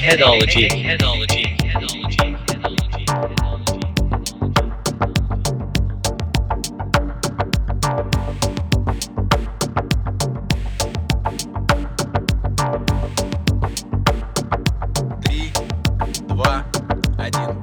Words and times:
Headology. 0.00 0.66
Headology. 0.70 1.58
Headology. 1.60 2.40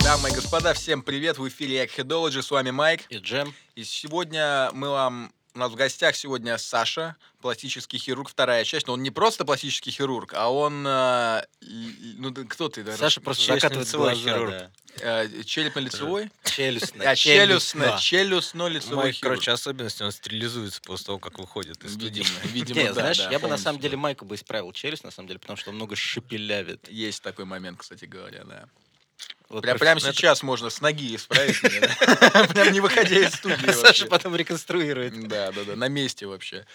Дамы 0.04 0.30
и 0.30 0.34
господа, 0.34 0.74
всем 0.74 1.02
привет! 1.02 1.40
В 1.40 1.48
эфире 1.48 1.86
Headology, 1.86 2.44
с 2.44 2.52
вами 2.52 2.70
Майк. 2.70 3.02
И 3.10 3.18
джем. 3.18 3.52
И 3.76 3.84
сегодня 3.84 4.70
мы 4.74 4.90
вам... 4.90 5.32
У 5.56 5.60
нас 5.60 5.72
в 5.72 5.76
гостях 5.76 6.16
сегодня 6.16 6.60
Саша, 6.60 7.16
пластический 7.42 8.00
хирург, 8.00 8.30
вторая 8.30 8.64
часть. 8.64 8.88
Но 8.88 8.94
он 8.94 9.04
не 9.04 9.12
просто 9.12 9.46
пластический 9.46 9.92
хирург, 9.92 10.34
а 10.36 10.52
он... 10.52 10.86
э, 10.86 11.44
ну, 11.62 12.34
кто 12.34 12.70
ты? 12.70 12.84
да? 12.84 12.98
Саша 12.98 13.22
просто 13.22 13.44
Челюстно-лицевой 13.44 14.16
хирург. 14.16 14.50
да. 14.52 14.72
Э, 15.00 15.28
Челюстно-лицевой? 15.44 16.32
Челюстно. 16.44 17.10
А, 17.10 17.16
челюстно, 17.16 17.98
челюстно. 18.00 18.00
челюстно-лицевой 18.00 19.12
хирург. 19.12 19.22
короче, 19.22 19.52
особенность, 19.52 20.02
он 20.02 20.12
стерилизуется 20.12 20.82
после 20.82 21.06
того, 21.06 21.20
как 21.20 21.38
выходит 21.40 21.84
из 21.84 21.94
студии. 21.94 22.26
Видимо, 22.46 22.80
Не, 22.82 22.88
да, 22.88 22.94
знаешь, 22.94 23.18
да, 23.18 23.32
я 23.32 23.40
бы 23.40 23.48
на 23.48 23.58
самом 23.58 23.80
деле 23.80 23.98
Майку 23.98 24.26
бы 24.26 24.36
исправил 24.36 24.72
челюсть, 24.72 25.04
на 25.04 25.12
самом 25.12 25.28
деле, 25.28 25.40
потому 25.40 25.58
что 25.58 25.70
он 25.70 25.76
много 25.76 25.96
шепелявит. 25.96 26.88
Есть 26.90 27.22
такой 27.22 27.46
момент, 27.46 27.80
кстати 27.80 28.06
говоря, 28.06 28.44
да. 28.44 28.68
Вот 29.50 29.62
Прям, 29.62 29.78
прямо 29.78 30.02
ну, 30.02 30.08
это 30.08 30.18
сейчас 30.18 30.44
можно 30.44 30.70
с 30.70 30.82
ноги 30.82 31.16
исправить 31.16 31.64
меня, 31.64 31.80
да. 31.80 32.44
Прям 32.54 32.74
не 32.74 32.82
выходя 32.82 33.18
из 33.18 33.34
студии 33.34 33.72
Саша 33.72 34.06
потом 34.08 34.36
реконструирует. 34.36 35.28
Да, 35.28 35.52
да, 35.54 35.64
да, 35.64 35.76
на 35.76 35.88
месте 35.88 36.26
вообще. 36.26 36.66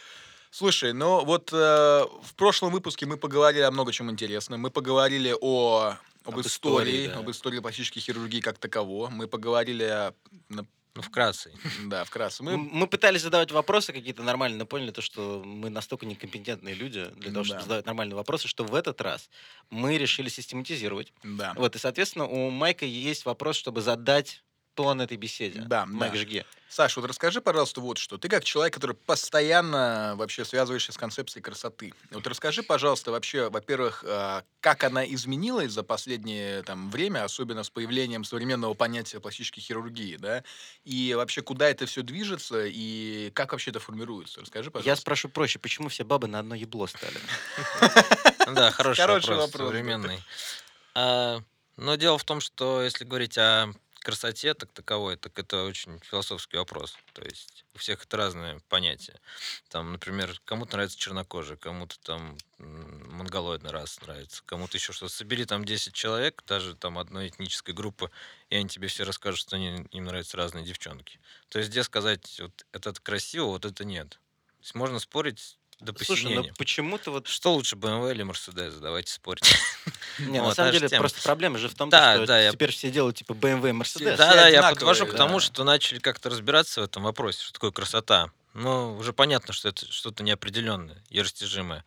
Слушай, 0.57 0.93
ну 0.93 1.25
вот 1.25 1.51
э, 1.51 1.57
в 1.57 2.35
прошлом 2.37 2.73
выпуске 2.73 3.07
мы 3.07 3.17
поговорили 3.17 3.63
о 3.63 3.71
много 3.71 3.91
чем 3.91 4.11
интересном. 4.11 4.61
Мы 4.61 4.71
поговорили 4.71 5.35
о 5.41 5.95
об, 6.27 6.35
Об 6.35 6.41
истории, 6.41 7.07
истории, 7.07 7.07
да. 7.09 7.19
об 7.21 7.31
истории 7.31 7.59
пластической 7.61 8.03
хирургии 8.03 8.41
как 8.41 8.59
таково. 8.59 9.09
Мы 9.09 9.29
поговорили, 9.29 9.85
о- 9.85 10.15
Ну, 10.51 10.67
вкратце. 11.01 11.53
да, 11.87 12.05
вкратце. 12.05 12.43
Мы, 12.43 12.59
Мы, 12.59 12.69
мы 12.81 12.87
пытались 12.87 13.23
задавать 13.23 13.51
вопросы 13.51 13.95
какие-то 13.95 14.23
нормальные, 14.23 14.59
но 14.59 14.67
поняли 14.67 14.91
то, 14.91 15.01
что 15.01 15.43
мы 15.43 15.71
настолько 15.71 16.05
некомпетентные 16.05 16.75
люди 16.75 17.07
для 17.17 17.33
того, 17.33 17.45
чтобы 17.45 17.61
Да. 17.61 17.65
задавать 17.65 17.87
нормальные 17.87 18.17
вопросы, 18.17 18.47
что 18.47 18.63
в 18.65 18.75
этот 18.75 19.01
раз 19.01 19.31
мы 19.71 19.97
решили 19.97 20.29
систематизировать. 20.29 21.15
да, 21.25 21.55
Вот, 21.57 21.77
и, 21.77 21.79
соответственно, 21.79 22.27
у 22.27 22.51
Майка 22.51 22.85
есть 22.85 23.25
вопрос, 23.25 23.57
чтобы 23.57 23.81
задать 23.81 24.45
тон 24.75 25.01
этой 25.01 25.17
беседе. 25.17 25.61
Да, 25.67 25.87
Майк, 25.87 26.13
да. 26.13 26.19
жги. 26.19 26.45
Саш, 26.69 26.97
вот 26.97 27.05
расскажи, 27.05 27.43
пожалуйста, 27.43 27.83
вот 27.83 27.99
что. 27.99 28.17
Ты 28.17 28.31
как 28.31 28.45
человек, 28.45 28.73
который 28.73 28.97
постоянно 28.97 30.15
вообще 30.17 30.43
связываешься 30.43 30.93
с 30.93 30.97
концепцией 30.97 31.43
красоты. 31.43 31.93
Вот 32.11 32.27
расскажи, 32.27 32.63
пожалуйста, 32.63 33.11
вообще, 33.11 33.51
во-первых, 33.51 34.03
э, 34.07 34.41
как 34.61 34.83
она 34.85 35.05
изменилась 35.05 35.73
за 35.73 35.83
последнее 35.83 36.63
там, 36.63 36.91
время, 36.91 37.25
особенно 37.25 37.63
с 37.63 37.69
появлением 37.69 38.25
современного 38.25 38.73
понятия 38.73 39.21
пластической 39.21 39.63
хирургии, 39.63 40.17
да? 40.17 40.45
И 40.85 41.13
вообще, 41.15 41.43
куда 41.43 41.69
это 41.69 41.85
все 41.85 42.01
движется 42.03 42.65
и 42.65 43.31
как 43.35 43.53
вообще 43.53 43.71
это 43.71 43.81
формируется? 43.81 44.41
Расскажи, 44.41 44.69
Я 44.69 44.71
пожалуйста. 44.71 45.03
спрошу 45.03 45.29
проще, 45.29 45.59
почему 45.59 45.91
все 45.91 46.05
бабы 46.05 46.27
на 46.27 46.39
одно 46.39 46.55
ебло 46.55 46.87
стали? 46.87 47.19
Да, 48.55 48.71
хороший, 48.71 49.07
вопрос, 49.07 49.51
современный. 49.53 50.21
А, 50.95 51.41
но 51.77 51.95
дело 51.97 52.19
в 52.19 52.25
том, 52.25 52.41
что 52.41 52.83
если 52.83 53.05
говорить 53.05 53.39
о 53.39 53.73
красоте 54.03 54.55
так 54.55 54.73
таковой, 54.73 55.17
так 55.17 55.39
это 55.39 55.65
очень 55.65 55.99
философский 56.01 56.57
вопрос. 56.57 56.97
То 57.13 57.23
есть 57.23 57.65
у 57.75 57.79
всех 57.79 58.05
это 58.05 58.17
разное 58.17 58.61
понятие. 58.69 59.19
Там, 59.69 59.93
например, 59.93 60.41
кому-то 60.45 60.73
нравится 60.75 60.99
чернокожий, 60.99 61.57
кому-то 61.57 61.99
там 62.01 62.37
монголоидный 62.59 63.71
рас 63.71 64.01
нравится, 64.03 64.43
кому-то 64.47 64.77
еще 64.77 64.93
что-то. 64.93 65.13
Собери 65.13 65.45
там 65.45 65.65
10 65.65 65.95
человек, 65.95 66.43
даже 66.47 66.75
там 66.75 66.99
одной 66.99 67.29
этнической 67.29 67.75
группы, 67.75 68.11
и 68.51 68.57
они 68.57 68.69
тебе 68.69 68.89
все 68.89 69.05
расскажут, 69.05 69.41
что 69.41 69.57
они, 69.57 69.87
им 69.91 70.05
нравятся 70.05 70.37
разные 70.37 70.65
девчонки. 70.65 71.21
То 71.49 71.59
есть 71.59 71.71
где 71.71 71.83
сказать, 71.83 72.41
вот 72.41 72.67
это 72.73 72.93
красиво, 73.01 73.47
вот 73.47 73.65
это 73.65 73.85
нет. 73.85 74.11
То 74.11 74.63
есть 74.63 74.75
можно 74.75 74.99
спорить 74.99 75.59
до 75.83 75.93
Слушай, 75.97 76.23
ну 76.25 76.31
посинения. 76.31 76.55
почему-то 76.57 77.11
вот 77.11 77.27
Что 77.29 77.53
лучше, 77.55 77.77
BMW 77.77 78.13
или 78.13 78.25
Mercedes? 78.25 78.79
Давайте 78.81 79.13
спорить. 79.13 79.45
Не, 80.19 80.39
на 80.39 80.45
Вот, 80.45 80.57
самом 80.57 80.69
та 80.69 80.73
же 80.73 80.79
деле, 80.79 80.89
тема. 80.89 81.01
просто 81.03 81.23
проблема 81.23 81.59
же 81.59 81.69
в 81.69 81.75
том, 81.75 81.91
Да, 81.91 82.15
что 82.15 82.27
да, 82.27 82.41
я- 82.41 82.53
теперь 82.53 82.71
все 82.71 82.91
делают 82.91 83.17
типа 83.17 83.33
BMW 83.33 83.71
и 83.71 83.73
Mercedes. 83.73 83.85
Все 83.85 84.05
Да, 84.05 84.17
да, 84.17 84.35
я 84.43 84.47
одинаковые, 84.49 84.75
подвожу 84.75 85.07
к 85.07 85.15
тому, 85.17 85.41
что 85.41 85.65
начали 85.65 85.99
как-то 85.99 86.31
разбираться 86.31 86.81
в 86.81 86.85
этом 86.85 87.03
вопросе, 87.03 87.43
что 87.45 87.53
такое 87.55 87.71
красота. 87.73 88.31
Ну, 88.55 88.97
уже 88.99 89.13
понятно, 89.13 89.53
что 89.55 89.69
это 89.69 89.91
что-то 89.91 90.23
неопределенное 90.23 91.03
и 91.09 91.21
растяжимое. 91.21 91.85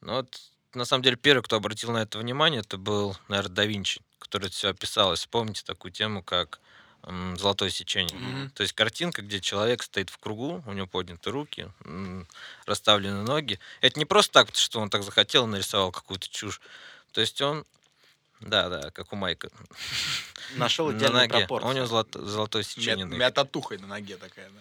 Но 0.00 0.16
вот, 0.16 0.40
на 0.74 0.84
самом 0.84 1.02
деле, 1.02 1.16
первый, 1.16 1.42
кто 1.42 1.56
обратил 1.56 1.90
на 1.92 1.98
это 2.02 2.18
внимание, 2.18 2.60
это 2.60 2.76
был, 2.76 3.16
наверное, 3.28 3.54
да 3.54 3.64
Винчи, 3.64 4.00
который 4.18 4.46
это 4.46 4.54
все 4.54 4.68
описал. 4.68 5.12
Если 5.12 5.28
помните 5.28 5.62
такую 5.64 5.90
тему, 5.92 6.22
как 6.22 6.60
золотое 7.36 7.70
сечение. 7.70 8.16
Мгм. 8.18 8.50
То 8.50 8.62
есть 8.62 8.72
картинка, 8.74 9.22
где 9.22 9.40
человек 9.40 9.82
стоит 9.82 10.10
в 10.10 10.18
кругу, 10.18 10.62
у 10.66 10.72
него 10.72 10.86
подняты 10.86 11.30
руки, 11.30 11.68
расставлены 12.66 13.22
ноги. 13.22 13.58
Это 13.80 13.98
не 13.98 14.04
просто 14.04 14.32
так, 14.32 14.54
что 14.54 14.80
он 14.80 14.90
так 14.90 15.02
захотел 15.02 15.44
и 15.46 15.50
нарисовал 15.50 15.92
какую-то 15.92 16.28
чушь. 16.28 16.60
То 17.12 17.20
есть 17.20 17.40
он, 17.42 17.64
да, 18.40 18.68
да, 18.68 18.90
как 18.90 19.12
у 19.12 19.16
Майка, 19.16 19.50
Нашел 20.56 20.88
на 20.90 20.96
идеальную 20.96 21.22
ноге. 21.28 21.38
пропорцию. 21.46 21.70
У 21.70 21.74
него 21.74 21.86
золото- 21.86 22.24
золотое 22.24 22.62
сечение. 22.62 23.04
на- 23.06 23.14
мя 23.14 23.30
татухой 23.30 23.78
на 23.78 23.86
ноге 23.86 24.16
такая, 24.16 24.48
да. 24.50 24.60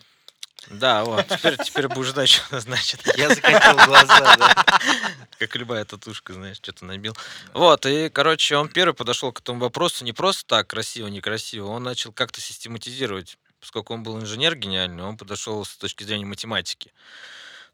Да, 0.69 1.03
вот. 1.03 1.27
Теперь, 1.27 1.57
теперь 1.57 1.87
будешь 1.87 2.11
знать, 2.11 2.29
что 2.29 2.45
это 2.47 2.59
значит. 2.61 3.01
Я 3.17 3.29
закатил 3.29 3.75
глаза, 3.85 4.35
да. 4.37 4.65
Как 5.39 5.55
любая 5.55 5.85
татушка, 5.85 6.33
знаешь, 6.33 6.57
что-то 6.57 6.85
набил. 6.85 7.15
Вот, 7.53 7.85
и, 7.85 8.09
короче, 8.09 8.55
он 8.55 8.69
первый 8.69 8.93
подошел 8.93 9.31
к 9.31 9.41
этому 9.41 9.59
вопросу 9.59 10.05
не 10.05 10.13
просто 10.13 10.45
так, 10.45 10.67
красиво, 10.67 11.07
некрасиво. 11.07 11.67
Он 11.67 11.83
начал 11.83 12.11
как-то 12.11 12.39
систематизировать. 12.41 13.37
Поскольку 13.59 13.93
он 13.93 14.03
был 14.03 14.19
инженер 14.19 14.55
гениальный, 14.55 15.03
он 15.03 15.17
подошел 15.17 15.63
с 15.63 15.75
точки 15.77 16.03
зрения 16.03 16.25
математики. 16.25 16.91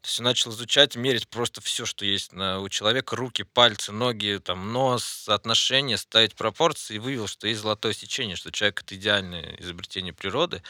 То 0.02 0.08
есть 0.08 0.18
он 0.18 0.24
начал 0.24 0.50
изучать, 0.50 0.96
мерить 0.96 1.28
просто 1.28 1.60
все, 1.60 1.84
что 1.84 2.06
есть 2.06 2.32
на, 2.32 2.60
у 2.60 2.70
человека, 2.70 3.16
руки, 3.16 3.42
пальцы, 3.42 3.92
ноги, 3.92 4.40
там, 4.42 4.72
нос, 4.72 5.04
соотношения, 5.04 5.98
ставить 5.98 6.34
пропорции, 6.36 6.94
и 6.94 6.98
вывел, 6.98 7.26
что 7.26 7.46
есть 7.46 7.60
золотое 7.60 7.92
сечение, 7.92 8.36
что 8.36 8.50
человек— 8.50 8.80
это 8.82 8.94
идеальное 8.94 9.56
изобретение 9.58 10.14
природы. 10.14 10.62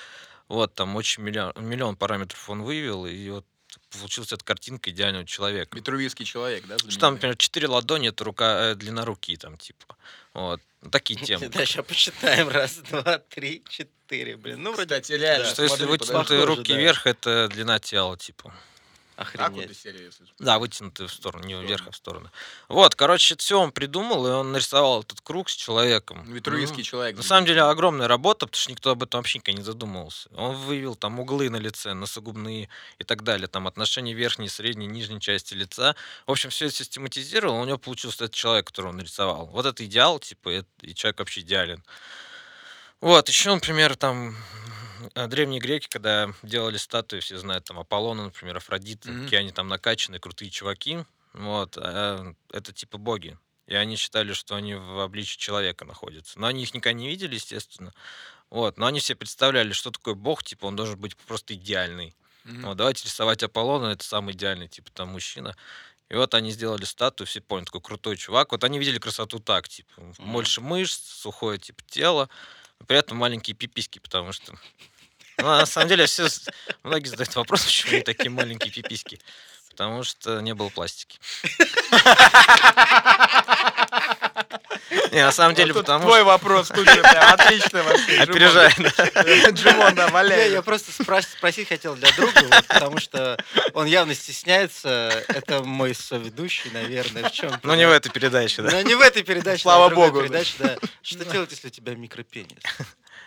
Вот, 0.51 0.75
там 0.75 0.97
очень 0.97 1.23
миллион, 1.23 1.53
миллион 1.59 1.95
параметров 1.95 2.51
он 2.51 2.63
вывел, 2.63 3.07
и 3.07 3.29
вот 3.31 3.47
получилась 3.93 4.33
эта 4.33 4.45
картинка 4.45 4.91
идеального 4.91 5.25
человека. 5.25 5.77
Витрувийский 5.77 6.25
человек, 6.25 6.67
да? 6.67 6.77
Что 6.77 6.99
там, 6.99 7.15
например, 7.15 7.37
четыре 7.37 7.69
ладони 7.69 8.09
это 8.09 8.25
рука, 8.25 8.73
э, 8.73 8.75
длина 8.75 9.05
руки, 9.05 9.37
там, 9.37 9.57
типа. 9.57 9.97
Вот. 10.35 10.61
Ну, 10.83 10.91
Такие 10.91 11.21
темы. 11.25 11.49
Да, 11.51 11.65
сейчас 11.65 11.87
посчитаем. 11.87 12.49
Раз, 12.49 12.79
два, 12.91 13.19
три, 13.19 13.63
четыре. 13.69 14.37
Блин, 14.37 14.61
ну, 14.65 14.73
вроде 14.73 15.01
Кстати, 15.01 15.13
реально. 15.13 15.47
Что 15.47 15.63
если 15.63 15.85
вытянутые 15.85 16.43
руки 16.43 16.73
вверх, 16.73 17.07
это 17.07 17.47
длина 17.47 17.79
тела, 17.79 18.19
типа. 18.19 18.53
Охренеть. 19.21 19.71
из 19.71 19.81
серии, 19.83 20.05
если- 20.07 20.25
Да, 20.39 20.59
вытянутые 20.59 21.07
в 21.09 21.13
сторону, 21.13 21.45
не 21.47 21.55
вверх, 21.55 21.87
а 21.87 21.91
в 21.91 21.97
сторону. 21.97 22.31
Вот, 22.69 22.95
короче, 22.95 23.37
все 23.37 23.61
он 23.61 23.71
придумал, 23.73 24.27
и 24.27 24.31
он 24.31 24.53
нарисовал 24.53 25.03
этот 25.03 25.21
круг 25.21 25.51
с 25.51 25.55
человеком. 25.55 26.25
Витрувийский 26.25 26.79
Ну, 26.79 26.83
человек. 26.85 27.17
На 27.17 27.23
самом 27.23 27.47
деле 27.47 27.63
огромная 27.63 28.09
работа, 28.09 28.47
потому 28.47 28.61
что 28.61 28.71
никто 28.71 28.91
об 28.91 29.03
этом 29.03 29.19
вообще 29.19 29.39
никогда 29.39 29.59
не 29.59 29.65
задумывался. 29.65 30.29
Он 30.35 30.57
вывел 30.57 30.95
там 30.97 31.21
углы 31.21 31.51
на 31.51 31.57
лице, 31.57 31.93
носогубные 31.93 32.69
и 32.99 33.05
так 33.05 33.23
далее, 33.23 33.47
там 33.47 33.67
отношения 33.67 34.15
верхней, 34.15 34.49
средней, 34.49 34.87
нижней 34.87 35.21
части 35.21 35.53
лица. 35.55 35.95
В 36.27 36.31
общем, 36.31 36.49
все 36.51 36.67
это 36.67 36.75
систематизировал, 36.77 37.61
у 37.61 37.65
него 37.65 37.79
получился 37.79 38.25
этот 38.25 38.35
человек, 38.35 38.67
которого 38.69 38.91
он 38.91 38.97
нарисовал. 38.97 39.47
Вот 39.47 39.67
это 39.67 39.85
идеал, 39.85 40.19
типа, 40.19 40.49
и- 40.61 40.65
и 40.81 40.95
человек 40.95 41.19
вообще 41.19 41.41
идеален. 41.43 41.85
Вот, 43.01 43.29
еще, 43.29 43.55
например, 43.55 43.97
там 43.97 44.37
древние 45.15 45.61
греки, 45.61 45.89
когда 45.89 46.33
делали 46.43 46.77
статуи, 46.77 47.21
все 47.21 47.39
знают, 47.39 47.65
там 47.65 47.79
Аполлона, 47.79 48.25
например, 48.25 48.57
Афродита, 48.57 49.11
Мгм. 49.11 49.25
какие 49.25 49.41
они 49.41 49.53
там 49.53 49.69
накачанные, 49.69 50.21
крутые 50.21 50.51
чуваки. 50.51 51.05
Вот, 51.33 51.77
а, 51.79 52.35
это 52.53 52.73
типа 52.73 52.99
боги. 52.99 53.39
И 53.67 53.75
они 53.75 53.97
считали, 53.97 54.33
что 54.33 54.57
они 54.57 54.75
в 54.75 55.01
обличии 55.01 55.39
человека 55.39 55.85
находятся. 55.85 56.41
Но 56.41 56.49
они 56.49 56.63
их 56.65 56.75
никогда 56.75 56.99
не 56.99 57.09
видели, 57.09 57.35
естественно. 57.37 57.93
Вот, 58.51 58.79
но 58.79 58.87
они 58.87 58.99
все 58.99 59.15
представляли, 59.15 59.73
что 59.73 59.93
такое 59.93 60.15
бог, 60.15 60.43
типа, 60.43 60.67
он 60.67 60.75
должен 60.75 60.99
быть 60.99 61.17
просто 61.17 61.55
идеальный. 61.55 62.15
Мгм. 62.45 62.63
Вот, 62.63 62.77
давайте 62.77 63.05
рисовать 63.05 63.43
Аполлона, 63.45 63.93
это 63.93 64.03
самый 64.05 64.35
идеальный, 64.35 64.67
типа, 64.67 64.91
там, 64.91 65.11
мужчина. 65.11 65.57
И 66.09 66.15
вот 66.15 66.35
они 66.35 66.51
сделали 66.51 66.85
статую, 66.85 67.29
все 67.29 67.41
поняли, 67.41 67.67
такой 67.67 67.81
крутой 67.81 68.17
чувак. 68.17 68.51
Вот 68.51 68.65
они 68.65 68.81
видели 68.81 68.99
красоту 68.99 69.39
так, 69.39 69.69
типа, 69.69 69.93
Мгм. 69.99 70.33
больше 70.33 70.61
мышц, 70.61 71.01
сухое, 71.01 71.59
типа, 71.59 71.83
тело, 71.87 72.29
при 72.89 72.99
этом 72.99 73.19
маленькие 73.19 73.55
пиписьки, 73.55 74.01
потому 74.01 74.33
что... 74.33 74.55
Ну, 75.41 75.49
на 75.49 75.67
самом 75.67 75.89
деле, 75.89 76.07
все, 76.07 76.29
многие 76.83 77.09
задают 77.09 77.35
вопрос, 77.37 77.65
почему 77.65 77.93
они 77.95 78.03
такие 78.03 78.31
маленькие 78.31 78.73
пиписьки. 78.73 79.19
Потому 79.71 80.03
что 80.03 80.41
не 80.41 80.55
было 80.55 80.69
пластики. 80.69 81.19
Не, 85.13 85.25
на 85.25 85.33
самом 85.33 85.55
деле, 85.55 85.73
Вот 85.73 85.81
тут 85.81 85.87
потому 85.87 86.05
Твой 86.05 86.19
что... 86.21 86.25
вопрос 86.27 86.69
тут 86.69 86.89
же 86.89 87.03
прям 87.03 87.33
отлично 87.35 87.83
вообще. 87.83 88.17
Опережает. 88.21 88.75
Джимон. 88.77 89.55
Джимон, 89.55 89.95
да, 89.95 90.07
Не, 90.07 90.13
валяй. 90.13 90.51
я 90.53 90.63
просто 90.63 90.91
спрас- 90.93 91.29
спросить 91.37 91.69
хотел 91.69 91.95
для 91.97 92.11
друга, 92.13 92.41
вот, 92.51 92.67
потому 92.67 92.99
что 92.99 93.37
он 93.73 93.87
явно 93.87 94.15
стесняется. 94.15 95.25
Это 95.29 95.63
мой 95.65 95.95
соведущий, 95.95 96.71
наверное, 96.71 97.29
в 97.29 97.33
чем. 97.33 97.53
Ну, 97.63 97.75
не 97.75 97.87
в 97.87 97.91
этой 97.91 98.11
передаче, 98.11 98.63
да. 98.63 98.71
Но 98.71 98.83
не 98.83 98.95
в 98.95 99.01
этой 99.01 99.23
передаче, 99.23 99.63
Слава 99.63 99.87
а 99.87 99.91
богу. 99.91 100.21
передаче, 100.23 100.55
да. 100.59 100.77
Что 101.03 101.25
делать, 101.25 101.51
если 101.51 101.69
у 101.69 101.71
тебя 101.71 101.95
микропенис? 101.95 102.59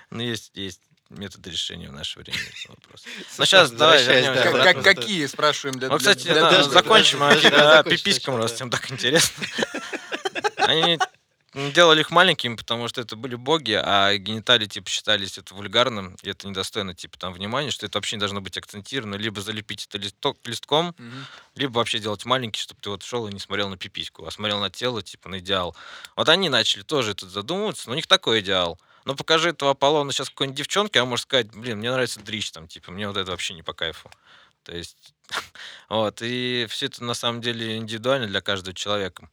Ну, 0.09 0.21
есть, 0.21 0.51
есть 0.55 0.79
методы 1.17 1.49
решения 1.49 1.89
в 1.89 1.93
наше 1.93 2.19
время 2.19 2.39
этого 2.39 2.75
вопроса. 2.75 3.05
Ну, 3.17 3.23
Слушай, 3.35 3.47
сейчас 3.49 3.71
давай 3.71 4.03
вернемся 4.03 4.51
да, 4.51 4.73
Как- 4.73 4.83
Какие, 4.83 5.25
спрашиваем, 5.27 5.79
для 5.79 5.89
Ну, 5.89 5.97
кстати, 5.97 6.23
для- 6.23 6.35
да, 6.35 6.49
подожди, 6.49 6.71
закончим 6.73 7.19
закончи 7.19 7.89
пиписькам, 7.89 8.35
раз 8.37 8.51
да. 8.51 8.55
всем 8.55 8.69
так 8.69 8.91
интересно. 8.91 9.45
Они 10.57 10.97
делали 11.53 11.99
их 11.99 12.09
маленькими, 12.09 12.55
потому 12.55 12.87
что 12.87 13.01
это 13.01 13.15
были 13.15 13.35
боги, 13.35 13.73
а 13.79 14.15
гениталии, 14.17 14.65
типа, 14.65 14.89
считались 14.89 15.37
это 15.37 15.53
вульгарным, 15.53 16.15
и 16.23 16.29
это 16.29 16.47
недостойно, 16.47 16.95
типа, 16.95 17.17
там, 17.19 17.31
внимания, 17.33 17.69
что 17.69 17.85
это 17.85 17.97
вообще 17.99 18.15
не 18.15 18.21
должно 18.21 18.41
быть 18.41 18.57
акцентировано, 18.57 19.15
либо 19.15 19.39
залепить 19.39 19.85
это 19.87 19.99
листок, 19.99 20.39
листком, 20.45 20.95
Мгм. 20.97 21.25
либо 21.55 21.77
вообще 21.77 21.99
делать 21.99 22.25
маленький, 22.25 22.59
чтобы 22.59 22.81
ты 22.81 22.89
вот 22.89 23.03
шел 23.03 23.27
и 23.27 23.31
не 23.33 23.39
смотрел 23.39 23.69
на 23.69 23.77
пипиську, 23.77 24.25
а 24.25 24.31
смотрел 24.31 24.59
на 24.59 24.71
тело, 24.71 25.03
типа, 25.03 25.29
на 25.29 25.37
идеал. 25.39 25.75
Вот 26.15 26.27
они 26.27 26.49
начали 26.49 26.81
тоже 26.81 27.13
тут 27.13 27.29
задумываться, 27.29 27.83
но 27.87 27.93
у 27.93 27.95
них 27.95 28.07
такой 28.07 28.39
идеал. 28.39 28.79
Но 29.05 29.15
покажи 29.15 29.49
этого 29.49 29.71
Аполлона 29.71 30.11
сейчас 30.11 30.29
какой-нибудь 30.29 30.57
девчонке, 30.57 30.99
а 30.99 31.05
может 31.05 31.23
сказать, 31.23 31.47
блин, 31.51 31.79
мне 31.79 31.91
нравится 31.91 32.19
дрищ, 32.19 32.51
там, 32.51 32.67
типа, 32.67 32.91
мне 32.91 33.07
вот 33.07 33.17
это 33.17 33.31
вообще 33.31 33.53
не 33.53 33.63
по 33.63 33.73
кайфу. 33.73 34.09
То 34.63 34.75
есть, 34.75 35.13
вот, 35.89 36.21
и 36.21 36.65
все 36.69 36.85
это 36.85 37.03
на 37.03 37.13
самом 37.13 37.41
деле 37.41 37.77
индивидуально 37.77 38.27
для 38.27 38.41
каждого 38.41 38.73
человека. 38.73 39.29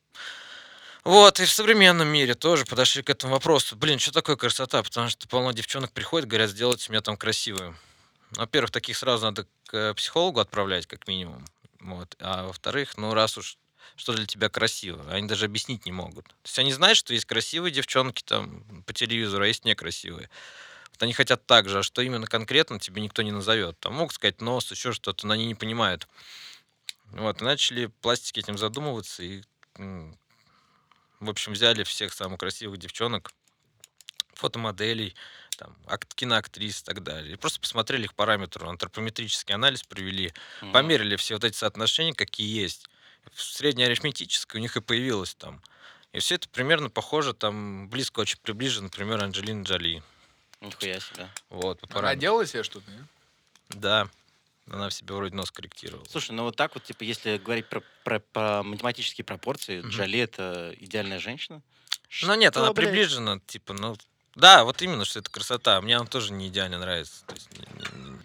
Вот, 1.04 1.40
и 1.40 1.44
в 1.46 1.50
современном 1.50 2.08
мире 2.08 2.34
тоже 2.34 2.66
подошли 2.66 3.02
к 3.02 3.08
этому 3.08 3.32
вопросу. 3.32 3.74
Блин, 3.76 3.98
что 3.98 4.12
такое 4.12 4.36
красота? 4.36 4.82
Потому 4.82 5.08
что 5.08 5.26
полно 5.28 5.52
девчонок 5.52 5.92
приходят, 5.92 6.28
говорят, 6.28 6.50
сделайте 6.50 6.90
меня 6.90 7.00
там 7.00 7.16
красивую. 7.16 7.74
Во-первых, 8.32 8.70
таких 8.70 8.96
сразу 8.96 9.24
надо 9.24 9.46
к 9.66 9.74
э, 9.74 9.94
психологу 9.94 10.40
отправлять, 10.40 10.86
как 10.86 11.08
минимум. 11.08 11.44
Вот. 11.80 12.14
А 12.20 12.46
во-вторых, 12.46 12.98
ну 12.98 13.14
раз 13.14 13.38
уж 13.38 13.56
что 13.96 14.12
для 14.12 14.26
тебя 14.26 14.48
красиво, 14.48 15.04
они 15.10 15.28
даже 15.28 15.46
объяснить 15.46 15.86
не 15.86 15.92
могут. 15.92 16.26
То 16.26 16.34
есть 16.44 16.58
они 16.58 16.72
знают, 16.72 16.98
что 16.98 17.12
есть 17.14 17.26
красивые 17.26 17.72
девчонки 17.72 18.22
там 18.22 18.84
по 18.86 18.92
телевизору, 18.92 19.44
а 19.44 19.46
есть 19.46 19.64
некрасивые. 19.64 20.30
Вот 20.92 21.02
они 21.02 21.12
хотят 21.12 21.46
так 21.46 21.68
же, 21.68 21.78
а 21.78 21.82
что 21.82 22.02
именно 22.02 22.26
конкретно 22.26 22.78
тебе 22.78 23.00
никто 23.02 23.22
не 23.22 23.32
назовет. 23.32 23.78
Там 23.80 23.94
могут 23.94 24.14
сказать 24.14 24.40
нос, 24.40 24.70
еще 24.70 24.92
что-то, 24.92 25.26
но 25.26 25.34
они 25.34 25.46
не 25.46 25.54
понимают. 25.54 26.06
Вот, 27.12 27.40
и 27.40 27.44
начали 27.44 27.86
пластики 27.86 28.40
этим 28.40 28.58
задумываться, 28.58 29.22
и, 29.22 29.42
в 29.76 31.28
общем, 31.28 31.52
взяли 31.52 31.82
всех 31.84 32.12
самых 32.12 32.38
красивых 32.38 32.78
девчонок, 32.78 33.32
фотомоделей, 34.34 35.14
там, 35.56 35.76
ак- 35.86 36.06
киноактрис 36.14 36.80
и 36.80 36.84
так 36.84 37.02
далее. 37.02 37.34
И 37.34 37.36
просто 37.36 37.60
посмотрели 37.60 38.04
их 38.04 38.14
параметры, 38.14 38.66
антропометрический 38.66 39.54
анализ 39.54 39.82
провели, 39.82 40.32
померили 40.72 41.16
все 41.16 41.34
вот 41.34 41.44
эти 41.44 41.56
соотношения, 41.56 42.14
какие 42.14 42.60
есть. 42.62 42.88
Среднеарифметическое 43.34 44.58
у 44.60 44.62
них 44.62 44.76
и 44.76 44.80
появилось 44.80 45.34
там. 45.34 45.60
И 46.12 46.18
все 46.18 46.34
это 46.36 46.48
примерно 46.48 46.90
похоже, 46.90 47.34
там, 47.34 47.88
близко 47.88 48.20
очень 48.20 48.38
приближено, 48.42 48.84
например, 48.84 49.22
Анджелина 49.22 49.62
Джоли. 49.62 50.02
Нихуя 50.60 51.00
себе. 51.00 51.28
Вот, 51.48 51.80
по 51.88 51.98
Она 52.00 52.14
делала 52.16 52.46
себе 52.46 52.62
что-то? 52.62 52.90
нет? 52.90 53.04
Да. 53.70 54.08
Она 54.68 54.88
в 54.88 54.94
себе 54.94 55.14
вроде 55.14 55.34
нос 55.34 55.50
корректировала. 55.50 56.04
Слушай, 56.08 56.32
ну 56.32 56.44
вот 56.44 56.56
так 56.56 56.74
вот, 56.74 56.84
типа, 56.84 57.02
если 57.04 57.38
говорить 57.38 57.66
про, 57.68 57.82
про- 58.04 58.20
про 58.20 58.62
математические 58.62 59.24
пропорции, 59.24 59.80
Мгм. 59.80 59.88
Джоли 59.90 60.18
это 60.20 60.74
идеальная 60.78 61.18
женщина? 61.18 61.62
Ну 62.22 62.34
нет, 62.34 62.52
Что, 62.54 62.64
она 62.64 62.72
блядь? 62.72 62.88
приближена, 62.90 63.40
типа, 63.46 63.72
ну... 63.72 63.96
Да, 64.36 64.64
вот 64.64 64.80
именно, 64.82 65.04
что 65.04 65.18
это 65.18 65.30
красота. 65.30 65.80
Мне 65.80 65.96
она 65.96 66.06
тоже 66.06 66.32
не 66.32 66.48
идеально 66.48 66.78
нравится. 66.78 67.24
То 67.26 67.34
есть 67.34 67.50
не- 67.52 67.66
не- 67.98 68.10
не- 68.10 68.18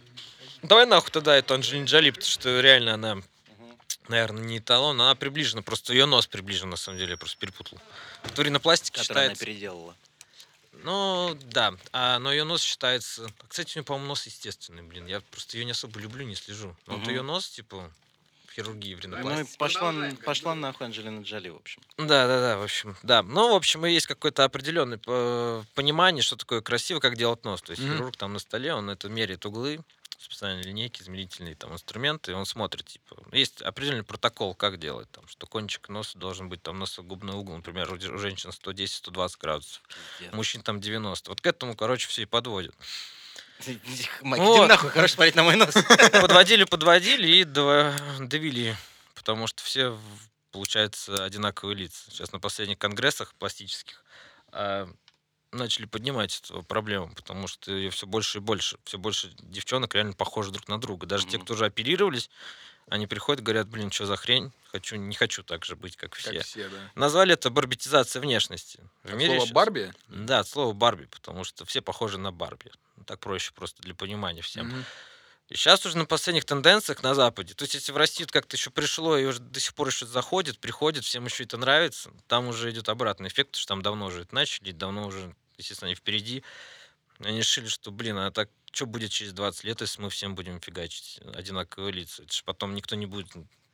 Давай 0.63 0.85
нахуй 0.85 1.11
тогда 1.11 1.35
эту 1.35 1.53
Анджелину 1.53 1.85
Джоли, 1.85 2.09
потому 2.11 2.27
что 2.29 2.59
реально 2.61 2.93
она. 2.95 3.17
Наверное, 4.09 4.43
не 4.43 4.59
эталон, 4.59 4.99
она 5.01 5.15
приближена, 5.15 5.61
просто 5.61 5.93
ее 5.93 6.05
нос 6.05 6.27
приближен, 6.27 6.69
на 6.69 6.77
самом 6.77 6.97
деле, 6.99 7.11
я 7.11 7.17
просто 7.17 7.37
перепутал. 7.37 7.79
Туринопластика 8.35 8.99
Которую 8.99 9.25
она 9.25 9.33
считается... 9.35 9.45
переделала. 9.45 9.95
Ну, 10.83 11.37
да, 11.45 11.73
а, 11.93 12.19
но 12.19 12.31
ее 12.31 12.43
нос 12.43 12.61
считается... 12.61 13.27
Кстати, 13.47 13.77
у 13.77 13.79
нее, 13.79 13.85
по-моему, 13.85 14.07
нос 14.09 14.25
естественный, 14.25 14.83
блин. 14.83 15.07
Я 15.07 15.21
просто 15.21 15.57
ее 15.57 15.65
не 15.65 15.71
особо 15.71 15.99
люблю, 15.99 16.25
не 16.25 16.35
слежу. 16.35 16.75
Но 16.85 16.93
вот 16.95 17.03
Мгм. 17.03 17.09
ее 17.09 17.21
нос, 17.21 17.47
типа, 17.49 17.89
в 18.47 18.51
хирургии, 18.53 18.93
в 18.95 19.07
Ну 19.07 19.39
и 19.39 19.45
пошла, 19.57 19.93
пошла 20.23 20.53
нахуй 20.53 20.87
Анджелина 20.87 21.21
Джоли, 21.21 21.49
в 21.49 21.55
общем. 21.55 21.81
Да, 21.97 22.27
да, 22.27 22.39
да, 22.39 22.57
в 22.57 22.63
общем, 22.63 22.95
да. 23.03 23.23
Ну, 23.23 23.53
в 23.53 23.55
общем, 23.55 23.85
и 23.85 23.91
есть 23.91 24.05
какое-то 24.05 24.43
определенное 24.43 24.97
по- 24.97 25.65
понимание, 25.75 26.21
что 26.21 26.35
такое 26.35 26.61
красиво, 26.61 26.99
как 26.99 27.17
делать 27.17 27.43
нос. 27.45 27.61
То 27.61 27.71
есть 27.71 27.81
Мгм. 27.83 27.93
хирург 27.93 28.17
там 28.17 28.33
на 28.33 28.39
столе, 28.39 28.73
он 28.73 28.89
это 28.89 29.09
меряет 29.09 29.45
углы, 29.45 29.79
специальные 30.25 30.63
линейки, 30.63 31.01
измерительные 31.01 31.55
там 31.55 31.73
инструменты, 31.73 32.31
и 32.31 32.35
он 32.35 32.45
смотрит, 32.45 32.85
типа, 32.85 33.17
есть 33.31 33.61
определенный 33.61 34.03
протокол, 34.03 34.55
как 34.55 34.77
делать, 34.79 35.09
там, 35.11 35.27
что 35.27 35.47
кончик 35.47 35.89
носа 35.89 36.17
должен 36.17 36.49
быть 36.49 36.61
там 36.61 36.79
носогубный 36.79 37.33
угол, 37.33 37.55
например, 37.55 37.91
у 37.91 37.95
у 37.95 38.17
женщин 38.17 38.49
110-120 38.49 39.35
градусов, 39.39 39.81
Пиздец. 40.17 40.33
у 40.33 40.35
мужчин 40.35 40.61
там 40.61 40.79
90. 40.81 41.29
Вот 41.29 41.41
к 41.41 41.45
этому, 41.45 41.75
короче, 41.75 42.07
все 42.07 42.23
и 42.23 42.25
подводят. 42.25 42.75
Майк, 44.21 44.43
Вот. 44.43 44.59
иди 44.59 44.67
нахуй, 44.67 44.89
хорошо 44.89 45.15
смотреть 45.15 45.35
на 45.35 45.43
мой 45.43 45.55
нос. 45.55 45.73
Подводили, 46.21 46.63
подводили 46.65 47.27
и 47.27 47.43
довели, 47.43 48.75
потому 49.13 49.47
что 49.47 49.63
все, 49.63 49.97
получается, 50.51 51.23
одинаковые 51.23 51.75
лица. 51.75 52.11
Сейчас 52.11 52.31
на 52.31 52.39
последних 52.39 52.77
конгрессах 52.77 53.33
пластических 53.35 54.03
а, 54.51 54.89
начали 55.55 55.85
поднимать 55.85 56.41
эту 56.43 56.61
проблему, 56.63 57.11
потому 57.15 57.47
что 57.47 57.71
ее 57.71 57.89
все 57.89 58.05
больше 58.07 58.37
и 58.37 58.41
больше. 58.41 58.77
Все 58.83 58.97
больше 58.97 59.31
девчонок 59.39 59.95
реально 59.95 60.13
похожи 60.13 60.51
друг 60.51 60.67
на 60.67 60.79
друга. 60.79 61.05
Даже 61.07 61.25
те, 61.27 61.37
Мгм. 61.37 61.45
кто 61.45 61.53
уже 61.55 61.65
оперировались, 61.65 62.29
они 62.87 63.07
приходят, 63.07 63.43
говорят, 63.43 63.67
блин, 63.67 63.91
что 63.91 64.05
за 64.05 64.15
хрень? 64.15 64.51
Хочу, 64.71 64.95
не 64.97 65.15
хочу 65.15 65.41
так 65.43 65.65
же 65.65 65.75
быть, 65.75 65.95
как 65.97 66.11
Как 66.11 66.19
все. 66.19 66.41
все, 66.41 66.69
да. 66.69 66.91
Назвали 66.95 67.33
это 67.33 67.49
барбитизация 67.49 68.21
внешности. 68.21 68.79
В 69.03 69.09
От 69.09 69.15
мире 69.15 69.31
слова 69.33 69.45
щас- 69.45 69.53
Барби? 69.53 69.93
Да, 70.09 70.39
от 70.39 70.47
слова 70.47 70.73
Барби, 70.73 71.05
потому 71.05 71.43
что 71.43 71.65
все 71.65 71.81
похожи 71.81 72.17
на 72.17 72.31
Барби. 72.31 72.71
Так 73.05 73.19
проще 73.19 73.51
просто 73.53 73.81
для 73.81 73.95
понимания 73.95 74.41
всем. 74.41 74.67
Мгм. 74.67 74.85
И 75.49 75.55
сейчас 75.55 75.85
уже 75.85 75.95
на 75.97 76.05
последних 76.05 76.43
тенденциях 76.45 77.03
на 77.03 77.13
Западе, 77.13 77.53
то 77.53 77.63
есть 77.65 77.75
если 77.75 77.91
в 77.91 77.97
Россию 77.97 78.27
как-то 78.31 78.55
еще 78.57 78.71
пришло 78.71 79.15
и 79.15 79.25
уже 79.25 79.39
до 79.39 79.59
сих 79.59 79.75
пор 79.75 79.89
еще 79.89 80.07
заходит, 80.07 80.57
приходит, 80.57 81.05
всем 81.05 81.25
еще 81.25 81.43
это 81.43 81.57
нравится, 81.57 82.09
там 82.27 82.47
уже 82.47 82.71
идет 82.71 82.89
обратный 82.89 83.27
эффект, 83.27 83.51
потому 83.51 83.59
что 83.61 83.67
там 83.67 83.81
давно 83.83 84.07
уже 84.07 84.21
это 84.23 84.33
начали, 84.33 84.71
давно 84.71 85.05
уже, 85.05 85.35
естественно, 85.57 85.87
они 85.87 85.95
впереди. 85.95 86.43
Они 87.19 87.39
решили, 87.39 87.67
что, 87.67 87.91
блин, 87.91 88.17
а 88.17 88.31
так 88.31 88.49
что 88.71 88.85
будет 88.85 89.11
через 89.11 89.31
20 89.33 89.63
лет, 89.63 89.79
если 89.81 90.01
мы 90.01 90.09
всем 90.09 90.35
будем 90.35 90.59
фигачить 90.59 91.19
одинаковые 91.33 91.93
лица? 91.93 92.23
Это 92.23 92.33
же 92.33 92.43
потом 92.43 92.75
никто 92.75 92.95
не 92.95 93.05
будет 93.05 93.27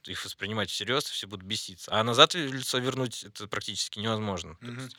их 0.03 0.23
воспринимать 0.25 0.69
всерьез, 0.69 1.05
все 1.05 1.27
будут 1.27 1.45
беситься. 1.45 1.91
А 1.93 2.03
назад 2.03 2.33
лицо 2.35 2.77
вернуть 2.77 3.23
это 3.23 3.47
практически 3.47 3.99
невозможно. 3.99 4.55
То 4.55 4.65
Мгм. 4.65 4.83
есть- 4.85 4.97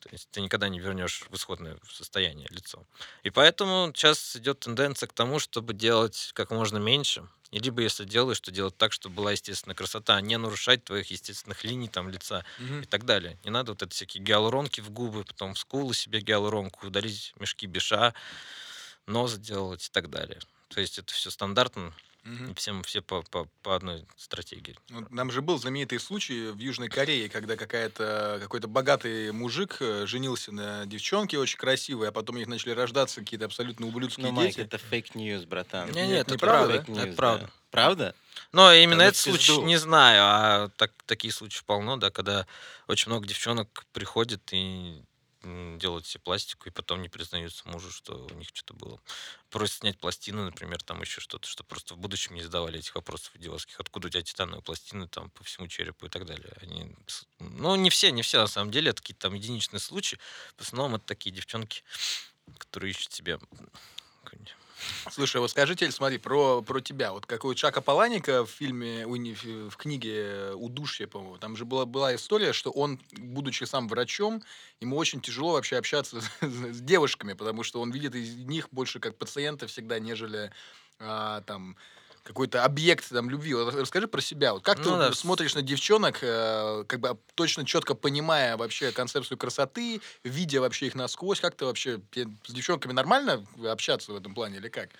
то 0.00 0.08
есть 0.12 0.30
ты 0.30 0.40
никогда 0.40 0.68
не 0.68 0.80
вернешь 0.80 1.24
в 1.28 1.34
исходное 1.34 1.78
состояние 1.90 2.46
лицо. 2.50 2.86
И 3.24 3.30
поэтому 3.30 3.92
сейчас 3.94 4.36
идет 4.36 4.60
тенденция 4.60 5.08
к 5.08 5.12
тому, 5.12 5.38
чтобы 5.38 5.74
делать 5.74 6.30
как 6.34 6.50
можно 6.50 6.78
меньше. 6.78 7.28
И 7.50 7.58
либо 7.58 7.80
если 7.82 8.04
делаешь, 8.04 8.40
то 8.40 8.50
делать 8.50 8.76
так, 8.76 8.92
чтобы 8.92 9.16
была 9.16 9.32
естественная 9.32 9.74
красота, 9.74 10.16
а 10.16 10.20
не 10.20 10.36
нарушать 10.36 10.84
твоих 10.84 11.10
естественных 11.10 11.64
линий 11.64 11.88
там 11.88 12.10
лица 12.10 12.44
Мгм. 12.58 12.82
и 12.82 12.86
так 12.86 13.04
далее. 13.06 13.38
Не 13.44 13.50
надо 13.50 13.72
вот 13.72 13.82
это 13.82 13.94
всякие 13.94 14.22
гиалуронки 14.22 14.80
в 14.82 14.90
губы, 14.90 15.24
потом 15.24 15.54
в 15.54 15.58
скулы 15.58 15.94
себе 15.94 16.20
гиалуронку, 16.20 16.86
удалить 16.86 17.32
мешки 17.38 17.66
беша, 17.66 18.14
нос 19.06 19.34
делать 19.38 19.86
и 19.86 19.90
так 19.90 20.10
далее. 20.10 20.40
То 20.68 20.80
есть 20.80 20.98
это 20.98 21.12
все 21.14 21.30
стандартно, 21.30 21.94
И 22.24 22.54
всем 22.54 22.82
все 22.82 23.00
по, 23.00 23.22
по, 23.22 23.48
по 23.62 23.74
одной 23.76 24.06
стратегии. 24.16 24.76
Ну, 24.90 25.06
Нам 25.10 25.30
же 25.30 25.40
был 25.40 25.58
знаменитый 25.58 25.98
случай 25.98 26.50
в 26.50 26.58
Южной 26.58 26.88
Корее, 26.88 27.28
когда 27.28 27.56
какая-то, 27.56 28.38
какой-то 28.42 28.68
богатый 28.68 29.32
мужик 29.32 29.78
э, 29.80 30.04
женился 30.06 30.52
на 30.52 30.84
девчонке 30.84 31.38
очень 31.38 31.58
красивой, 31.58 32.08
а 32.08 32.12
потом 32.12 32.36
у 32.36 32.38
них 32.38 32.48
начали 32.48 32.72
рождаться 32.72 33.20
какие-то 33.20 33.46
абсолютно 33.46 33.86
ублюдские 33.86 34.26
Ну, 34.26 34.32
Майк, 34.32 34.56
дети. 34.56 34.66
это 34.66 34.78
fake 34.78 35.08
news, 35.08 35.46
братан. 35.46 35.90
Не, 35.90 36.02
Нет, 36.02 36.08
нет, 36.08 36.20
это 36.26 36.34
неправда, 36.34 36.66
правда. 36.66 36.84
Fake 36.84 36.90
news, 36.90 36.98
Это 36.98 37.10
да. 37.10 37.16
правда. 37.16 37.50
Правда? 37.70 38.14
Но 38.52 38.72
именно 38.72 38.98
Да 38.98 39.04
ну 39.04 39.08
этот 39.08 39.20
случай 39.20 39.56
не 39.62 39.76
знаю, 39.76 40.22
а 40.22 40.68
так, 40.76 40.92
такие 41.06 41.32
случаи 41.32 41.62
полно, 41.64 41.96
да, 41.96 42.10
когда 42.10 42.46
очень 42.86 43.10
много 43.10 43.26
девчонок 43.26 43.84
приходят 43.92 44.42
и 44.52 45.02
делают 45.42 46.06
себе 46.06 46.20
пластику, 46.20 46.68
и 46.68 46.72
потом 46.72 47.00
не 47.00 47.08
признаются 47.08 47.68
мужу, 47.68 47.90
что 47.90 48.26
у 48.26 48.34
них 48.34 48.48
что-то 48.48 48.74
было. 48.74 49.00
Просят 49.50 49.78
снять 49.78 49.98
пластины, 49.98 50.44
например, 50.44 50.82
там 50.82 51.00
еще 51.00 51.20
что-то, 51.20 51.48
что 51.48 51.62
просто 51.64 51.94
в 51.94 51.98
будущем 51.98 52.34
не 52.34 52.42
задавали 52.42 52.78
этих 52.78 52.94
вопросов 52.94 53.36
идиотских. 53.36 53.78
Откуда 53.78 54.08
у 54.08 54.10
тебя 54.10 54.22
титановые 54.22 54.62
пластины 54.62 55.06
там 55.06 55.30
по 55.30 55.44
всему 55.44 55.68
черепу 55.68 56.06
и 56.06 56.08
так 56.08 56.26
далее. 56.26 56.52
Они, 56.60 56.94
ну, 57.38 57.76
не 57.76 57.90
все, 57.90 58.10
не 58.10 58.22
все, 58.22 58.40
на 58.40 58.48
самом 58.48 58.70
деле, 58.70 58.90
это 58.90 59.00
какие-то 59.00 59.28
там 59.28 59.34
единичные 59.34 59.80
случаи. 59.80 60.18
В 60.56 60.62
основном 60.62 60.96
это 60.96 61.06
такие 61.06 61.34
девчонки, 61.34 61.84
которые 62.58 62.90
ищут 62.90 63.12
себе 63.12 63.38
Слушай, 65.10 65.40
вот 65.40 65.50
скажи 65.50 65.74
теперь, 65.74 65.92
смотри, 65.92 66.18
про, 66.18 66.62
про 66.62 66.80
тебя. 66.80 67.12
Вот 67.12 67.26
как 67.26 67.44
у 67.44 67.54
Чака 67.54 67.80
Паланика 67.80 68.44
в 68.44 68.50
фильме, 68.50 69.06
в 69.06 69.76
книге 69.76 70.52
«Удушье», 70.54 71.06
по-моему, 71.06 71.38
там 71.38 71.56
же 71.56 71.64
была, 71.64 71.86
была 71.86 72.14
история, 72.14 72.52
что 72.52 72.70
он, 72.70 73.00
будучи 73.12 73.64
сам 73.64 73.88
врачом, 73.88 74.42
ему 74.80 74.96
очень 74.96 75.20
тяжело 75.20 75.52
вообще 75.52 75.76
общаться 75.76 76.20
с 76.40 76.80
девушками, 76.80 77.32
потому 77.32 77.62
что 77.62 77.80
он 77.80 77.90
видит 77.90 78.14
из 78.14 78.36
них 78.36 78.68
больше 78.70 79.00
как 79.00 79.16
пациента 79.16 79.66
всегда, 79.66 79.98
нежели 79.98 80.52
а, 80.98 81.42
там 81.42 81.76
какой-то 82.28 82.64
объект 82.64 83.08
там 83.08 83.30
любви. 83.30 83.54
Вот 83.54 83.74
расскажи 83.74 84.06
про 84.06 84.20
себя. 84.20 84.52
Вот 84.52 84.62
как 84.62 84.76
ты 84.76 84.84
Ну 84.84 84.96
вот 84.96 84.98
да, 84.98 85.12
смотришь 85.12 85.54
на 85.54 85.62
девчонок, 85.62 86.18
э, 86.22 86.84
как 86.86 87.00
бы 87.00 87.18
точно 87.34 87.64
четко 87.64 87.94
понимая 87.94 88.56
вообще 88.56 88.92
концепцию 88.92 89.38
красоты, 89.38 90.00
видя 90.22 90.60
вообще 90.60 90.86
их 90.86 90.94
насквозь, 90.94 91.40
как 91.40 91.56
ты 91.56 91.64
вообще 91.64 92.00
с 92.46 92.52
девчонками 92.52 92.92
нормально 92.92 93.44
общаться 93.66 94.12
в 94.12 94.16
этом 94.16 94.34
плане 94.34 94.58
или 94.58 94.68
как? 94.68 94.90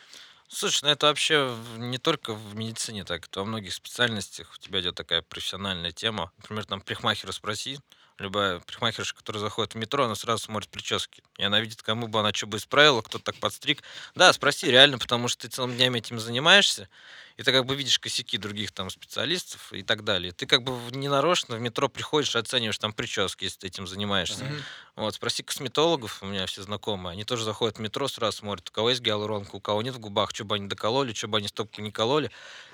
Слушай, 0.48 0.84
ну 0.84 0.90
это 0.90 1.06
вообще 1.06 1.54
не 1.76 1.98
только 1.98 2.32
в 2.32 2.56
медицине 2.56 3.04
так, 3.04 3.26
это 3.26 3.40
во 3.40 3.46
многих 3.46 3.74
специальностях 3.74 4.54
у 4.54 4.58
тебя 4.58 4.80
идет 4.80 4.94
такая 4.94 5.20
профессиональная 5.20 5.92
тема. 5.92 6.32
Например, 6.38 6.64
там 6.64 6.80
парикмахера 6.80 7.32
спроси, 7.32 7.78
любая 8.18 8.60
парикмахерша, 8.60 9.14
которая 9.14 9.40
заходит 9.40 9.74
в 9.74 9.76
метро, 9.76 10.04
она 10.04 10.14
сразу 10.14 10.44
смотрит 10.44 10.70
прически. 10.70 11.22
И 11.38 11.44
она 11.44 11.60
видит, 11.60 11.82
кому 11.82 12.08
бы 12.08 12.18
она 12.20 12.32
что 12.32 12.46
бы 12.46 12.58
исправила, 12.58 13.00
кто 13.02 13.18
так 13.18 13.36
подстриг. 13.36 13.82
Да, 14.14 14.32
спроси 14.32 14.70
реально, 14.70 14.98
потому 14.98 15.28
что 15.28 15.42
ты 15.42 15.48
целыми 15.48 15.76
днями 15.76 15.98
этим 15.98 16.18
занимаешься, 16.18 16.88
и 17.36 17.42
ты 17.42 17.52
как 17.52 17.64
бы 17.64 17.76
видишь 17.76 17.98
косяки 18.00 18.36
других 18.36 18.72
там 18.72 18.90
специалистов 18.90 19.72
и 19.72 19.82
так 19.82 20.02
далее. 20.04 20.32
Ты 20.32 20.46
как 20.46 20.64
бы 20.64 20.72
ненарочно 20.90 21.56
в 21.56 21.60
метро 21.60 21.88
приходишь 21.88 22.34
и 22.34 22.38
оцениваешь 22.38 22.78
там 22.78 22.92
прически, 22.92 23.44
если 23.44 23.60
ты 23.60 23.66
этим 23.68 23.86
занимаешься. 23.86 24.44
Мгм. 24.44 24.64
Вот, 24.96 25.14
спроси 25.14 25.44
косметологов, 25.44 26.22
у 26.22 26.26
меня 26.26 26.46
все 26.46 26.62
знакомые, 26.62 27.12
они 27.12 27.24
тоже 27.24 27.44
заходят 27.44 27.78
в 27.78 27.80
метро, 27.80 28.08
сразу 28.08 28.38
смотрят, 28.38 28.68
у 28.68 28.72
кого 28.72 28.90
есть 28.90 29.00
гиалуронка, 29.00 29.54
у 29.54 29.60
кого 29.60 29.82
нет 29.82 29.94
в 29.94 30.00
губах, 30.00 30.30
что 30.34 30.44
бы 30.44 30.56
они 30.56 30.66
докололи, 30.66 31.12
что 31.12 31.28
бы 31.28 31.38
они 31.38 31.46
стопку 31.46 31.80
не 31.80 31.92
кололи. 31.92 32.32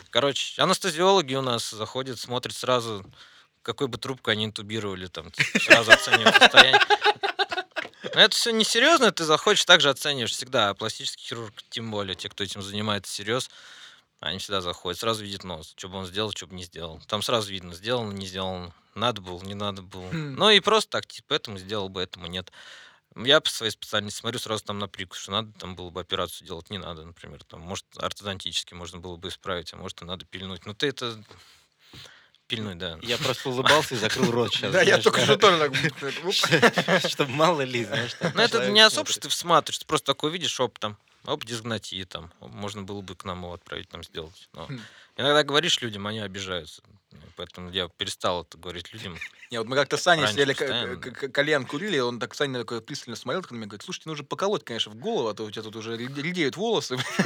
Короче, 0.08 0.62
анестезиологи 0.62 1.34
у 1.34 1.42
нас 1.42 1.68
заходят, 1.68 2.18
смотрят 2.18 2.56
сразу, 2.56 3.04
какой 3.64 3.88
бы 3.88 3.98
трубку 3.98 4.30
они 4.30 4.44
интубировали, 4.44 5.06
там, 5.06 5.32
сразу 5.60 5.90
оценивают 5.90 6.36
состояние. 6.36 6.80
Но 8.14 8.20
это 8.20 8.36
все 8.36 8.52
несерьезно, 8.52 9.10
ты 9.10 9.24
заходишь, 9.24 9.64
также 9.64 9.90
оцениваешь 9.90 10.30
всегда, 10.30 10.68
а 10.68 10.74
пластический 10.74 11.26
хирург, 11.26 11.52
тем 11.70 11.90
более, 11.90 12.14
те, 12.14 12.28
кто 12.28 12.44
этим 12.44 12.62
занимается 12.62 13.12
серьез, 13.12 13.50
они 14.20 14.38
всегда 14.38 14.60
заходят, 14.60 15.00
сразу 15.00 15.24
видят 15.24 15.42
нос, 15.42 15.74
что 15.76 15.88
бы 15.88 15.96
он 15.96 16.06
сделал, 16.06 16.30
что 16.30 16.46
бы 16.46 16.54
не 16.54 16.62
сделал. 16.62 17.00
Там 17.08 17.22
сразу 17.22 17.50
видно, 17.50 17.74
сделано, 17.74 18.12
не 18.12 18.26
сделано, 18.26 18.72
надо 18.94 19.20
было, 19.20 19.42
не 19.42 19.54
надо 19.54 19.82
было. 19.82 20.08
Хм. 20.10 20.36
Ну 20.36 20.50
и 20.50 20.60
просто 20.60 20.90
так, 20.90 21.06
типа, 21.06 21.34
этому 21.34 21.58
сделал 21.58 21.88
бы, 21.88 22.02
этому 22.02 22.26
нет. 22.26 22.52
Я 23.16 23.40
по 23.40 23.48
своей 23.48 23.72
специальности 23.72 24.20
смотрю 24.20 24.38
сразу 24.38 24.64
там 24.64 24.78
на 24.78 24.88
прикус, 24.88 25.18
что 25.18 25.32
надо 25.32 25.52
там 25.58 25.74
было 25.76 25.90
бы 25.90 26.00
операцию 26.00 26.46
делать, 26.46 26.70
не 26.70 26.78
надо, 26.78 27.04
например. 27.04 27.42
Там, 27.44 27.60
может, 27.60 27.86
ортодонтически 27.96 28.74
можно 28.74 28.98
было 28.98 29.16
бы 29.16 29.28
исправить, 29.28 29.72
а 29.72 29.76
может, 29.76 30.02
и 30.02 30.04
надо 30.04 30.24
пильнуть. 30.24 30.66
Ну 30.66 30.74
ты 30.74 30.88
это 30.88 31.22
пильнуть, 32.46 32.78
да. 32.78 32.98
Я 33.02 33.18
просто 33.18 33.48
улыбался 33.48 33.94
и 33.94 33.98
закрыл 33.98 34.30
рот 34.30 34.52
сейчас. 34.52 34.72
Да, 34.72 34.82
я 34.82 34.98
только 34.98 35.20
что 35.20 35.36
тоже 35.36 35.58
так... 35.58 37.10
Чтобы 37.10 37.30
мало 37.32 37.62
ли, 37.62 37.84
знаешь. 37.84 38.16
Ну, 38.20 38.40
это 38.40 38.70
не 38.70 38.80
особо, 38.80 39.10
что 39.10 39.20
ты 39.20 39.28
всматриваешь, 39.28 39.78
ты 39.78 39.86
просто 39.86 40.06
такой 40.06 40.30
видишь, 40.30 40.58
оп, 40.60 40.78
там, 40.78 40.96
оп, 41.24 41.44
дисгнатия, 41.44 42.04
там, 42.04 42.32
можно 42.40 42.82
было 42.82 43.00
бы 43.00 43.14
к 43.14 43.24
нам 43.24 43.42
его 43.42 43.54
отправить, 43.54 43.88
там, 43.88 44.04
сделать. 44.04 44.48
Но 44.52 44.66
Хм. 44.66 44.80
иногда 45.16 45.42
говоришь 45.42 45.80
людям, 45.80 46.06
они 46.06 46.20
обижаются. 46.20 46.82
Поэтому 47.36 47.70
я 47.70 47.88
перестал 47.88 48.42
это 48.42 48.56
говорить 48.58 48.92
людям. 48.92 49.16
Не, 49.50 49.58
вот 49.58 49.66
мы 49.66 49.76
как-то 49.76 49.96
с 49.96 50.02
Саней 50.02 50.22
Раньше 50.22 50.34
сидели, 50.34 50.52
к- 50.52 50.58
постоянно, 50.58 50.96
к- 50.96 51.10
к- 51.12 51.28
кальян 51.32 51.64
курили, 51.66 51.98
он 51.98 52.18
так 52.18 52.34
Саня 52.34 52.60
такой 52.60 52.80
пристально 52.80 53.16
смотрел 53.16 53.44
на 53.50 53.54
меня, 53.56 53.66
говорит, 53.66 53.82
слушайте, 53.84 54.08
нужно 54.08 54.24
поколоть, 54.24 54.64
конечно, 54.64 54.90
в 54.92 54.96
голову, 54.96 55.28
а 55.28 55.34
то 55.34 55.44
у 55.44 55.50
тебя 55.50 55.62
тут 55.62 55.76
уже 55.76 55.96
редеют 55.96 56.56
волосы. 56.56 56.96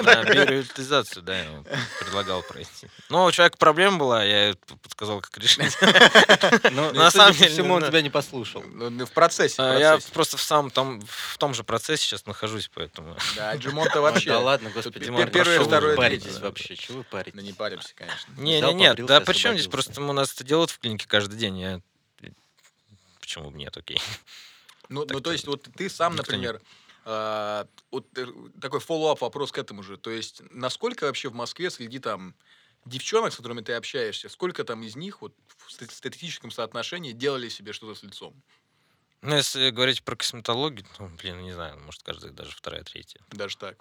На 0.00 0.24
биореализацию, 0.24 1.22
да, 1.22 1.36
я 1.38 1.44
ему 1.44 1.64
предлагал 2.00 2.42
пройти. 2.42 2.88
Но 3.08 3.24
у 3.26 3.32
человека 3.32 3.56
проблема 3.58 3.98
была, 3.98 4.24
я 4.24 4.54
подсказал, 4.82 5.20
как 5.20 5.36
решить. 5.38 5.76
Ну, 6.72 6.92
на 6.92 7.10
судя 7.10 7.10
самом 7.10 7.34
деле, 7.34 7.50
всему, 7.50 7.74
он 7.74 7.80
да. 7.82 7.88
тебя 7.88 8.02
не 8.02 8.10
послушал. 8.10 8.62
Ну, 8.66 9.06
В 9.06 9.10
процессе, 9.12 9.56
в 9.56 9.60
А, 9.60 9.78
Я 9.78 9.90
процессе. 9.92 10.12
просто 10.12 10.36
в 10.36 10.42
самом 10.42 10.70
там, 10.70 11.00
в 11.06 11.38
том 11.38 11.54
же 11.54 11.64
процессе 11.64 12.04
сейчас 12.04 12.26
нахожусь, 12.26 12.70
поэтому... 12.74 13.16
Да, 13.36 13.54
Джимон-то 13.56 14.00
вообще. 14.00 14.30
Да 14.30 14.40
ладно, 14.40 14.70
господи. 14.70 15.04
Пер- 15.04 15.12
Марк, 15.12 15.32
первое, 15.32 15.54
что 15.54 15.62
вы 15.64 15.68
второе, 15.68 15.96
паритесь 15.96 16.38
вообще? 16.38 16.76
Чего 16.76 16.98
вы 16.98 17.04
паритесь? 17.04 17.34
Да 17.34 17.42
не 17.42 17.52
паримся, 17.52 17.94
конечно. 17.94 18.32
Не, 18.36 18.58
Взял, 18.58 18.72
не, 18.72 18.80
нет, 18.80 18.90
побрился, 18.92 19.08
да 19.08 19.20
при 19.26 19.38
чем 19.38 19.54
здесь? 19.54 19.68
Просто 19.68 20.00
у 20.00 20.12
нас 20.12 20.32
это 20.32 20.44
делают 20.44 20.70
в 20.70 20.78
клинике 20.78 21.06
каждый 21.08 21.38
день. 21.38 21.58
Я... 21.58 21.80
Почему 23.20 23.50
бы 23.50 23.58
нет, 23.58 23.76
окей. 23.76 24.00
Ну, 24.88 25.04
ну, 25.08 25.20
то 25.20 25.32
есть, 25.32 25.46
вот 25.48 25.68
ты 25.76 25.88
сам, 25.88 26.14
например, 26.14 26.62
а, 27.04 27.66
вот 27.90 28.06
э, 28.18 28.26
такой 28.60 28.80
follow-up 28.80 29.20
вопрос 29.20 29.52
к 29.52 29.58
этому 29.58 29.82
же. 29.82 29.96
То 29.96 30.10
есть, 30.10 30.42
насколько 30.50 31.04
вообще 31.04 31.28
в 31.28 31.34
Москве 31.34 31.70
среди 31.70 31.98
там 31.98 32.34
девчонок, 32.84 33.32
с 33.32 33.36
которыми 33.36 33.60
ты 33.60 33.74
общаешься, 33.74 34.28
сколько 34.28 34.64
там 34.64 34.82
из 34.82 34.96
них 34.96 35.22
вот 35.22 35.34
в 35.66 35.72
ста- 35.72 35.86
статистическом 35.86 36.50
соотношении 36.50 37.12
делали 37.12 37.48
себе 37.48 37.72
что-то 37.72 37.98
с 37.98 38.02
лицом? 38.02 38.34
Ну, 39.22 39.36
если 39.36 39.70
говорить 39.70 40.02
про 40.02 40.16
косметологию, 40.16 40.86
ну, 40.98 41.08
блин, 41.08 41.42
не 41.42 41.52
знаю, 41.52 41.78
может, 41.80 42.02
каждая 42.02 42.32
даже 42.32 42.52
вторая, 42.52 42.82
третья. 42.82 43.20
Даже 43.30 43.56
так. 43.56 43.76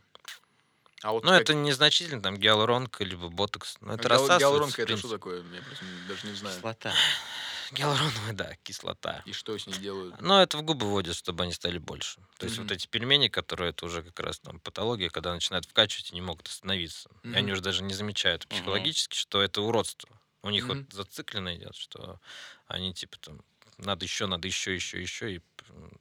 А 1.04 1.12
вот 1.12 1.24
Ну, 1.24 1.30
как- 1.32 1.42
это 1.42 1.54
незначительно, 1.54 2.22
там, 2.22 2.38
гиалуронка, 2.38 3.04
либо 3.04 3.30
ботокс. 3.30 3.78
Ну, 3.82 3.94
это 3.94 4.04
гиал- 4.04 4.10
рассасывается, 4.10 4.40
гиалуронка 4.40 4.75
в 4.75 4.80
это 4.80 4.98
что 4.98 5.08
принципе. 5.10 5.14
такое? 5.14 5.44
Я 5.56 5.62
просто 5.62 5.86
даже 6.08 6.28
не 6.28 6.34
знаю. 6.36 6.56
Кислота. 6.56 6.94
Гиалуроновая, 7.72 8.34
да, 8.34 8.56
кислота. 8.64 9.22
И 9.25 9.34
что 9.34 9.58
с 9.58 9.68
ней 9.68 9.78
делают? 9.78 10.16
Ну, 10.22 10.40
это 10.40 10.58
в 10.58 10.62
губы 10.62 10.86
вводят, 10.88 11.16
чтобы 11.16 11.44
они 11.44 11.52
стали 11.54 11.78
больше. 11.80 12.22
То 12.38 12.46
есть 12.46 12.58
Мгм. 12.58 12.68
вот 12.68 12.72
эти 12.75 12.88
пельмени, 12.88 13.28
которые 13.28 13.72
это 13.72 13.86
уже 13.86 14.04
как 14.04 14.20
раз 14.20 14.40
там 14.40 14.60
патология, 14.60 15.10
когда 15.10 15.34
начинают 15.34 15.66
вкачивать 15.66 16.12
и 16.12 16.16
не 16.16 16.22
могут 16.22 16.48
остановиться. 16.48 17.10
И 17.24 17.34
они 17.34 17.52
уже 17.52 17.62
даже 17.62 17.84
не 17.84 17.94
замечают 17.94 18.44
Мгм. 18.46 18.50
психологически, 18.50 19.16
что 19.18 19.42
это 19.42 19.62
уродство. 19.62 20.10
У 20.44 20.50
них 20.52 20.70
Мгм. 20.70 20.86
вот 20.86 20.94
зациклено 20.94 21.56
идет, 21.56 21.75
что 21.75 22.20
они 22.68 22.94
типа 22.94 23.18
там 23.20 23.42
надо 23.78 24.06
еще, 24.06 24.28
надо 24.28 24.48
еще, 24.48 24.74
еще, 24.75 25.02
еще. 25.02 25.36
И 25.36 25.42
м, 25.70 25.92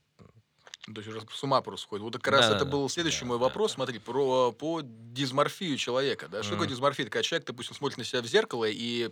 То 0.86 1.00
есть 1.00 1.08
уже 1.08 1.22
с 1.32 1.42
ума 1.42 1.62
просто 1.62 1.86
сходит. 1.86 2.02
Вот 2.04 2.12
как 2.14 2.28
раз 2.28 2.48
Да, 2.48 2.56
это 2.56 2.64
да, 2.66 2.70
был 2.70 2.88
следующий 2.90 3.20
да, 3.20 3.26
мой 3.26 3.38
вопрос, 3.38 3.70
да. 3.72 3.76
смотри, 3.76 3.98
про 3.98 4.52
по 4.52 4.82
дисморфию 4.82 5.78
человека. 5.78 6.28
Да? 6.28 6.42
Что 6.42 6.52
такое 6.52 6.66
Мгм. 6.66 6.74
дисморфия? 6.74 7.04
Когда 7.06 7.22
человек, 7.22 7.46
допустим, 7.46 7.74
смотрит 7.74 7.96
на 7.98 8.04
себя 8.04 8.20
в 8.20 8.26
зеркало 8.26 8.66
и 8.68 9.10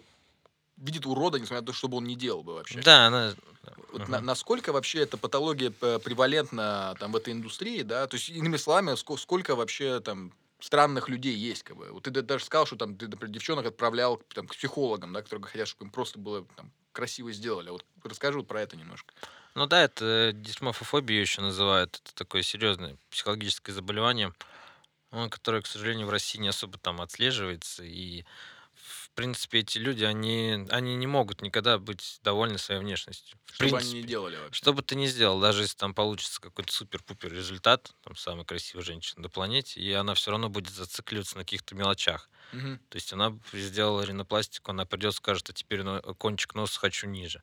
видит 0.77 1.07
урода, 1.07 1.39
несмотря 1.39 1.61
на 1.63 1.67
то, 1.67 1.73
что 1.73 1.89
бы 1.89 1.97
он 1.97 2.05
не 2.05 2.15
делал 2.15 2.43
бы 2.43 2.55
вообще. 2.55 2.81
Да, 2.83 3.07
она... 3.07 3.35
Вот 3.93 4.03
Мгм. 4.03 4.11
на- 4.11 4.21
насколько 4.21 4.73
вообще 4.73 5.01
эта 5.01 5.17
патология 5.17 5.71
п- 5.71 5.99
превалентна 5.99 6.95
там 6.99 7.13
в 7.13 7.17
этой 7.17 7.33
индустрии, 7.33 7.83
да? 7.83 8.07
То 8.07 8.17
есть, 8.17 8.29
иными 8.29 8.57
словами, 8.59 8.91
ско- 8.97 9.17
сколько 9.17 9.55
вообще 9.55 10.01
там 10.01 10.33
странных 10.61 11.09
людей 11.09 11.35
есть, 11.35 11.63
как 11.63 11.77
бы. 11.77 11.91
Вот 11.93 12.03
ты 12.03 12.11
да- 12.11 12.23
даже 12.23 12.45
сказал, 12.45 12.67
что 12.67 12.77
там 12.77 12.97
ты, 12.97 13.09
например, 13.09 13.33
девчонок 13.33 13.65
отправлял 13.67 14.19
к- 14.19 14.25
там, 14.35 14.47
к 14.47 14.55
психологам, 14.55 15.13
да, 15.13 15.23
которые 15.23 15.45
хотят, 15.47 15.69
чтобы 15.69 15.87
им 15.87 15.91
просто 15.91 16.19
было 16.19 16.45
там, 16.57 16.71
красиво 16.93 17.33
сделали. 17.33 17.71
Вот 17.71 17.85
расскажи 18.05 18.39
вот 18.39 18.47
про 18.49 18.61
это 18.61 18.77
немножко. 18.77 19.15
Ну 19.55 19.67
да, 19.67 19.83
это 19.83 20.33
дисморфофобия 20.35 21.21
еще 21.21 21.43
называют. 21.43 22.01
Это 22.03 22.15
такое 22.15 22.43
серьезное 22.43 22.97
психологическое 23.11 23.73
заболевание, 23.73 24.33
ну, 25.11 25.29
которое, 25.31 25.63
к 25.63 25.67
сожалению, 25.67 26.07
в 26.07 26.11
России 26.11 26.39
не 26.39 26.49
особо 26.49 26.79
там 26.79 27.01
отслеживается. 27.03 27.85
И, 27.85 28.25
в 28.75 29.11
принципе, 29.11 29.61
эти 29.61 29.79
люди, 29.79 30.05
они, 30.05 30.67
они 30.71 30.97
не 30.97 31.07
могут 31.07 31.43
никогда 31.43 31.79
быть 31.79 32.19
довольны 32.23 32.59
своей 32.59 32.81
внешностью. 32.81 33.39
В 33.47 33.55
Что 33.57 33.69
бы 33.69 33.79
они 33.79 33.93
не 33.95 34.03
делали 34.05 34.37
вообще. 34.37 34.59
Что 34.59 34.73
бы 34.73 34.83
ты 34.83 34.97
ни 34.97 35.07
сделал, 35.07 35.39
даже 35.41 35.63
если 35.63 35.77
там 35.77 35.95
получится 35.95 36.41
какой-то 36.41 36.73
супер-пупер 36.73 37.33
результат, 37.33 37.95
там 38.05 38.17
самая 38.17 38.45
красивая 38.45 38.85
женщина 38.85 39.23
на 39.23 39.29
планете, 39.29 39.81
и 39.81 39.93
она 39.93 40.15
все 40.15 40.31
равно 40.31 40.49
будет 40.49 40.71
зацикливаться 40.73 41.37
на 41.37 41.45
каких-то 41.45 41.75
мелочах. 41.75 42.31
Мгм. 42.53 42.81
То 42.89 42.97
есть 42.97 43.13
она 43.13 43.39
сделала 43.53 44.03
ринопластику, 44.03 44.71
она 44.71 44.87
придет, 44.87 45.15
скажет, 45.15 45.51
а 45.51 45.53
теперь 45.53 45.83
но- 45.83 46.01
кончик 46.15 46.55
носа 46.55 46.79
хочу 46.81 47.07
ниже. 47.07 47.43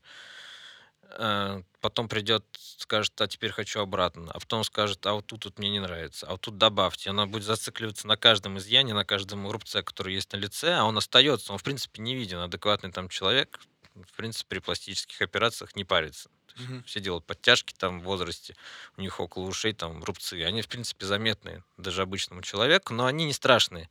Э, 1.11 1.61
Потом 1.81 2.09
придет, 2.09 2.43
скажет, 2.77 3.19
а 3.21 3.27
теперь 3.27 3.51
хочу 3.51 3.79
обратно. 3.79 4.31
А 4.33 4.39
потом 4.39 4.65
скажет, 4.65 5.05
а 5.05 5.13
вот 5.13 5.27
тут 5.27 5.45
вот 5.45 5.59
мне 5.59 5.69
не 5.69 5.79
нравится. 5.79 6.27
А 6.27 6.31
вот 6.31 6.41
тут 6.41 6.57
добавьте. 6.57 7.09
Она 7.09 7.25
будет 7.25 7.43
зацикливаться 7.43 8.05
на 8.05 8.17
каждом 8.17 8.57
изъяне, 8.57 8.93
на 8.93 9.05
каждом 9.05 9.49
рубце, 9.49 9.81
который 9.81 10.13
есть 10.13 10.33
на 10.33 10.37
лице, 10.37 10.73
а 10.73 10.83
он 10.83 10.97
остается. 10.97 11.53
Он, 11.53 11.57
в 11.57 11.63
принципе, 11.63 12.01
не 12.01 12.15
виден. 12.15 12.39
Адекватный 12.39 12.91
там 12.91 13.07
человек, 13.07 13.59
в 13.95 14.11
принципе, 14.17 14.49
при 14.49 14.59
пластических 14.59 15.21
операциях 15.21 15.75
не 15.75 15.85
парится. 15.85 16.29
Мгм. 16.57 16.83
Все 16.83 16.99
делают 16.99 17.25
подтяжки 17.25 17.73
там 17.77 18.01
в 18.01 18.03
возрасте, 18.03 18.55
у 18.97 19.01
них 19.01 19.21
около 19.21 19.45
ушей 19.45 19.71
там 19.71 20.03
рубцы. 20.03 20.43
Они, 20.43 20.61
в 20.61 20.67
принципе, 20.67 21.05
заметны 21.05 21.63
даже 21.77 22.01
обычному 22.01 22.41
человеку, 22.41 22.93
но 22.93 23.05
они 23.05 23.23
не 23.23 23.33
страшные. 23.33 23.89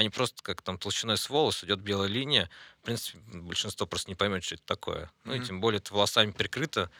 Они 0.00 0.08
просто 0.08 0.42
как 0.42 0.62
там 0.62 0.78
толщиной 0.78 1.18
с 1.18 1.28
волос 1.28 1.62
идет 1.62 1.80
белая 1.80 2.08
линия. 2.08 2.48
В 2.80 2.86
принципе, 2.86 3.18
большинство 3.34 3.86
просто 3.86 4.08
не 4.08 4.14
поймет, 4.14 4.42
что 4.42 4.54
это 4.54 4.64
такое. 4.64 5.10
Ну 5.24 5.34
и 5.34 5.44
тем 5.44 5.60
более 5.60 5.76
это 5.76 5.92
волосами 5.92 6.30
прикрыто. 6.30 6.90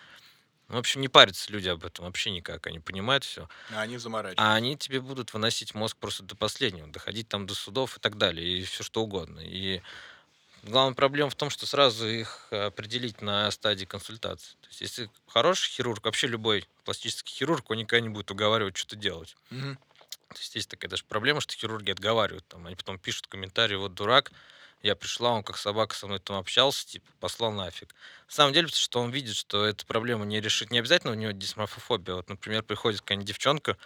В 0.69 0.77
общем, 0.77 1.01
не 1.01 1.09
парятся 1.09 1.51
люди 1.51 1.67
об 1.67 1.83
этом 1.83 2.05
вообще 2.05 2.31
никак. 2.31 2.67
Они 2.67 2.79
понимают 2.79 3.25
все. 3.25 3.49
А 3.71 3.81
они 3.81 3.97
заморачивают. 3.97 4.39
А 4.39 4.55
они 4.55 4.77
тебе 4.77 5.01
будут 5.01 5.33
выносить 5.33 5.75
мозг 5.75 5.97
просто 5.97 6.25
до 6.25 6.37
последнего, 6.37 6.89
доходить 6.89 7.27
там 7.27 7.47
до 7.47 7.55
судов 7.55 7.97
и 7.97 8.01
так 8.01 8.19
далее, 8.19 8.47
и 8.47 8.65
все 8.65 8.85
что 8.85 9.03
угодно. 9.03 9.41
И 9.41 9.81
главная 10.63 10.95
проблема 10.95 11.31
в 11.31 11.35
том, 11.35 11.49
что 11.49 11.65
сразу 11.65 12.07
их 12.07 12.49
определить 12.51 13.23
на 13.23 13.51
стадии 13.51 13.87
консультации. 13.87 14.57
То 14.61 14.69
есть, 14.69 14.83
если 14.83 15.11
хороший 15.27 15.71
хирург, 15.71 16.05
вообще 16.05 16.27
любой 16.27 16.69
пластический 16.85 17.35
хирург, 17.35 17.71
он 17.71 17.79
никогда 17.79 18.03
не 18.03 18.11
будет 18.11 18.31
уговаривать 18.31 18.77
что-то 18.77 18.97
делать. 18.97 19.37
Мгм. 19.49 19.79
То 20.31 20.39
есть 20.55 20.69
такая 20.69 20.89
даже 20.89 21.05
проблема, 21.05 21.41
что 21.41 21.55
хирурги 21.55 21.91
отговаривают. 21.91 22.47
Там, 22.49 22.67
они 22.67 22.77
потом 22.77 22.99
пишут 22.99 23.27
комментарии, 23.27 23.77
вот 23.77 23.95
дурак, 23.95 24.33
я 24.83 24.97
пришла, 24.97 25.33
он 25.33 25.43
как 25.43 25.59
собака 25.59 25.95
со 25.95 26.07
мной 26.07 26.21
там 26.21 26.37
общался, 26.37 26.87
типа, 26.87 27.07
послал 27.21 27.53
нафиг. 27.53 27.95
На 28.29 28.33
самом 28.33 28.55
деле, 28.55 28.69
потому 28.69 28.81
что 28.81 29.01
он 29.01 29.11
видит, 29.11 29.37
что 29.37 29.67
эта 29.67 29.85
проблема 29.85 30.25
не 30.25 30.41
решит. 30.41 30.71
Не 30.71 30.79
обязательно 30.79 31.13
у 31.13 31.17
него 31.17 31.33
дисморфофобия. 31.33 32.15
Вот, 32.15 32.29
например, 32.29 32.63
приходит 32.63 33.01
какая-нибудь 33.01 33.29
девчонка, 33.29 33.77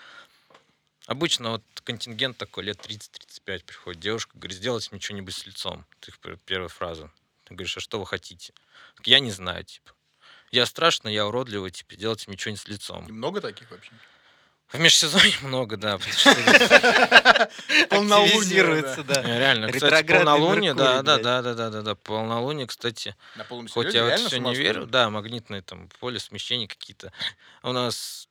Обычно 1.06 1.50
вот 1.50 1.62
контингент 1.84 2.38
такой, 2.38 2.64
лет 2.64 2.78
30-35 2.78 3.64
приходит 3.64 4.00
девушка, 4.00 4.32
говорит, 4.38 4.56
сделайте 4.56 4.88
мне 4.90 5.00
что-нибудь 5.00 5.34
с 5.34 5.44
лицом. 5.44 5.84
Пер- 6.00 6.38
первая 6.46 6.68
фраза. 6.68 7.10
Ты 7.44 7.54
говоришь, 7.54 7.76
а 7.76 7.80
что 7.80 8.00
вы 8.00 8.06
хотите? 8.06 8.54
Я 9.04 9.20
не 9.20 9.30
знаю, 9.30 9.64
типа. 9.64 9.92
Я 10.50 10.64
страшный, 10.64 11.12
я 11.12 11.26
уродливый, 11.26 11.70
типа, 11.70 11.96
делайте 11.96 12.24
мне 12.28 12.38
что-нибудь 12.38 12.62
с 12.62 12.68
лицом. 12.68 13.04
Много 13.10 13.42
таких 13.42 13.70
вообще? 13.70 13.92
В 14.68 14.78
межсезонье 14.78 15.35
много, 15.42 15.76
да. 15.76 15.94
Активизируется, 17.90 19.04
да. 19.04 19.23
Реально, 19.23 19.71
кстати, 19.71 20.06
полнолуние, 20.06 20.75
да, 20.75 21.02
да, 21.02 21.18
да, 21.18 21.42
да, 21.42 21.54
да, 21.54 21.71
да, 21.71 21.83
да, 21.83 21.94
полнолуние, 21.94 22.66
кстати, 22.66 23.14
хоть 23.73 23.94
я 23.94 24.04
вот 24.04 24.18
все 24.21 24.38
не 24.38 24.54
верю, 24.54 24.87
да, 24.87 25.11
магнитное 25.11 25.62
там 25.62 25.88
поле, 26.00 26.18
смещение 26.18 26.66
какие-то. 26.66 27.12
У 27.62 27.73
нас 27.73 28.28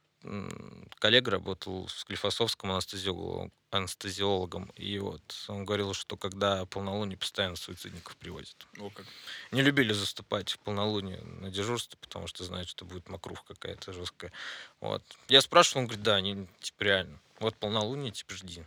коллега 0.99 1.31
работал 1.31 1.85
в 1.87 1.91
Склифосовском 1.91 2.71
анестезиологом, 2.71 3.51
анестезиологом, 3.71 4.71
и 4.75 4.97
вот 4.99 5.21
он 5.47 5.65
говорил, 5.65 5.93
что 5.93 6.15
когда 6.17 6.65
полнолуние 6.65 7.17
постоянно 7.17 7.55
суицидников 7.55 8.15
привозят. 8.17 8.55
О, 8.79 8.89
как. 8.89 9.05
Не 9.51 9.61
любили 9.61 9.93
заступать 9.93 10.51
в 10.51 10.59
полнолуние 10.59 11.19
на 11.21 11.49
дежурство, 11.49 11.97
потому 11.99 12.27
что 12.27 12.43
знают, 12.43 12.69
что 12.69 12.85
будет 12.85 13.09
мокруха 13.09 13.43
какая-то 13.47 13.91
жесткая. 13.93 14.31
Вот. 14.79 15.03
Я 15.27 15.41
спрашивал, 15.41 15.81
он 15.81 15.87
говорит, 15.87 16.03
да, 16.03 16.15
они, 16.15 16.47
типа, 16.61 16.83
реально. 16.83 17.19
Вот 17.39 17.55
полнолуние, 17.57 18.11
типа, 18.11 18.33
жди. 18.35 18.63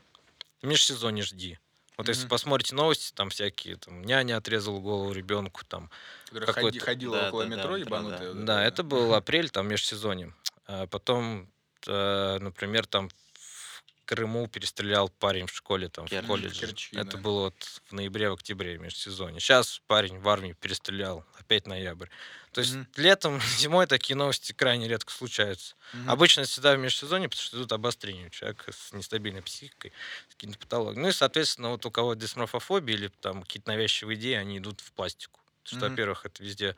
В 0.60 0.66
межсезонье 0.66 1.22
жди. 1.25 1.58
Вот 1.96 2.08
если 2.08 2.25
Мгм. 2.25 2.30
посмотрите 2.30 2.75
новости, 2.75 3.12
там 3.14 3.30
всякие, 3.30 3.76
там, 3.76 4.02
няня 4.04 4.36
отрезала 4.36 4.78
голову 4.80 5.12
ребенку, 5.12 5.64
там, 5.64 5.88
Которая 6.26 6.52
ходи- 6.52 6.78
ходила 6.78 7.16
Да, 7.16 7.28
около 7.28 7.44
да, 7.44 7.48
да, 7.50 7.56
метро 7.56 7.70
да, 7.72 7.78
ебанутая. 7.78 8.32
да. 8.34 8.42
да, 8.42 8.60
это, 8.64 8.68
это 8.75 8.82
был 8.82 9.14
апрель, 9.14 9.48
там, 9.48 9.68
межсезонье. 9.68 10.34
А 10.66 10.87
потом, 10.87 11.50
э, 11.87 12.38
например, 12.40 12.87
там 12.87 13.08
в 13.08 13.82
Крыму 14.06 14.46
перестрелял 14.46 15.08
парень 15.08 15.46
в 15.46 15.52
школе, 15.54 15.88
там, 15.88 16.06
Керчь. 16.06 16.25
в 16.25 16.28
колледже. 16.28 16.61
Керчи, 16.61 16.96
это 16.96 17.18
было 17.18 17.40
вот 17.46 17.80
в 17.87 17.92
ноябре, 17.92 18.30
в 18.30 18.35
октябре, 18.35 18.78
межсезонье. 18.78 19.40
Сейчас 19.40 19.82
парень 19.88 20.20
в 20.20 20.28
армии 20.28 20.52
перестрелял, 20.52 21.25
опять 21.40 21.66
ноябрь. 21.66 22.06
То 22.52 22.61
есть 22.61 22.75
Мгм. 22.75 22.87
летом, 22.96 23.40
зимой 23.58 23.87
такие 23.88 24.14
новости 24.14 24.52
крайне 24.52 24.87
редко 24.87 25.12
случаются. 25.12 25.75
Мгм. 25.92 26.11
Обычно 26.11 26.44
всегда 26.44 26.76
в 26.76 26.78
межсезонье, 26.78 27.28
потому 27.28 27.42
что 27.42 27.56
идут 27.56 27.73
обострения 27.73 28.26
у 28.26 28.30
человека 28.30 28.73
с 28.73 28.92
нестабильной 28.92 29.42
психикой, 29.42 29.92
с 30.30 30.35
какими-то 30.35 30.58
патологиями. 30.61 31.02
Ну 31.02 31.08
и, 31.08 31.12
соответственно, 31.12 31.70
вот 31.70 31.85
у 31.85 31.90
кого 31.90 32.14
дисморфофобия 32.14 32.94
или 32.94 33.08
там 33.08 33.42
какие-то 33.42 33.68
навязчивые 33.70 34.16
идеи, 34.16 34.35
они 34.35 34.58
идут 34.58 34.80
в 34.82 34.92
пластику. 34.92 35.40
Потому 35.64 35.78
что, 35.78 35.87
Мгм. 35.87 35.90
во-первых, 35.90 36.26
это 36.26 36.44
везде 36.44 36.76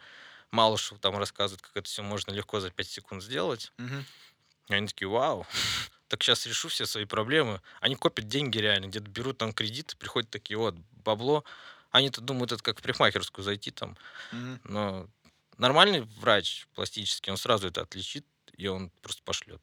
Малышев 0.50 0.98
там 0.98 1.16
рассказывает, 1.16 1.62
как 1.62 1.76
это 1.76 1.88
все 1.88 2.02
можно 2.02 2.32
легко 2.32 2.60
за 2.60 2.70
5 2.70 2.88
секунд 2.88 3.22
сделать. 3.22 3.72
Мгм. 3.78 4.04
И 4.68 4.74
они 4.74 4.86
такие, 4.86 5.08
вау, 5.08 5.46
так 6.08 6.22
сейчас 6.22 6.46
решу 6.46 6.68
все 6.68 6.86
свои 6.86 7.04
проблемы. 7.04 7.60
Они 7.80 7.94
копят 7.94 8.28
деньги 8.28 8.58
реально, 8.58 8.86
где-то 8.86 9.10
берут 9.10 9.38
там 9.38 9.52
кредиты, 9.52 9.96
приходят 9.96 10.30
такие, 10.30 10.56
вот, 10.56 10.74
бабло. 11.04 11.44
Они-то 11.90 12.20
думают, 12.20 12.52
это 12.52 12.62
как 12.62 12.78
в 12.78 12.82
парикмахерскую 12.82 13.44
зайти 13.44 13.70
там. 13.70 13.96
Мгм. 14.32 14.60
Но 14.64 15.08
нормальный 15.56 16.02
врач 16.02 16.66
пластический, 16.74 17.30
он 17.30 17.38
сразу 17.38 17.68
это 17.68 17.82
отличит, 17.82 18.26
и 18.56 18.66
он 18.66 18.90
просто 19.02 19.22
пошлет. 19.22 19.62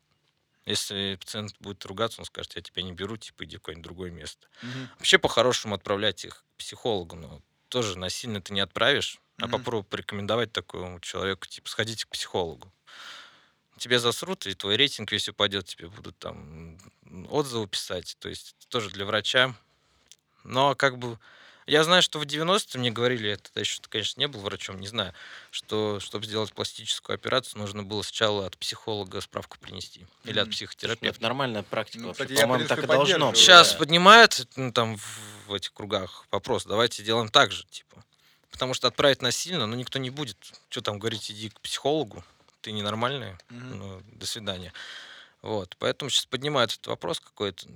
Если 0.66 1.16
пациент 1.20 1.56
будет 1.60 1.86
ругаться, 1.86 2.22
он 2.22 2.26
скажет, 2.26 2.56
я 2.56 2.62
тебя 2.62 2.82
не 2.82 2.92
беру, 2.92 3.18
типа, 3.18 3.46
иди 3.46 3.58
в 3.58 3.60
какое-нибудь 3.60 3.84
другое 3.84 4.12
место. 4.12 4.48
Мгм. 4.64 4.90
Вообще, 4.98 5.20
по-хорошему, 5.20 5.76
отправлять 5.76 6.26
их 6.26 6.44
к 6.56 6.58
психологу, 6.58 7.16
но 7.16 7.42
тоже 7.70 7.98
насильно 8.00 8.42
ты 8.42 8.54
не 8.54 8.62
отправишь, 8.62 9.20
а 9.38 9.48
Мгм. 9.48 9.52
попробуй 9.52 9.84
порекомендовать 9.84 10.52
такому 10.52 11.00
человеку, 11.00 11.46
типа, 11.48 11.70
сходите 11.70 12.06
к 12.06 12.10
психологу. 12.10 12.72
Тебе 13.78 14.00
засрут, 14.00 14.48
и 14.48 14.54
твой 14.54 14.78
рейтинг 14.78 15.12
весь 15.12 15.28
упадет, 15.28 15.66
тебе 15.66 15.90
будут 15.90 16.18
там 16.18 16.78
отзывы 17.30 17.68
писать. 17.68 18.16
То 18.20 18.30
есть 18.30 18.56
это 18.58 18.70
тоже 18.70 18.90
для 18.90 19.06
врача. 19.06 19.54
Но 20.44 20.76
как 20.76 20.98
бы 20.98 21.20
я 21.68 21.84
знаю, 21.84 22.04
что 22.04 22.20
в 22.20 22.24
90-е 22.24 22.80
мне 22.80 22.92
говорили, 22.92 23.30
я 23.30 23.38
тогда 23.38 23.62
еще, 23.62 23.82
конечно, 23.90 24.20
не 24.20 24.28
был 24.28 24.40
врачом, 24.42 24.80
не 24.80 24.88
знаю, 24.88 25.14
что 25.50 26.00
чтобы 26.00 26.26
сделать 26.26 26.54
пластическую 26.54 27.16
операцию, 27.16 27.60
нужно 27.60 27.82
было 27.82 28.04
сначала 28.04 28.46
от 28.46 28.56
психолога 28.58 29.20
справку 29.20 29.58
принести 29.60 30.06
или 30.26 30.40
от 30.40 30.52
психотерапевта. 30.52 31.18
Это 31.18 31.24
нормальная 31.24 31.64
практика. 31.64 32.04
Ну, 32.04 32.08
вообще. 32.10 32.36
По-моему, 32.36 32.68
так 32.68 32.84
и 32.84 32.88
должно 32.88 33.32
быть. 33.32 33.40
Сейчас 33.40 33.72
да. 33.72 33.80
поднимают 33.80 34.48
ну, 34.56 34.72
там 34.72 34.96
в, 34.96 35.48
в 35.48 35.54
этих 35.54 35.74
кругах 35.74 36.28
вопрос, 36.30 36.66
давайте 36.66 37.02
сделаем 37.02 37.30
так 37.30 37.52
же, 37.52 37.66
типа. 37.66 38.05
Потому 38.56 38.74
что 38.74 38.88
отправить 38.88 39.22
насильно, 39.22 39.66
ну, 39.68 39.76
никто 39.76 40.00
не 40.00 40.10
будет. 40.10 40.38
Что 40.70 40.80
там 40.80 40.98
говорить, 40.98 41.30
иди 41.30 41.50
к 41.50 41.60
психологу, 41.60 42.24
ты 42.62 42.72
ненормальный, 42.72 43.34
Мгм. 43.50 43.78
ну, 43.78 44.02
до 44.14 44.26
свидания. 44.26 44.72
Вот, 45.42 45.76
поэтому 45.78 46.10
сейчас 46.10 46.26
поднимают 46.26 46.72
этот 46.72 46.88
вопрос 46.88 47.20
какой-то. 47.20 47.68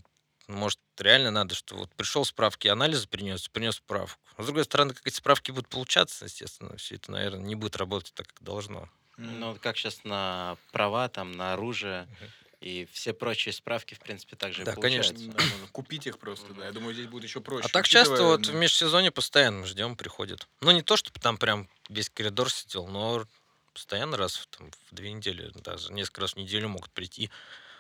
Может, 0.48 0.80
реально 0.98 1.32
надо, 1.32 1.54
что 1.54 1.76
вот 1.76 1.94
пришел 1.96 2.24
справки, 2.24 2.70
анализы 2.70 3.10
принес, 3.10 3.50
принес 3.50 3.76
справку. 3.76 4.22
А 4.38 4.44
с 4.44 4.46
другой 4.46 4.64
стороны, 4.64 4.94
как 4.94 5.06
эти 5.06 5.16
справки 5.16 5.52
будут 5.52 5.68
получаться, 5.68 6.24
естественно, 6.24 6.78
все 6.78 6.96
это, 6.96 7.12
наверное, 7.12 7.42
не 7.44 7.56
будет 7.56 7.76
работать 7.76 8.14
так, 8.14 8.28
как 8.28 8.42
должно. 8.42 8.88
Ну, 9.18 9.58
как 9.62 9.76
сейчас 9.76 10.06
на 10.06 10.56
права, 10.72 11.10
там, 11.10 11.34
на 11.34 11.52
оружие 11.52 12.08
и 12.62 12.88
все 12.92 13.14
прочие 13.14 13.54
справки, 13.54 13.94
в 13.94 14.00
принципе, 14.00 14.36
также 14.36 14.66
Да, 14.66 14.76
конечно. 14.76 15.14
получаются. 15.14 15.38
Да, 15.38 15.44
можно 15.52 15.68
купить 15.72 16.08
их 16.08 16.20
просто, 16.20 16.54
да. 16.54 16.66
Я 16.66 16.72
думаю, 16.72 16.94
здесь 16.94 17.08
будет 17.08 17.24
еще 17.24 17.40
проще. 17.40 17.66
А 17.66 17.70
так 17.70 17.88
часто 17.88 18.14
Учитывая, 18.14 18.38
вот 18.38 18.48
в 18.48 18.54
межсезонье 18.54 19.12
постоянно 19.12 19.66
ждем, 19.66 19.96
приходят. 19.96 20.48
Ну, 20.62 20.72
не 20.72 20.82
то, 20.82 20.98
чтобы 20.98 21.20
там 21.20 21.38
прям 21.38 21.70
весь 21.88 22.10
коридор 22.10 22.52
сидел, 22.52 22.88
но 22.88 23.26
постоянно 23.74 24.18
раз 24.18 24.36
в, 24.36 24.48
там, 24.48 24.70
в 24.92 24.96
две 24.96 25.12
недели, 25.14 25.52
даже 25.56 25.94
несколько 25.94 26.22
раз 26.22 26.34
в 26.34 26.38
неделю 26.38 26.68
могут 26.68 26.92
прийти. 26.92 27.30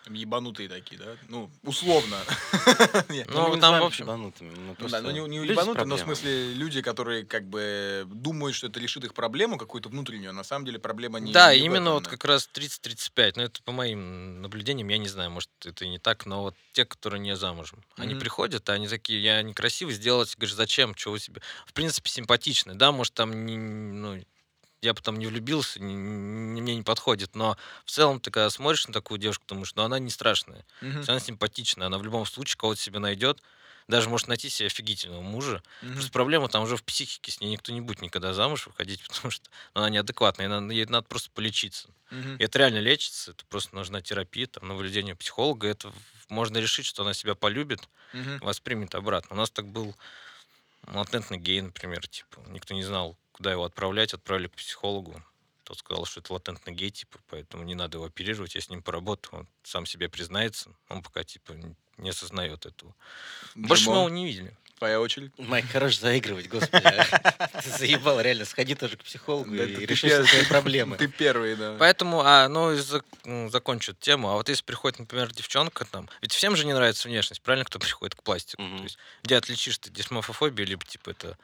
Там 0.09 0.15
ебанутые 0.15 0.67
такие, 0.67 0.97
да? 0.97 1.15
Ну, 1.27 1.49
условно. 1.63 2.17
Ну, 3.29 3.57
там, 3.59 3.79
в 3.79 3.85
общем, 3.85 4.05
ебанутыми, 4.05 4.51
Ну 4.55 4.75
ну 4.79 5.27
не, 5.27 5.39
люди 5.39 5.51
с 5.51 5.51
ебанутые, 5.51 5.85
но 5.85 5.95
в 5.95 5.99
смысле 5.99 6.53
люди, 6.53 6.81
которые 6.81 7.25
как 7.25 7.47
бы 7.47 8.07
думают, 8.11 8.55
что 8.55 8.67
это 8.67 8.79
решит 8.79 9.03
их 9.03 9.13
проблему 9.13 9.57
какую-то 9.57 9.89
внутреннюю, 9.89 10.31
а 10.31 10.33
на 10.33 10.43
самом 10.43 10.65
деле 10.65 10.79
проблема 10.79 11.19
не 11.19 11.31
да, 11.31 11.53
именно 11.53 11.93
вот 11.93 12.07
как 12.07 12.25
раз 12.25 12.49
30-35. 12.53 13.33
Ну, 13.35 13.43
это 13.43 13.61
по 13.63 13.71
моим 13.71 14.41
наблюдениям, 14.41 14.87
я 14.87 14.97
не 14.97 15.07
знаю, 15.07 15.31
может, 15.31 15.49
это 15.63 15.85
и 15.85 15.89
не 15.89 15.99
так, 15.99 16.25
но 16.25 16.43
вот 16.43 16.55
те, 16.73 16.85
которые 16.85 17.19
не 17.19 17.35
замужем, 17.35 17.83
они 17.97 18.15
приходят, 18.15 18.67
а 18.69 18.73
они 18.73 18.87
такие, 18.87 19.21
я 19.21 19.41
некрасивый 19.41 19.93
сделать, 19.93 20.35
говоришь, 20.35 20.55
зачем, 20.55 20.95
чего 20.95 21.17
себе? 21.17 21.41
В 21.65 21.73
принципе, 21.73 22.09
симпатичный, 22.09 22.75
да, 22.75 22.91
может, 22.91 23.13
там, 23.13 23.31
ну, 23.31 24.19
я 24.81 24.93
потом 24.93 25.17
не 25.17 25.27
влюбился, 25.27 25.79
не- 25.81 25.93
не- 25.93 26.61
мне 26.61 26.75
не 26.75 26.83
подходит, 26.83 27.35
но 27.35 27.57
в 27.85 27.91
целом 27.91 28.19
ты 28.19 28.31
когда 28.31 28.49
смотришь 28.49 28.87
на 28.87 28.93
такую 28.93 29.17
девушку, 29.19 29.45
думаешь, 29.47 29.73
ну, 29.75 29.83
она 29.83 29.99
не 29.99 30.09
страшная. 30.09 30.65
Если 31.01 31.11
она 31.11 31.19
симпатичная, 31.19 31.87
она 31.87 31.97
в 31.97 32.03
любом 32.03 32.25
случае 32.25 32.57
кого-то 32.57 32.79
себе 32.81 32.99
найдет, 32.99 33.41
даже 33.87 34.09
может 34.09 34.27
найти 34.27 34.49
себе 34.49 34.67
офигительного 34.67 35.21
мужа. 35.21 35.63
мгм. 35.81 35.93
Просто 35.93 36.11
проблема 36.11 36.47
там 36.47 36.63
уже 36.63 36.77
в 36.77 36.83
психике, 36.83 37.31
с 37.31 37.41
ней 37.41 37.49
никто 37.51 37.71
не 37.71 37.81
будет 37.81 38.01
никогда 38.01 38.33
замуж 38.33 38.67
выходить, 38.67 39.01
потому 39.07 39.31
что 39.31 39.49
она 39.73 39.89
неадекватная, 39.89 40.45
ей 40.45 40.49
надо, 40.49 40.73
ей 40.73 40.85
надо 40.85 41.07
просто 41.07 41.29
полечиться. 41.31 41.89
Мгм. 42.11 42.37
И 42.37 42.43
это 42.43 42.59
реально 42.59 42.79
лечится, 42.79 43.31
это 43.31 43.45
просто 43.45 43.75
нужна 43.75 44.01
терапия, 44.01 44.47
там, 44.47 44.67
наблюдение 44.67 45.15
психолога, 45.15 45.67
это 45.67 45.91
можно 46.29 46.57
решить, 46.57 46.85
что 46.85 47.01
она 47.03 47.13
себя 47.13 47.35
полюбит, 47.35 47.81
Мгм. 48.13 48.39
воспримет 48.39 48.95
обратно. 48.95 49.35
У 49.35 49.39
нас 49.39 49.49
так 49.51 49.67
был 49.67 49.95
латентный 50.87 51.37
гей, 51.37 51.61
например, 51.61 52.07
типа, 52.07 52.41
никто 52.47 52.73
не 52.73 52.83
знал, 52.83 53.17
куда 53.31 53.51
его 53.51 53.63
отправлять, 53.63 54.13
отправили 54.13 54.47
к 54.47 54.55
психологу. 54.55 55.21
Тот 55.63 55.77
сказал, 55.79 56.05
что 56.05 56.19
это 56.19 56.33
латентный 56.33 56.73
гей, 56.73 56.89
типа, 56.89 57.19
поэтому 57.27 57.63
не 57.63 57.75
надо 57.75 57.97
его 57.97 58.05
оперировать, 58.05 58.55
я 58.55 58.61
с 58.61 58.69
ним 58.69 58.81
поработаю, 58.81 59.41
он 59.41 59.47
сам 59.63 59.85
себе 59.85 60.09
признается, 60.09 60.71
он 60.89 61.03
пока, 61.03 61.23
типа, 61.23 61.53
не 61.97 62.09
осознает 62.09 62.65
этого. 62.65 62.95
Больше 63.55 63.89
мы 63.89 63.97
его 63.97 64.09
не 64.09 64.25
видели. 64.25 64.57
Твоя 64.79 65.01
очередь. 65.01 65.31
Майк, 65.37 65.69
хорош 65.69 65.99
заигрывать, 65.99 66.47
господи. 66.47 66.81
Ты 67.63 67.69
заебал, 67.69 68.21
реально, 68.21 68.45
сходи 68.45 68.75
тоже 68.75 68.95
к 68.95 69.03
психологу 69.03 69.53
Да 69.53 69.65
и 69.65 69.75
ты 69.75 69.85
реши 69.85 70.23
свои 70.25 70.45
проблемы. 70.45 70.95
Ты 70.97 71.07
первый, 71.09 71.57
да. 71.57 71.75
Поэтому, 71.77 72.21
а, 72.23 72.47
ну, 72.47 72.73
закончу 73.49 73.91
эту 73.91 73.99
тему. 73.99 74.29
А 74.29 74.35
вот 74.35 74.47
если 74.47 74.63
приходит, 74.63 74.99
например, 74.99 75.33
девчонка 75.33 75.83
там, 75.83 76.09
ведь 76.21 76.31
всем 76.31 76.55
же 76.55 76.65
не 76.65 76.73
нравится 76.73 77.09
внешность, 77.09 77.41
правильно, 77.41 77.65
кто 77.65 77.77
приходит 77.77 78.15
к 78.15 78.23
пластику? 78.23 78.63
То 78.63 78.83
есть, 78.83 78.97
где 79.23 79.35
отличишь 79.35 79.77
ты 79.79 79.89
дисморфофобию, 79.89 80.65
либо, 80.65 80.85
типа, 80.85 81.09
это 81.09 81.37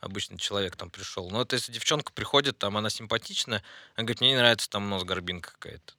обычный 0.00 0.38
человек 0.38 0.74
там 0.76 0.88
пришел. 0.88 1.28
Но 1.28 1.38
вот 1.38 1.52
если 1.52 1.70
девчонка 1.70 2.12
приходит, 2.12 2.56
там, 2.56 2.78
она 2.78 2.88
симпатичная, 2.88 3.62
она 3.96 4.04
говорит, 4.04 4.22
мне 4.22 4.30
не 4.30 4.36
нравится 4.36 4.70
там 4.70 4.88
нос, 4.88 5.04
горбинка 5.04 5.52
какая-то. 5.52 5.92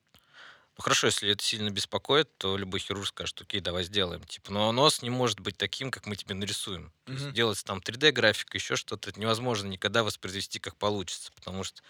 Ну, 0.80 0.84
хорошо, 0.84 1.08
если 1.08 1.30
это 1.30 1.44
сильно 1.44 1.72
беспокоит, 1.72 2.30
то 2.38 2.56
любой 2.56 2.80
хирург 2.80 3.06
скажет, 3.06 3.42
окей, 3.42 3.60
давай 3.60 3.84
сделаем. 3.84 4.24
Типа, 4.24 4.54
но 4.54 4.72
нос 4.72 5.02
не 5.02 5.10
может 5.10 5.42
быть 5.42 5.58
таким, 5.58 5.92
как 5.92 6.06
мы 6.06 6.16
тебе 6.16 6.36
нарисуем. 6.36 6.94
То 7.04 7.12
есть 7.12 7.34
делать 7.34 7.62
там 7.66 7.82
3D-графика, 7.82 8.56
еще 8.58 8.78
что-то, 8.78 9.10
это 9.10 9.20
невозможно 9.20 9.68
никогда 9.68 10.06
воспроизвести, 10.06 10.58
как 10.60 10.78
получится, 10.78 11.34
потому 11.36 11.66
что 11.66 11.82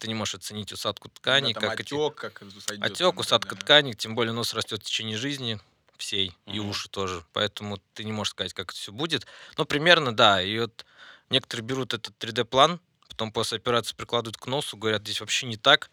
ты 0.00 0.08
не 0.08 0.14
можешь 0.14 0.34
оценить 0.34 0.72
усадку 0.72 1.08
тканей, 1.08 1.54
Да, 1.54 1.60
там 1.60 1.70
как 1.70 1.78
эти 1.82 1.94
отек, 1.94 2.16
как 2.16 2.42
сойдет. 2.60 2.90
Отек, 2.90 3.20
усадка 3.20 3.54
тканей, 3.54 3.94
тем 3.94 4.16
более 4.16 4.32
нос 4.32 4.54
растет 4.54 4.80
в 4.82 4.86
течение 4.86 5.16
жизни. 5.16 5.60
всей, 5.96 6.36
и 6.46 6.58
Мгм. 6.58 6.70
уши 6.70 6.88
тоже. 6.88 7.24
Поэтому 7.32 7.80
ты 7.94 8.02
не 8.02 8.10
можешь 8.10 8.32
сказать, 8.32 8.52
как 8.54 8.70
это 8.72 8.76
все 8.76 8.90
будет. 8.90 9.24
Но 9.56 9.64
примерно, 9.64 10.10
да. 10.12 10.42
И 10.42 10.58
вот 10.58 10.84
некоторые 11.30 11.64
берут 11.64 11.94
этот 11.94 12.18
3D-план, 12.18 12.80
потом 13.08 13.30
после 13.30 13.58
операции 13.58 13.94
прикладывают 13.94 14.36
к 14.36 14.48
носу, 14.48 14.76
говорят, 14.76 15.02
здесь 15.02 15.20
вообще 15.20 15.46
не 15.46 15.56
так, 15.56 15.92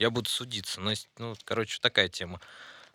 я 0.00 0.10
буду 0.10 0.28
судиться. 0.28 0.80
Ну, 0.80 0.92
ну, 1.18 1.36
короче, 1.44 1.78
такая 1.80 2.08
тема. 2.08 2.40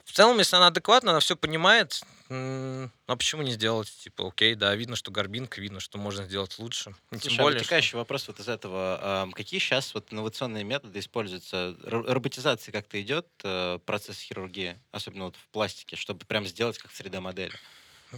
В 0.04 0.12
целом, 0.12 0.38
если 0.38 0.56
она 0.56 0.68
адекватна, 0.68 1.12
она 1.12 1.20
все 1.20 1.36
понимает, 1.36 2.02
м, 2.30 2.92
а 3.08 3.16
почему 3.16 3.42
не 3.44 3.52
сделать? 3.52 3.92
Типа, 4.04 4.28
окей, 4.28 4.54
да, 4.56 4.76
видно, 4.76 4.96
что 4.96 5.12
горбинка, 5.12 5.62
видно, 5.62 5.80
что 5.80 5.98
можно 5.98 6.26
сделать 6.26 6.60
лучше. 6.60 6.92
И 7.12 7.18
Слушай, 7.18 7.22
Тем 7.30 7.40
а 7.40 7.44
более, 7.44 7.58
что- 7.60 7.64
вытекающий 7.66 7.98
вопрос 7.98 8.28
вот 8.28 8.40
из 8.40 8.48
этого. 8.48 9.30
Какие 9.34 9.60
сейчас 9.60 9.94
вот 9.94 10.12
инновационные 10.12 10.64
методы 10.64 11.00
используются? 11.00 11.76
Ро- 11.84 12.12
Роботизация 12.12 12.72
как-то 12.72 13.02
идет, 13.02 13.28
э, 13.44 13.80
процесс 13.86 14.20
хирургии, 14.20 14.80
особенно 14.92 15.26
вот 15.26 15.36
в 15.38 15.48
пластике, 15.50 15.96
чтобы 15.96 16.26
прям 16.26 16.46
сделать 16.46 16.78
как 16.78 16.92
3D-модель? 16.92 17.54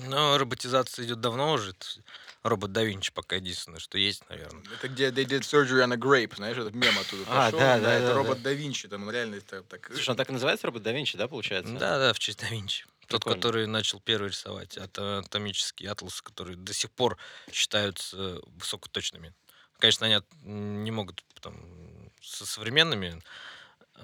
Ну, 0.06 0.38
роботизация 0.38 1.06
идет 1.06 1.20
давно 1.22 1.54
уже. 1.54 1.74
Робот 2.44 2.72
да 2.72 2.84
Винчи 2.84 3.12
пока 3.12 3.36
единственное, 3.38 3.80
что 3.80 3.98
есть, 3.98 4.28
наверное. 4.30 4.64
Это 4.74 4.88
где 4.88 5.10
they 5.10 5.26
did 5.26 5.42
surgery 5.42 5.84
on 5.84 5.94
a 5.94 5.98
grape, 5.98 6.36
знаешь, 6.36 6.58
этот 6.58 6.74
мем 6.76 6.98
оттуда 6.98 7.24
А, 7.28 7.46
пошел. 7.46 7.60
да, 7.60 7.80
да, 7.80 7.94
это 7.94 8.08
да, 8.08 8.14
робот 8.14 8.38
да. 8.38 8.44
да 8.46 8.54
Винчи, 8.54 8.88
там 8.88 9.04
он 9.04 9.12
реально 9.12 9.36
это 9.36 9.64
так... 9.64 9.88
Слушай, 9.88 10.12
он 10.12 10.16
так 10.18 10.30
и 10.30 10.34
называется 10.34 10.68
робот 10.68 10.84
да 10.84 10.92
Винчи, 10.92 11.18
да, 11.18 11.28
получается? 11.28 11.74
Да, 11.74 11.98
да, 11.98 12.14
в 12.14 12.20
честь 12.20 12.40
да 12.40 12.48
Винчи. 12.48 12.86
Тот, 13.08 13.22
Прикольно. 13.22 13.36
который 13.38 13.68
начал 13.68 14.00
первый 14.02 14.30
рисовать 14.30 14.78
ата- 14.78 15.20
атомические 15.20 15.92
атласы, 15.92 16.24
которые 16.24 16.58
до 16.58 16.74
сих 16.74 16.92
пор 16.92 17.18
считаются 17.52 18.40
высокоточными. 18.48 19.34
Конечно, 19.80 20.08
они 20.08 20.22
не 20.44 20.92
могут 20.92 21.24
там, 21.42 22.12
со 22.22 22.46
современными 22.46 23.22
э, 23.96 24.02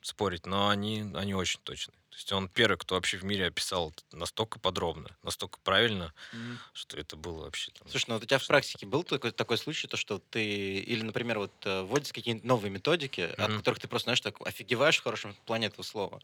спорить, 0.00 0.46
но 0.46 0.68
они, 0.68 1.10
они 1.14 1.34
очень 1.34 1.60
точные. 1.62 1.96
То 2.12 2.16
есть 2.16 2.32
он 2.32 2.48
первый, 2.48 2.76
кто 2.76 2.94
вообще 2.94 3.16
в 3.16 3.24
мире 3.24 3.46
описал 3.46 3.90
это 3.90 4.16
настолько 4.16 4.60
подробно, 4.60 5.16
настолько 5.22 5.58
правильно, 5.64 6.14
Мгм. 6.32 6.60
что 6.74 6.98
это 6.98 7.16
было 7.16 7.44
вообще 7.44 7.72
там... 7.72 7.88
Слушай, 7.88 8.06
ну 8.08 8.14
вот 8.14 8.22
у 8.22 8.26
тебя 8.26 8.38
в 8.38 8.46
практике 8.46 8.86
был 8.86 9.02
такой, 9.02 9.32
такой 9.32 9.58
случай, 9.58 9.88
то, 9.88 9.96
что 9.96 10.18
ты, 10.18 10.78
или, 10.78 11.02
например, 11.02 11.38
вот 11.38 11.52
э, 11.66 11.82
вводятся 11.82 12.14
какие-нибудь 12.14 12.44
новые 12.44 12.70
методики, 12.70 13.20
от 13.22 13.38
Мгм. 13.38 13.58
которых 13.58 13.80
ты 13.80 13.88
просто, 13.88 14.06
знаешь, 14.06 14.20
так 14.20 14.40
офигеваешь 14.46 14.98
в 14.98 15.02
хорошем 15.02 15.34
плане 15.46 15.66
этого 15.68 15.82
слова. 15.82 16.22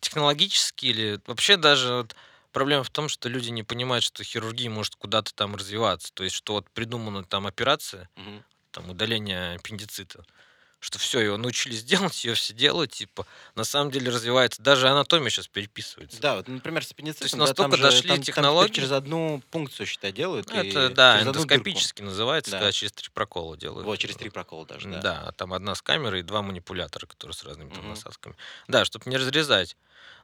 технологически 0.00 0.86
или 0.86 1.20
вообще 1.26 1.56
даже 1.56 1.92
вот 1.94 2.16
проблема 2.52 2.84
в 2.84 2.90
том, 2.90 3.08
что 3.08 3.28
люди 3.28 3.50
не 3.50 3.62
понимают, 3.62 4.04
что 4.04 4.24
хирургия 4.24 4.70
может 4.70 4.94
куда-то 4.96 5.34
там 5.34 5.54
развиваться. 5.56 6.12
То 6.14 6.24
есть, 6.24 6.36
что 6.36 6.54
вот 6.54 6.70
придумана 6.70 7.24
там 7.24 7.46
операция, 7.46 8.08
Мгм. 8.16 8.44
там 8.72 8.90
удаление 8.90 9.54
аппендицита, 9.56 10.24
что 10.80 10.98
все, 10.98 11.20
его 11.20 11.36
научились 11.36 11.84
делать, 12.12 12.24
ее 12.24 12.34
все 12.34 12.52
делают, 12.54 12.90
типа, 12.92 13.26
на 13.54 13.64
самом 13.64 13.90
деле 13.90 14.10
развивается. 14.10 14.60
Даже 14.62 14.88
анатомия 14.88 15.30
сейчас 15.30 15.46
переписывается. 15.46 16.20
Да, 16.20 16.36
вот, 16.36 16.48
например, 16.48 16.84
с 16.84 16.90
аппендицитом, 16.90 17.24
есть 17.26 17.34
да, 17.36 17.54
там 17.54 17.70
настолько 17.70 17.76
же- 17.76 17.82
дошли 17.82 18.08
там- 18.08 18.16
там 18.16 18.24
технологии. 18.24 18.72
через 18.72 18.90
одну 18.92 19.42
пункцию, 19.50 19.86
считай, 19.86 20.10
делают. 20.12 20.48
Ну, 20.48 20.56
Это, 20.56 20.88
да, 20.88 21.22
эндоскопически 21.22 22.02
называется, 22.02 22.50
Да. 22.50 22.58
когда 22.58 22.72
через 22.72 22.92
три 22.92 23.08
прокола 23.12 23.56
делают. 23.56 23.84
Вот, 23.86 23.98
через 23.98 24.16
три 24.16 24.30
прокола 24.30 24.66
даже, 24.66 24.88
да. 24.88 25.00
Да. 25.00 25.32
там 25.36 25.52
одна 25.52 25.74
с 25.74 25.82
камерой 25.82 26.20
и 26.20 26.22
два 26.22 26.42
манипулятора, 26.42 27.06
которые 27.06 27.34
с 27.34 27.44
разными 27.44 27.68
там 27.70 27.80
Мгм. 27.80 27.90
насадками. 27.90 28.34
Да, 28.66 28.84
чтобы 28.84 29.08
не 29.10 29.16
разрезать. 29.16 29.76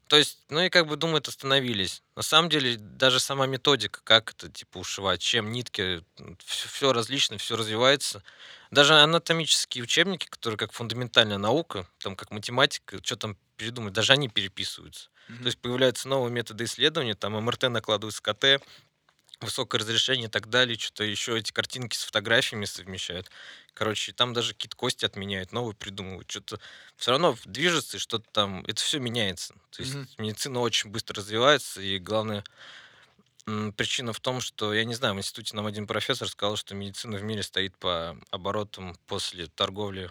То 0.09 0.16
есть, 0.16 0.38
ну 0.51 0.61
и 0.61 0.69
как 0.69 0.87
бы 0.87 0.97
думают, 0.97 1.27
остановились. 1.27 2.03
На 2.14 2.23
самом 2.23 2.49
деле, 2.49 2.77
даже 2.77 3.19
сама 3.19 3.47
методика, 3.47 4.01
как 4.05 4.31
это, 4.33 4.49
типа, 4.49 4.79
ушивать, 4.79 5.21
чем 5.21 5.51
нитки, 5.51 6.05
все, 6.45 6.92
различно, 6.92 7.38
все 7.38 7.57
развивается. 7.57 8.23
Даже 8.71 8.95
анатомические 8.95 9.83
учебники, 9.83 10.27
которые 10.27 10.59
как 10.59 10.73
фундаментальная 10.73 11.38
наука, 11.38 11.88
там 11.99 12.14
как 12.14 12.31
математика, 12.31 12.99
что 13.03 13.16
там 13.16 13.37
передумать, 13.57 13.92
даже 13.95 14.12
они 14.12 14.29
переписываются. 14.29 15.11
Мгм. 15.29 15.38
То 15.38 15.47
есть 15.47 15.59
появляются 15.59 16.09
новые 16.09 16.33
методы 16.33 16.64
исследования, 16.64 17.14
там 17.14 17.35
МРТ 17.42 17.64
накладывают 17.64 18.14
с 18.14 18.21
КТ, 18.21 18.62
высокое 19.40 19.81
разрешение 19.81 20.29
и 20.29 20.31
так 20.31 20.49
далее, 20.49 20.79
что-то 20.79 21.05
еще 21.05 21.38
эти 21.38 21.53
картинки 21.53 21.94
с 21.96 22.05
фотографиями 22.05 22.64
совмещают. 22.64 23.31
Короче, 23.75 24.12
там 24.12 24.33
даже 24.33 24.55
какие-то 24.55 24.77
кости 24.77 25.05
отменяют, 25.05 25.53
новые 25.53 25.75
придумывают. 25.77 26.31
Что-то 26.31 26.59
все 26.96 27.11
равно 27.12 27.37
движется, 27.44 27.99
и 27.99 28.01
что-то 28.01 28.27
там... 28.33 28.64
Это 28.66 28.81
все 28.83 28.99
меняется. 28.99 29.55
То 29.70 29.83
есть 29.83 29.94
Мгм. 29.94 30.09
медицина 30.18 30.61
очень 30.61 30.90
быстро 30.90 31.16
развивается, 31.16 31.83
и 31.83 31.99
главное, 31.99 32.44
причина 33.77 34.12
в 34.12 34.20
том, 34.20 34.40
что, 34.40 34.75
я 34.75 34.85
не 34.85 34.94
знаю, 34.94 35.14
в 35.14 35.18
институте 35.18 35.55
нам 35.55 35.66
один 35.66 35.87
профессор 35.87 36.29
сказал, 36.29 36.57
что 36.57 36.75
медицина 36.75 37.16
в 37.16 37.22
мире 37.22 37.42
стоит 37.42 37.77
по 37.79 38.18
оборотам 38.31 38.96
после 39.07 39.46
торговли 39.46 40.11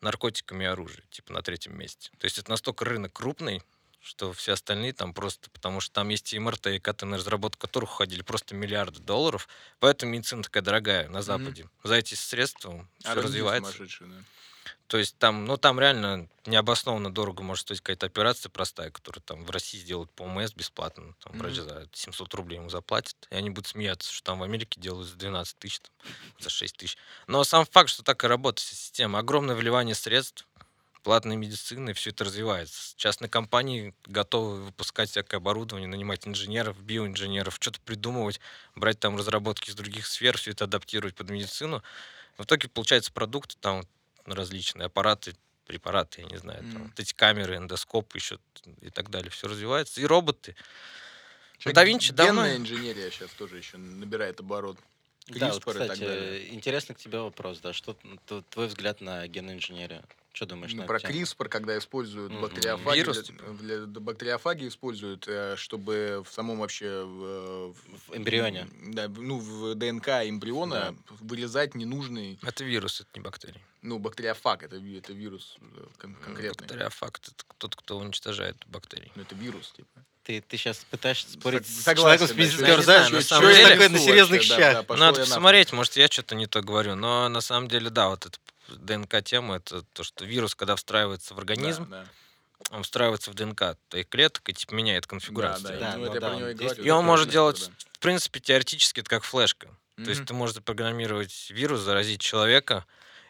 наркотиками 0.00 0.64
и 0.64 0.66
оружием, 0.66 1.04
типа 1.10 1.32
на 1.32 1.42
третьем 1.42 1.76
месте. 1.76 2.10
То 2.18 2.24
есть 2.26 2.38
это 2.38 2.50
настолько 2.50 2.84
рынок 2.84 3.12
крупный, 3.12 3.62
что 4.06 4.32
все 4.32 4.52
остальные 4.52 4.92
там 4.92 5.12
просто, 5.12 5.50
потому 5.50 5.80
что 5.80 5.94
там 5.94 6.08
есть 6.08 6.32
и 6.32 6.38
МРТ, 6.38 6.68
и 6.68 6.78
КТ, 6.78 7.02
на 7.02 7.16
разработку 7.16 7.66
которых 7.66 7.92
уходили 7.94 8.22
просто 8.22 8.54
миллиарды 8.54 9.00
долларов, 9.00 9.48
поэтому 9.80 10.12
медицина 10.12 10.44
такая 10.44 10.62
дорогая 10.62 11.08
на 11.08 11.22
Западе. 11.22 11.68
За 11.82 11.96
эти 11.96 12.14
средства 12.14 12.86
все 13.00 13.10
Организм 13.10 13.26
развивается. 13.26 13.84
да. 14.00 14.22
То 14.86 14.98
есть 14.98 15.18
там, 15.18 15.44
ну 15.44 15.56
там 15.56 15.80
реально 15.80 16.28
необоснованно 16.44 17.12
дорого 17.12 17.42
может 17.42 17.62
стоить 17.62 17.80
какая-то 17.80 18.06
операция 18.06 18.50
простая, 18.50 18.90
которую 18.90 19.22
там 19.22 19.44
в 19.44 19.50
России 19.50 19.78
сделают 19.78 20.12
по 20.12 20.22
ОМС 20.22 20.52
бесплатно. 20.52 21.14
Там 21.24 21.32
Мгм. 21.32 21.38
врач 21.40 21.54
за 21.56 21.88
700 21.92 22.32
рублей 22.34 22.56
ему 22.56 22.70
заплатит, 22.70 23.16
и 23.30 23.34
они 23.34 23.50
будут 23.50 23.66
смеяться, 23.66 24.12
что 24.12 24.24
там 24.24 24.38
в 24.38 24.42
Америке 24.44 24.80
делают 24.80 25.08
за 25.08 25.16
12 25.16 25.58
тысяч, 25.58 25.80
там, 25.80 25.90
за 26.38 26.50
6 26.50 26.76
тысяч. 26.76 26.96
Но 27.26 27.42
сам 27.42 27.66
факт, 27.66 27.90
что 27.90 28.04
так 28.04 28.22
и 28.22 28.28
работает 28.28 28.68
система, 28.68 29.18
огромное 29.18 29.56
вливание 29.56 29.96
средств, 29.96 30.46
платной 31.06 31.36
медицины, 31.36 31.92
все 31.92 32.10
это 32.10 32.24
развивается. 32.24 32.92
Частные 32.96 33.28
компании 33.30 33.94
готовы 34.06 34.64
выпускать 34.64 35.08
всякое 35.08 35.36
оборудование, 35.36 35.86
нанимать 35.86 36.26
инженеров, 36.26 36.76
биоинженеров, 36.82 37.54
что-то 37.60 37.80
придумывать, 37.82 38.40
брать 38.74 38.98
там 38.98 39.16
разработки 39.16 39.70
из 39.70 39.76
других 39.76 40.04
сфер, 40.08 40.36
все 40.36 40.50
это 40.50 40.64
адаптировать 40.64 41.14
под 41.14 41.30
медицину. 41.30 41.80
В 42.36 42.42
итоге 42.42 42.68
получается 42.68 43.12
продукты 43.12 43.54
там 43.60 43.84
различные, 44.24 44.86
аппараты, 44.86 45.36
препараты, 45.68 46.22
я 46.22 46.26
не 46.26 46.38
знаю, 46.38 46.58
там, 46.62 46.70
Мгм. 46.72 46.84
вот 46.88 46.98
эти 46.98 47.14
камеры, 47.14 47.54
эндоскопы 47.56 48.18
еще 48.18 48.40
и 48.80 48.90
так 48.90 49.08
далее. 49.08 49.30
Все 49.30 49.46
развивается. 49.46 50.00
И 50.00 50.04
роботы. 50.06 50.56
Щас 51.60 51.72
да 51.72 51.84
Винчи 51.84 52.12
давно- 52.12 52.56
инженерия 52.56 53.12
сейчас 53.12 53.30
тоже 53.30 53.58
еще 53.58 53.76
набирает 53.78 54.40
оборот. 54.40 54.76
Да, 55.28 55.52
вот, 55.52 55.62
CRISPR 55.64 55.70
и 55.70 55.78
так 55.78 55.82
кстати, 55.90 56.00
далее. 56.00 56.54
интересно 56.54 56.94
к 56.94 56.98
тебе 56.98 57.18
вопрос, 57.18 57.58
да, 57.60 57.72
что 57.72 57.94
т- 58.26 58.42
твой 58.50 58.68
взгляд 58.68 59.00
на 59.00 59.26
генную 59.26 59.56
инженерию? 59.56 60.02
Что 60.32 60.44
думаешь 60.46 60.72
Ну, 60.74 60.82
на 60.82 60.86
про? 60.86 60.98
CRISPR, 60.98 61.48
когда 61.48 61.76
используют 61.78 62.30
Мгм. 62.30 62.42
бактериофаги, 62.42 62.98
Вирус, 62.98 63.16
для- 63.16 63.24
типа? 63.24 63.44
для- 63.54 63.86
для 63.86 64.00
бактериофаги 64.00 64.68
используют, 64.68 65.26
э, 65.26 65.56
чтобы 65.56 66.22
в 66.24 66.32
самом 66.32 66.58
вообще 66.58 67.04
в, 67.04 67.72
В 67.72 68.16
эмбрионе. 68.16 68.68
да, 68.92 69.08
в- 69.08 69.20
ну 69.22 69.38
в 69.38 69.74
ДНК 69.74 70.08
эмбриона 70.28 70.94
вырезать 71.20 71.74
ненужный, 71.74 72.38
Это 72.42 72.64
вирус, 72.64 73.00
это 73.00 73.08
не 73.14 73.20
бактерии. 73.22 73.60
ну 73.82 73.98
бактериофаг 73.98 74.62
это, 74.62 74.76
ви- 74.76 74.98
это 74.98 75.12
вирус 75.14 75.56
э, 75.60 75.86
кон- 75.98 76.14
конкретный, 76.16 76.66
Бактериофаг 76.68 77.18
это 77.18 77.32
тот, 77.58 77.74
кто 77.74 77.98
уничтожает 77.98 78.56
бактерии. 78.66 79.10
ну 79.16 79.22
это 79.22 79.34
вирус 79.34 79.72
типа. 79.72 80.04
Ты, 80.26 80.40
ты 80.40 80.56
сейчас 80.56 80.78
пытаешься 80.90 81.30
спорить 81.30 81.62
Сог- 81.62 81.70
с 81.70 81.84
согласен, 81.84 82.26
человеком 82.26 82.26
с 82.26 82.30
да, 82.30 82.34
медицинской 82.36 82.68
организацией? 82.74 83.06
знаю, 83.06 83.12
на 83.14 83.22
самом 83.22 83.46
это 83.46 83.56
деле- 83.56 83.70
такое 83.70 83.88
на 83.90 83.98
серьезных 83.98 84.38
вообще, 84.40 84.48
да, 84.56 84.56
щах? 84.60 84.72
да, 84.74 84.82
пошёл 84.82 85.00
Надо 85.00 85.06
я 85.06 85.20
нахуй. 85.20 85.34
посмотреть, 85.34 85.72
может, 85.72 85.96
я 85.96 86.08
что-то 86.08 86.34
не 86.34 86.46
то 86.48 86.60
говорю. 86.62 86.94
Но 86.96 87.28
на 87.28 87.40
самом 87.40 87.68
деле, 87.68 87.90
да, 87.90 88.08
вот 88.08 88.26
эта 88.26 88.38
ДНК-тема, 88.76 89.56
это 89.56 89.82
то, 89.92 90.02
что 90.02 90.24
вирус, 90.24 90.56
когда 90.56 90.74
встраивается 90.74 91.34
в 91.34 91.38
организм, 91.38 91.88
Да, 91.88 92.06
он 92.70 92.82
встраивается 92.82 93.30
в 93.30 93.34
ДНК 93.34 93.76
твоих 93.88 94.08
клеток 94.08 94.48
и 94.48 94.52
типа 94.52 94.74
меняет 94.74 95.04
да, 95.04 95.08
конфигурацию. 95.10 95.78
да, 95.78 95.92
Да, 95.92 95.96
ну, 95.96 96.06
ну 96.06 96.14
я 96.14 96.20
да, 96.20 96.26
и 96.26 96.32
он 96.32 96.56
говорю. 96.56 96.82
И 96.82 96.90
он 96.90 97.04
да, 97.04 97.06
может 97.06 97.26
да, 97.28 97.32
делать, 97.32 97.60
да, 97.68 97.72
в 97.92 97.98
принципе, 98.00 98.40
теоретически 98.40 99.00
это 99.00 99.08
как 99.10 99.22
флешка. 99.22 99.68
да. 99.96 100.04
То 100.06 100.10
есть 100.10 100.24
ты 100.24 100.34
можешь 100.34 100.56
запрограммировать 100.56 101.50
вирус, 101.50 101.80
заразить 101.82 102.20
человека, 102.20 102.84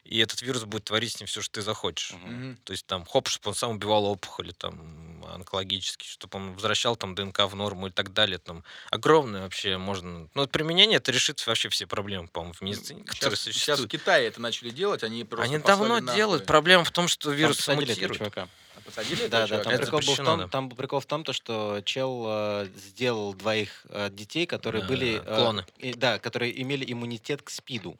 и 0.09 0.19
этот 0.19 0.41
вирус 0.43 0.65
будет 0.65 0.85
творить 0.85 1.13
с 1.13 1.21
ним 1.21 1.27
все, 1.27 1.41
что 1.43 1.53
ты 1.55 1.63
захочешь. 1.63 2.13
Мгм. 2.13 2.59
То 2.65 2.73
есть 2.73 2.87
там, 2.87 3.05
хоп, 3.05 3.29
чтобы 3.29 3.51
он 3.51 3.55
сам 3.55 3.71
убивал 3.73 4.05
опухоли, 4.07 4.53
там, 4.53 5.25
онкологические, 5.35 6.09
чтобы 6.09 6.39
он 6.39 6.53
возвращал 6.55 6.97
там 6.97 7.15
ДНК 7.15 7.41
в 7.41 7.55
норму 7.57 7.89
и 7.89 7.91
так 7.91 8.13
далее. 8.13 8.39
Там 8.39 8.65
огромное 8.91 9.43
вообще 9.43 9.77
можно... 9.77 10.29
Ну, 10.35 10.47
применение 10.47 10.97
это 10.99 11.11
решит 11.13 11.45
вообще 11.47 11.69
все 11.69 11.87
проблемы, 11.87 12.29
по-моему, 12.29 12.55
в 12.55 12.61
медицине, 12.63 13.03
которые 13.05 13.37
Сейчас, 13.37 13.55
сейчас 13.55 13.81
в. 13.81 13.89
Китае 13.89 14.27
это 14.29 14.41
начали 14.41 14.71
делать, 14.71 15.03
они 15.03 15.25
просто 15.25 15.45
Они 15.53 15.59
давно 15.63 16.01
нахуй. 16.01 16.17
делают. 16.17 16.47
Проблема 16.47 16.85
в 16.85 16.91
том, 16.91 17.09
что 17.09 17.31
вирус 17.33 17.57
посадили 17.59 17.93
этого 17.93 17.95
мутирует. 18.09 18.19
чувака. 18.19 18.49
А 18.77 18.81
посадили 18.83 19.27
Да, 19.27 19.45
этого 19.45 19.59
да, 19.59 19.65
там 19.65 19.73
Это 19.73 19.83
прикол, 19.83 20.01
был 20.01 20.13
в 20.15 20.17
том, 20.17 20.39
да. 20.39 20.49
там 20.49 20.69
был 20.69 20.77
прикол 20.77 21.01
в 21.01 21.07
том, 21.07 21.25
то, 21.25 21.33
что 21.33 21.81
чел 21.85 22.25
э, 22.29 22.69
сделал 22.77 23.35
двоих 23.35 23.85
э, 23.89 24.11
детей, 24.11 24.47
которые 24.47 24.85
Э, 24.85 24.87
были... 24.89 25.17
э, 25.25 25.37
клоны. 25.37 25.67
и- 25.79 25.95
да, 25.95 26.19
которые 26.19 26.61
имели 26.63 26.85
иммунитет 26.91 27.43
к 27.43 27.51
СПИДу. 27.51 27.99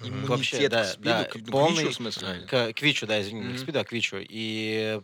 Иммунитет 0.00 0.28
Вообще, 0.28 0.68
да, 0.68 0.84
к 0.84 0.86
СПИДу, 0.88 1.04
да, 1.04 1.24
к- 1.24 1.34
ну, 1.36 1.44
к 1.44 1.50
полный- 1.50 1.78
ВИЧу, 1.82 1.90
в 1.90 1.94
смысле? 1.96 2.46
К, 2.48 2.72
к 2.72 2.82
ВИЧу, 2.82 3.06
да, 3.06 3.20
извини, 3.20 3.40
не 3.40 3.54
к. 3.54 3.58
СПИДу, 3.60 3.80
а 3.80 3.84
к 3.84 3.92
ВИЧу. 3.92 4.18
И 4.20 5.00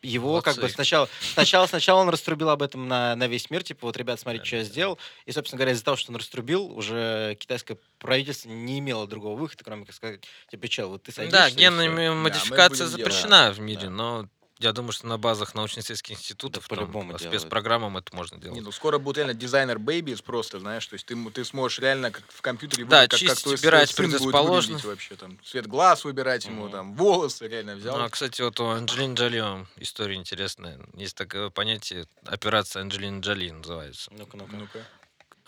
его 0.00 0.40
как 0.40 0.54
бы 0.54 0.60
Молодцы. 0.62 0.74
сначала, 0.76 1.08
сначала, 1.34 1.66
сначала 1.66 2.00
он 2.00 2.08
раструбил 2.08 2.48
об 2.50 2.62
этом 2.62 2.88
на, 2.88 3.14
на 3.16 3.26
весь 3.26 3.50
мир, 3.50 3.62
типа, 3.62 3.86
вот, 3.86 3.96
ребят, 3.96 4.18
смотрите, 4.20 4.44
что 4.46 4.56
я 4.56 4.64
сделал. 4.64 4.98
И, 5.26 5.32
собственно 5.32 5.58
говоря, 5.58 5.72
из-за 5.72 5.84
того, 5.84 5.96
что 5.96 6.10
он 6.12 6.16
раструбил, 6.16 6.66
уже 6.72 7.36
китайское 7.38 7.76
правительство 7.98 8.48
не 8.48 8.78
имело 8.78 9.06
другого 9.06 9.36
выхода, 9.38 9.64
кроме 9.64 9.84
как 9.84 9.94
сказать, 9.94 10.20
типа, 10.50 10.70
что, 10.70 10.86
вот 10.86 11.02
ты 11.02 11.12
садишься, 11.12 11.36
Да, 11.38 11.50
генная 11.50 12.12
модификация 12.12 12.86
делать. 12.86 12.92
запрещена 12.92 13.52
в 13.52 13.56
Да, 13.56 13.62
мире, 13.62 13.80
да. 13.82 13.90
но 13.90 14.28
я 14.58 14.72
думаю, 14.72 14.92
что 14.92 15.06
на 15.06 15.18
базах 15.18 15.54
научно-исследовательских 15.54 16.16
институтов, 16.16 16.66
Да 16.68 16.74
по-любому 16.76 17.12
по 17.12 17.18
спецпрограммам 17.18 17.96
это 17.96 18.14
можно 18.14 18.38
делать. 18.38 18.54
Не, 18.56 18.60
ну 18.60 18.72
скоро 18.72 18.98
будет 18.98 19.18
реально 19.18 19.34
designer 19.34 19.78
babies 19.78 20.20
просто, 20.22 20.58
знаешь, 20.60 20.86
то 20.86 20.94
есть 20.94 21.06
ты, 21.06 21.16
ты 21.30 21.44
сможешь 21.44 21.78
реально 21.78 22.10
как 22.10 22.24
в 22.28 22.40
компьютере 22.42 22.84
Да, 22.84 23.02
как, 23.02 23.10
как 23.10 23.18
чистить, 23.20 23.46
убирать 23.46 23.90
сын 23.90 24.06
будет 24.06 24.18
предрасположенность. 24.18 24.84
вообще, 24.84 25.16
там, 25.16 25.38
цвет 25.44 25.66
глаз 25.66 26.04
выбирать 26.04 26.44
ему, 26.46 26.64
Мгм. 26.64 26.72
там, 26.72 26.94
волосы 26.96 27.46
реально 27.48 27.76
взял. 27.76 27.96
Ну, 27.96 28.04
а, 28.04 28.08
кстати, 28.10 28.42
вот 28.42 28.58
у 28.60 28.66
Анджелины 28.66 29.14
Джоли 29.14 29.66
история 29.76 30.14
интересная. 30.16 30.80
Есть 30.94 31.16
такое 31.16 31.50
понятие 31.50 32.06
операция 32.24 32.82
Анджелины 32.82 33.20
Джоли 33.20 33.50
называется. 33.50 34.10
Ну-ка, 34.12 34.36
ну-ка. 34.36 34.56
Ну-ка. 34.56 34.86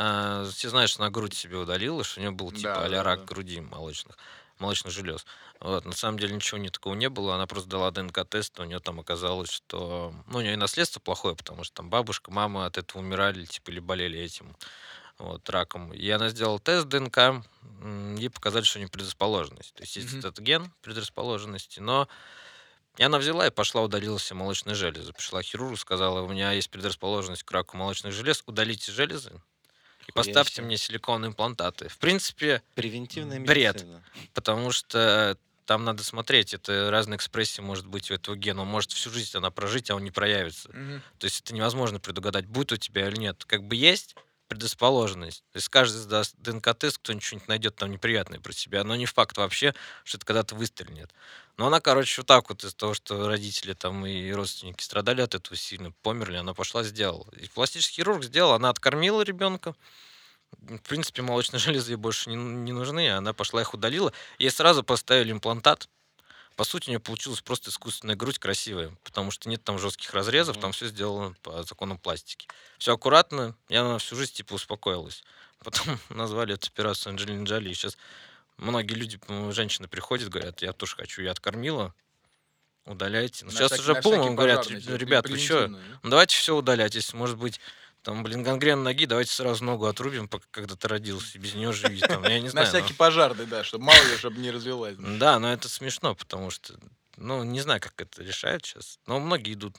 А, 0.02 0.48
все 0.50 0.70
знаешь, 0.70 0.90
что 0.90 1.02
она 1.02 1.10
грудь 1.10 1.34
себе 1.34 1.56
удалила, 1.58 2.02
что 2.04 2.20
у 2.20 2.22
нее 2.22 2.30
был 2.30 2.50
типа 2.52 2.62
Да, 2.74 2.84
а-ля 2.84 2.98
да, 2.98 3.02
рак 3.02 3.18
да. 3.20 3.24
груди 3.26 3.60
молочных, 3.60 4.16
молочных 4.60 4.92
желез. 4.92 5.26
Вот, 5.60 5.84
на 5.84 5.92
самом 5.92 6.18
деле 6.18 6.34
ничего 6.34 6.58
не 6.58 6.70
такого 6.70 6.94
не 6.94 7.08
было, 7.08 7.34
она 7.34 7.46
просто 7.46 7.68
дала 7.68 7.90
ДНК-тест, 7.90 8.58
у 8.60 8.64
нее 8.64 8.80
там 8.80 9.00
оказалось, 9.00 9.50
что... 9.50 10.14
Ну, 10.26 10.38
у 10.38 10.40
нее 10.40 10.54
и 10.54 10.56
наследство 10.56 11.00
плохое, 11.00 11.34
потому 11.34 11.64
что 11.64 11.76
там 11.76 11.90
бабушка, 11.90 12.30
мама 12.30 12.66
от 12.66 12.78
этого 12.78 13.02
умирали, 13.02 13.44
типа, 13.44 13.70
или 13.70 13.80
болели 13.80 14.18
этим 14.18 14.56
вот, 15.18 15.48
раком. 15.50 15.92
И 15.92 16.08
она 16.10 16.28
сделала 16.28 16.58
тест 16.58 16.88
ДНК, 16.88 17.44
ей 18.16 18.30
показали, 18.30 18.64
что 18.64 18.78
у 18.78 18.80
нее 18.80 18.88
предрасположенность. 18.88 19.74
То 19.74 19.82
есть 19.82 19.96
есть 19.96 20.10
Мгм. 20.10 20.18
этот 20.20 20.38
ген 20.38 20.72
предрасположенности, 20.82 21.80
но 21.80 22.08
и 22.96 23.02
она 23.02 23.18
взяла 23.18 23.46
и 23.46 23.50
пошла 23.50 23.82
удалила 23.82 24.18
все 24.18 24.34
молочные 24.34 24.74
железы. 24.74 25.12
Пришла 25.12 25.42
к 25.42 25.46
хирургу, 25.46 25.76
сказала, 25.76 26.22
у 26.22 26.28
меня 26.28 26.52
есть 26.52 26.70
предрасположенность 26.70 27.44
к 27.44 27.50
раку 27.52 27.76
молочных 27.76 28.12
желез, 28.12 28.42
удалите 28.46 28.92
железы 28.92 29.40
и 30.06 30.12
поставьте 30.12 30.56
себе. 30.56 30.66
мне 30.66 30.76
силиконовые 30.76 31.30
имплантаты. 31.30 31.88
В 31.88 31.98
принципе, 31.98 32.62
Превентивная 32.74 33.40
Бред. 33.40 33.76
медицина. 33.76 34.02
потому 34.34 34.72
что 34.72 35.36
там 35.66 35.84
надо 35.84 36.02
смотреть, 36.02 36.52
это 36.52 36.90
разная 36.90 37.16
экспрессия 37.16 37.62
может 37.62 37.86
быть 37.86 38.10
у 38.10 38.14
этого 38.14 38.34
гена. 38.34 38.62
Он 38.62 38.68
может 38.68 38.90
всю 38.90 39.08
жизнь 39.10 39.36
она 39.36 39.50
прожить, 39.50 39.88
а 39.90 39.94
он 39.94 40.02
не 40.02 40.10
проявится. 40.10 40.68
Мгм. 40.70 41.00
То 41.18 41.26
есть 41.26 41.42
это 41.42 41.54
невозможно 41.54 42.00
предугадать, 42.00 42.46
будет 42.46 42.72
у 42.72 42.76
тебя 42.76 43.06
или 43.06 43.16
нет. 43.16 43.44
Как 43.46 43.62
бы 43.62 43.76
есть 43.76 44.16
предрасположенность. 44.48 45.44
То 45.52 45.58
есть 45.58 45.68
каждый 45.68 45.98
сдаст 45.98 46.34
ДНК-тест, 46.38 46.98
кто 46.98 47.18
что-нибудь 47.20 47.46
найдет 47.46 47.76
там 47.76 47.92
неприятное 47.92 48.40
про 48.40 48.52
себя. 48.52 48.82
Но 48.82 48.96
не 48.96 49.06
факт 49.06 49.36
вообще, 49.36 49.74
что 50.02 50.18
это 50.18 50.26
когда-то 50.26 50.56
выстрелит. 50.56 51.10
Но 51.56 51.66
она, 51.66 51.80
короче, 51.80 52.20
вот 52.22 52.26
так 52.26 52.48
вот 52.48 52.64
из-за 52.64 52.74
того, 52.74 52.94
что 52.94 53.28
родители 53.28 53.74
там 53.74 54.06
и 54.06 54.30
родственники 54.32 54.82
страдали 54.82 55.20
от 55.20 55.34
этого 55.34 55.56
сильно, 55.56 55.92
померли, 56.02 56.36
она 56.36 56.54
пошла 56.54 56.82
сделала. 56.82 57.28
И 57.36 57.48
пластический 57.48 57.96
хирург 57.96 58.24
сделал, 58.24 58.52
она 58.54 58.70
откормила 58.70 59.22
ребенка. 59.22 59.74
В 60.52 60.78
принципе, 60.78 61.22
молочные 61.22 61.60
железы 61.60 61.92
ей 61.92 61.96
больше 61.96 62.30
не, 62.30 62.36
не 62.36 62.72
нужны, 62.72 63.10
она 63.10 63.32
пошла 63.32 63.60
их 63.60 63.74
удалила. 63.74 64.12
Ей 64.38 64.50
сразу 64.50 64.82
поставили 64.82 65.32
имплантат. 65.32 65.88
По 66.56 66.64
сути, 66.64 66.88
у 66.88 66.90
нее 66.90 67.00
получилась 67.00 67.40
просто 67.40 67.70
искусственная 67.70 68.16
грудь 68.16 68.38
красивая, 68.38 68.94
потому 69.02 69.30
что 69.30 69.48
нет 69.48 69.62
там 69.64 69.78
жестких 69.78 70.12
разрезов, 70.12 70.56
Мгм. 70.56 70.62
там 70.62 70.72
все 70.72 70.88
сделано 70.88 71.34
по 71.42 71.62
законам 71.62 71.96
пластики. 71.98 72.48
Все 72.78 72.92
аккуратно, 72.94 73.54
и 73.68 73.76
она 73.76 73.98
всю 73.98 74.16
жизнь 74.16 74.32
типа 74.34 74.54
успокоилась. 74.54 75.22
Потом 75.64 75.98
назвали 76.10 76.54
эту 76.54 76.68
операцию 76.68 77.10
Анджелина 77.12 77.44
Джоли. 77.44 77.72
Сейчас 77.72 77.96
многие 78.60 78.94
люди, 78.94 79.16
по-моему, 79.18 79.52
женщины 79.52 79.88
приходят, 79.88 80.28
говорят, 80.28 80.62
я 80.62 80.72
тоже 80.72 80.96
хочу, 80.96 81.22
я 81.22 81.32
откормила, 81.32 81.94
удаляйте. 82.86 83.44
Ну, 83.44 83.50
На 83.52 83.56
сейчас 83.58 83.72
всякий- 83.72 83.82
уже 83.82 83.94
на 83.94 84.00
бумом 84.02 84.36
говорят, 84.36 84.58
пожарный, 84.58 84.78
«Реб- 84.80 84.84
типа, 84.86 84.96
ребят, 84.96 85.28
вы 85.28 85.38
что, 85.38 85.68
ну, 85.68 85.78
давайте 86.10 86.36
все 86.36 86.56
удалять, 86.56 86.94
если 86.94 87.16
может 87.16 87.36
быть 87.38 87.60
там, 88.02 88.22
блин, 88.22 88.42
гангрена 88.42 88.82
ноги, 88.82 89.04
давайте 89.04 89.30
сразу 89.32 89.62
ногу 89.64 89.84
отрубим, 89.86 90.26
пока 90.26 90.46
когда 90.50 90.74
ты 90.74 90.88
родился, 90.88 91.38
без 91.38 91.54
нее 91.54 91.72
живи, 91.72 92.00
там, 92.00 92.22
я 92.24 92.38
не 92.40 92.44
На 92.46 92.50
знаю. 92.50 92.66
ну. 92.66 92.78
всякий 92.78 92.94
пожарный, 92.94 93.46
да, 93.46 93.62
чтобы 93.62 93.84
мало 93.84 94.02
ли, 94.04 94.16
чтобы 94.16 94.38
не 94.40 94.50
развелась. 94.50 94.96
Да, 94.98 95.38
но 95.38 95.52
это 95.52 95.68
смешно, 95.68 96.14
потому 96.14 96.50
что, 96.50 96.74
ну, 97.18 97.44
не 97.44 97.60
знаю, 97.60 97.80
как 97.80 97.92
это 98.00 98.22
решают 98.22 98.64
сейчас, 98.64 98.98
но 99.06 99.20
многие 99.20 99.52
идут. 99.52 99.76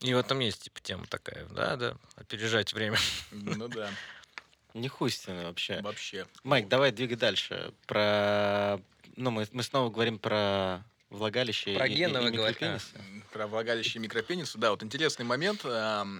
И 0.00 0.14
в 0.14 0.18
этом 0.18 0.38
есть, 0.40 0.62
типа, 0.64 0.78
тема 0.80 1.06
такая, 1.06 1.46
да, 1.46 1.74
да, 1.76 1.96
опережать 2.16 2.72
время. 2.74 2.98
Ну 3.32 3.66
да, 3.68 3.90
Нехуйственно 4.74 5.44
вообще. 5.44 5.80
вообще. 5.82 6.26
Майк, 6.44 6.68
давай 6.68 6.92
двигай 6.92 7.16
дальше. 7.16 7.72
Про... 7.86 8.80
Ну, 9.16 9.30
мы, 9.30 9.46
мы 9.52 9.62
снова 9.62 9.90
говорим 9.90 10.18
про 10.18 10.84
влагалище 11.10 11.74
Про 11.74 11.86
и, 11.86 11.92
и- 11.92 11.96
гены 11.96 12.18
и 12.18 12.30
говорите. 12.30 12.38
микропенисы. 12.66 12.86
Про 13.32 13.46
влагалище 13.46 13.98
и 13.98 14.02
микропенисы. 14.02 14.58
Да, 14.58 14.70
вот 14.70 14.82
интересный 14.82 15.24
момент. 15.24 15.64
Ну, 15.64 15.70
на- 15.70 16.14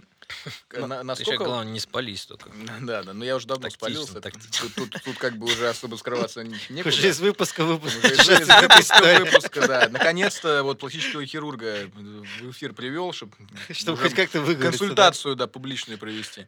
Ты 0.70 0.78
еще, 0.78 1.04
Насколько... 1.04 1.44
главное, 1.44 1.72
не 1.72 1.80
спались 1.80 2.26
только. 2.26 2.50
Да, 2.80 3.02
да, 3.02 3.12
но 3.14 3.24
я 3.24 3.36
уже 3.36 3.46
давно 3.46 3.62
Тактично, 3.68 3.86
спалился. 4.04 4.20
тактично. 4.20 4.68
Тут, 4.74 4.90
тут- 4.90 5.02
тут 5.02 5.18
как 5.18 5.36
бы 5.36 5.46
уже 5.46 5.68
особо 5.68 5.96
скрываться 5.96 6.42
не- 6.42 6.56
некуда. 6.70 6.88
Уже 6.94 7.08
из 7.08 7.20
выпуска 7.20 7.64
в 7.64 7.68
выпуск. 7.68 7.96
Уже 8.02 8.12
из- 8.14 8.40
из 8.40 8.48
выпуска 8.48 9.20
выпуска, 9.20 9.68
да. 9.68 9.88
Наконец-то 9.90 10.62
вот 10.64 10.78
пластического 10.80 11.24
хирурга 11.26 11.90
в 11.94 12.50
эфир 12.50 12.72
привел, 12.72 13.12
чтобы 13.12 13.32
Чтобы 13.70 13.98
хоть 13.98 14.14
как-то 14.14 14.40
выговориться. 14.40 14.78
консультацию, 14.80 15.36
да, 15.36 15.46
публичную 15.46 15.98
провести. 15.98 16.46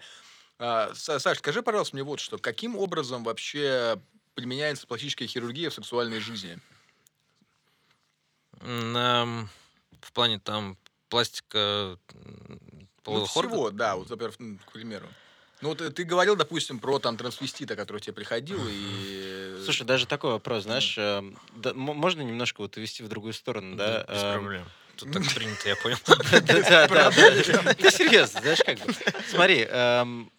А, 0.63 0.91
Са- 0.93 1.19
Саш, 1.19 1.39
скажи, 1.39 1.63
пожалуйста, 1.63 1.97
мне 1.97 2.03
вот 2.05 2.21
что. 2.21 2.37
Каким 2.37 2.77
образом 2.77 3.25
вообще 3.25 3.99
применяется 4.35 4.87
пластическая 4.87 5.27
хирургия 5.27 5.71
в 5.71 5.75
сексуальной 5.75 6.21
жизни? 6.21 6.59
На, 8.61 9.49
в 10.03 10.13
плане 10.13 10.39
там 10.39 10.77
пластика 11.09 11.99
Ну, 12.13 12.79
половых 13.03 13.35
органов. 13.37 13.57
всего, 13.59 13.71
да, 13.71 13.97
вот, 13.97 14.11
например, 14.11 14.33
к 14.67 14.73
примеру. 14.73 15.09
Ну, 15.63 15.71
вот 15.71 15.81
э, 15.81 15.91
ты 15.91 16.05
говорил, 16.05 16.37
допустим, 16.37 16.79
про 16.79 16.99
там 16.99 17.17
трансвестита, 17.17 17.75
который 17.75 18.01
тебе 18.01 18.13
приходил, 18.13 18.61
и... 18.69 19.63
Слушай, 19.65 19.85
даже 19.87 20.07
такой 20.07 20.33
вопрос, 20.33 20.65
знаешь, 20.65 20.97
э, 20.99 21.23
да, 21.57 21.73
можно 21.73 22.21
немножко 22.21 22.61
вот 22.61 22.77
увести 22.77 23.03
в 23.03 23.09
другую 23.09 23.33
сторону, 23.33 23.77
да? 23.77 24.05
без 24.09 24.23
Эм, 24.23 24.41
проблем. 24.43 24.69
Тут 24.97 25.13
так 25.13 25.23
принято, 25.35 25.69
я 25.71 25.77
понял. 25.77 25.97
Да, 26.31 26.89
да, 26.89 26.89
да, 26.89 27.11
да. 27.11 27.75
Да 27.79 27.91
серьезно, 27.91 28.41
знаешь, 28.41 28.61
как 28.65 28.79
бы. 28.79 28.95
Смотри, 29.27 29.67
эм, 29.69 30.31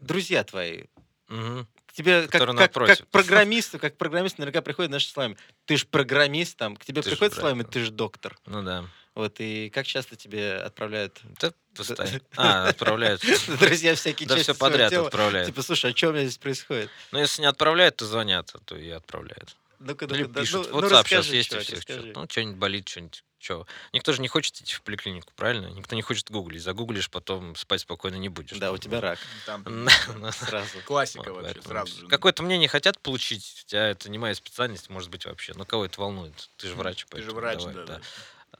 друзья 0.00 0.44
твои, 0.44 0.84
Мгм. 1.28 1.66
к 1.86 1.92
тебе 1.92 2.26
как, 2.28 2.42
как, 2.56 2.72
как 2.72 3.06
программисту, 3.08 3.78
как 3.78 3.96
программист 3.96 4.38
наверняка 4.38 4.62
приходит 4.62 4.90
наши 4.90 5.08
словами. 5.08 5.36
Ты 5.66 5.76
ж 5.76 5.86
программист, 5.86 6.56
там, 6.56 6.76
к 6.76 6.84
тебе 6.84 7.02
Ты 7.02 7.10
приходит 7.10 7.34
словами, 7.34 7.62
да. 7.62 7.68
ты 7.68 7.84
же 7.84 7.90
доктор. 7.90 8.38
Ну 8.46 8.62
да. 8.62 8.84
Вот, 9.14 9.40
и 9.40 9.68
как 9.70 9.84
часто 9.84 10.14
тебе 10.14 10.54
отправляют 10.54 11.20
Да, 11.40 11.52
постоянно. 11.74 12.20
А, 12.36 12.68
отправляют. 12.68 13.20
друзья 13.60 13.94
всякие 13.96 14.28
Да 14.28 14.36
все 14.36 14.54
подряд 14.54 14.92
отправляют. 14.92 15.48
Типа, 15.48 15.62
слушай, 15.62 15.90
а 15.90 15.96
что 15.96 16.10
у 16.10 16.12
меня 16.12 16.22
здесь 16.22 16.38
происходит? 16.38 16.88
Но 17.10 17.18
если 17.18 17.42
не 17.42 17.48
отправляют, 17.48 17.96
то 17.96 18.06
звонят, 18.06 18.50
а 18.54 18.58
то 18.58 18.76
и 18.76 18.88
отправляют. 18.90 19.56
Ну-ка, 19.80 20.06
ну-ка, 20.06 20.28
да, 20.28 20.40
пишут. 20.40 20.68
ну, 20.70 20.80
ну, 20.80 20.88
WhatsApp 20.88 21.06
сейчас 21.06 21.26
есть 21.26 21.54
у 21.54 21.60
всех. 21.60 21.82
Ну, 22.14 22.26
что-нибудь 22.28 22.56
болит, 22.56 22.88
что-нибудь. 22.88 23.24
Что? 23.38 23.66
Никто 23.92 24.12
же 24.12 24.20
не 24.20 24.28
хочет 24.28 24.56
идти 24.56 24.74
в 24.74 24.82
поликлинику, 24.82 25.32
правильно? 25.36 25.66
Никто 25.66 25.94
не 25.94 26.02
хочет 26.02 26.30
гуглить. 26.30 26.62
Загуглишь, 26.62 27.08
потом 27.08 27.54
спать 27.54 27.82
спокойно 27.82 28.16
не 28.16 28.28
будешь. 28.28 28.58
Да, 28.58 28.72
у 28.72 28.78
тебя 28.78 29.00
рак 29.00 29.18
Там 29.46 29.64
Да, 30.20 30.32
сразу. 30.32 30.80
классика 30.84 31.32
вообще, 31.32 31.62
сразу 31.62 32.00
же. 32.00 32.08
Какое-то 32.08 32.42
мнение 32.42 32.68
хотят 32.68 32.98
получить, 33.00 33.62
хотя 33.62 33.86
это 33.88 34.10
не 34.10 34.18
моя 34.18 34.34
специальность, 34.34 34.90
может 34.90 35.10
быть, 35.10 35.24
вообще. 35.24 35.54
Но 35.54 35.64
кого 35.64 35.84
это 35.84 36.00
волнует? 36.00 36.50
Ты 36.56 36.68
же 36.68 36.74
врач, 36.74 37.06
Ты 37.08 37.22
же 37.22 37.30
врач, 37.30 37.62
да. 37.64 38.00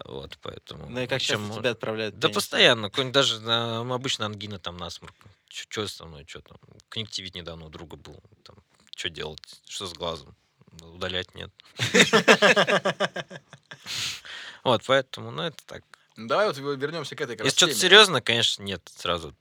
Вот, 0.05 0.39
поэтому... 0.43 0.89
Ну 0.89 1.01
и 1.01 1.07
как 1.07 1.21
чем 1.21 1.47
часто 1.47 1.61
тебя 1.61 1.71
отправляют? 1.71 2.19
Да 2.19 2.29
постоянно. 2.29 2.89
Какой-нибудь 2.89 3.15
даже 3.15 3.41
на, 3.41 3.81
обычно 3.81 4.27
ангина, 4.27 4.59
там, 4.59 4.77
насморк. 4.77 5.15
Что 5.49 5.89
со 5.89 6.05
мной, 6.05 6.25
что 6.29 6.41
там? 6.41 6.59
Конъюнктивит 6.89 7.35
недавно 7.35 7.67
у 7.67 7.69
друга 7.69 7.97
был. 7.97 8.23
Там, 8.45 8.57
что 8.95 9.09
делать? 9.09 9.41
Что 9.67 9.87
с 9.87 9.95
глазом? 9.95 10.37
Удалять 10.83 11.35
нет. 11.35 11.51
Вот, 14.65 14.83
поэтому, 14.87 15.31
ну, 15.31 15.43
это 15.43 15.57
так. 15.67 15.83
Ну, 16.17 16.27
Давай 16.27 16.49
вот 16.49 16.59
вернемся 16.59 17.15
к 17.15 17.21
этой 17.21 17.37
раз 17.37 17.45
Если 17.45 17.57
что-то 17.59 17.75
серьезно, 17.75 18.21
конечно, 18.21 18.65
нет. 18.65 18.83
Сразу 18.97 19.33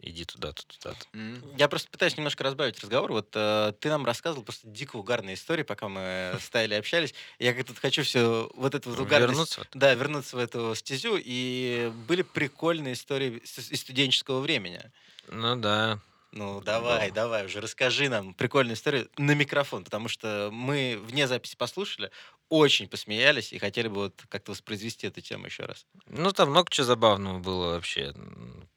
иди 0.00 0.26
туда-то, 0.26 0.62
туда-то. 0.66 1.06
Мгм. 1.14 1.56
Я 1.56 1.68
просто 1.68 1.88
пытаюсь 1.90 2.18
немножко 2.18 2.44
разбавить 2.44 2.78
разговор. 2.80 3.12
Вот 3.12 3.30
э, 3.32 3.72
ты 3.80 3.88
нам 3.88 4.04
рассказывал 4.04 4.42
просто 4.44 4.68
дико 4.68 4.96
угарные 4.96 5.36
истории, 5.36 5.62
пока 5.62 5.88
мы 5.88 6.36
стояли 6.42 6.74
и 6.74 6.78
общались. 6.78 7.14
Я 7.38 7.54
как-то 7.54 7.74
хочу 7.74 8.02
все 8.02 8.50
вот 8.54 8.74
это 8.74 8.90
вот 8.90 8.98
угарность... 9.00 9.30
Вернуться. 9.30 9.66
Да, 9.72 9.94
вернуться 9.94 10.36
в 10.36 10.38
эту 10.38 10.74
стезю. 10.74 11.16
И 11.18 11.90
были 12.06 12.20
прикольные 12.20 12.92
истории 12.92 13.40
с- 13.46 13.70
из 13.70 13.80
студенческого 13.80 14.40
времени. 14.40 14.82
Ну 15.28 15.56
да. 15.56 15.98
Ну, 16.30 16.60
давай, 16.60 17.10
давай 17.10 17.46
уже, 17.46 17.60
расскажи 17.60 18.08
нам 18.08 18.34
прикольную 18.34 18.76
историю 18.76 19.08
на 19.16 19.32
микрофон, 19.34 19.84
потому 19.84 20.08
что 20.08 20.50
мы 20.52 20.98
вне 21.02 21.26
записи 21.26 21.56
послушали, 21.56 22.10
очень 22.50 22.86
посмеялись 22.88 23.52
и 23.52 23.58
хотели 23.58 23.88
бы 23.88 23.94
вот 23.94 24.22
как-то 24.28 24.52
воспроизвести 24.52 25.06
эту 25.06 25.20
тему 25.22 25.46
еще 25.46 25.64
раз. 25.64 25.86
Ну, 26.06 26.30
там 26.32 26.50
много 26.50 26.70
чего 26.70 26.86
забавного 26.86 27.38
было 27.38 27.72
вообще. 27.72 28.12
М, 28.14 28.68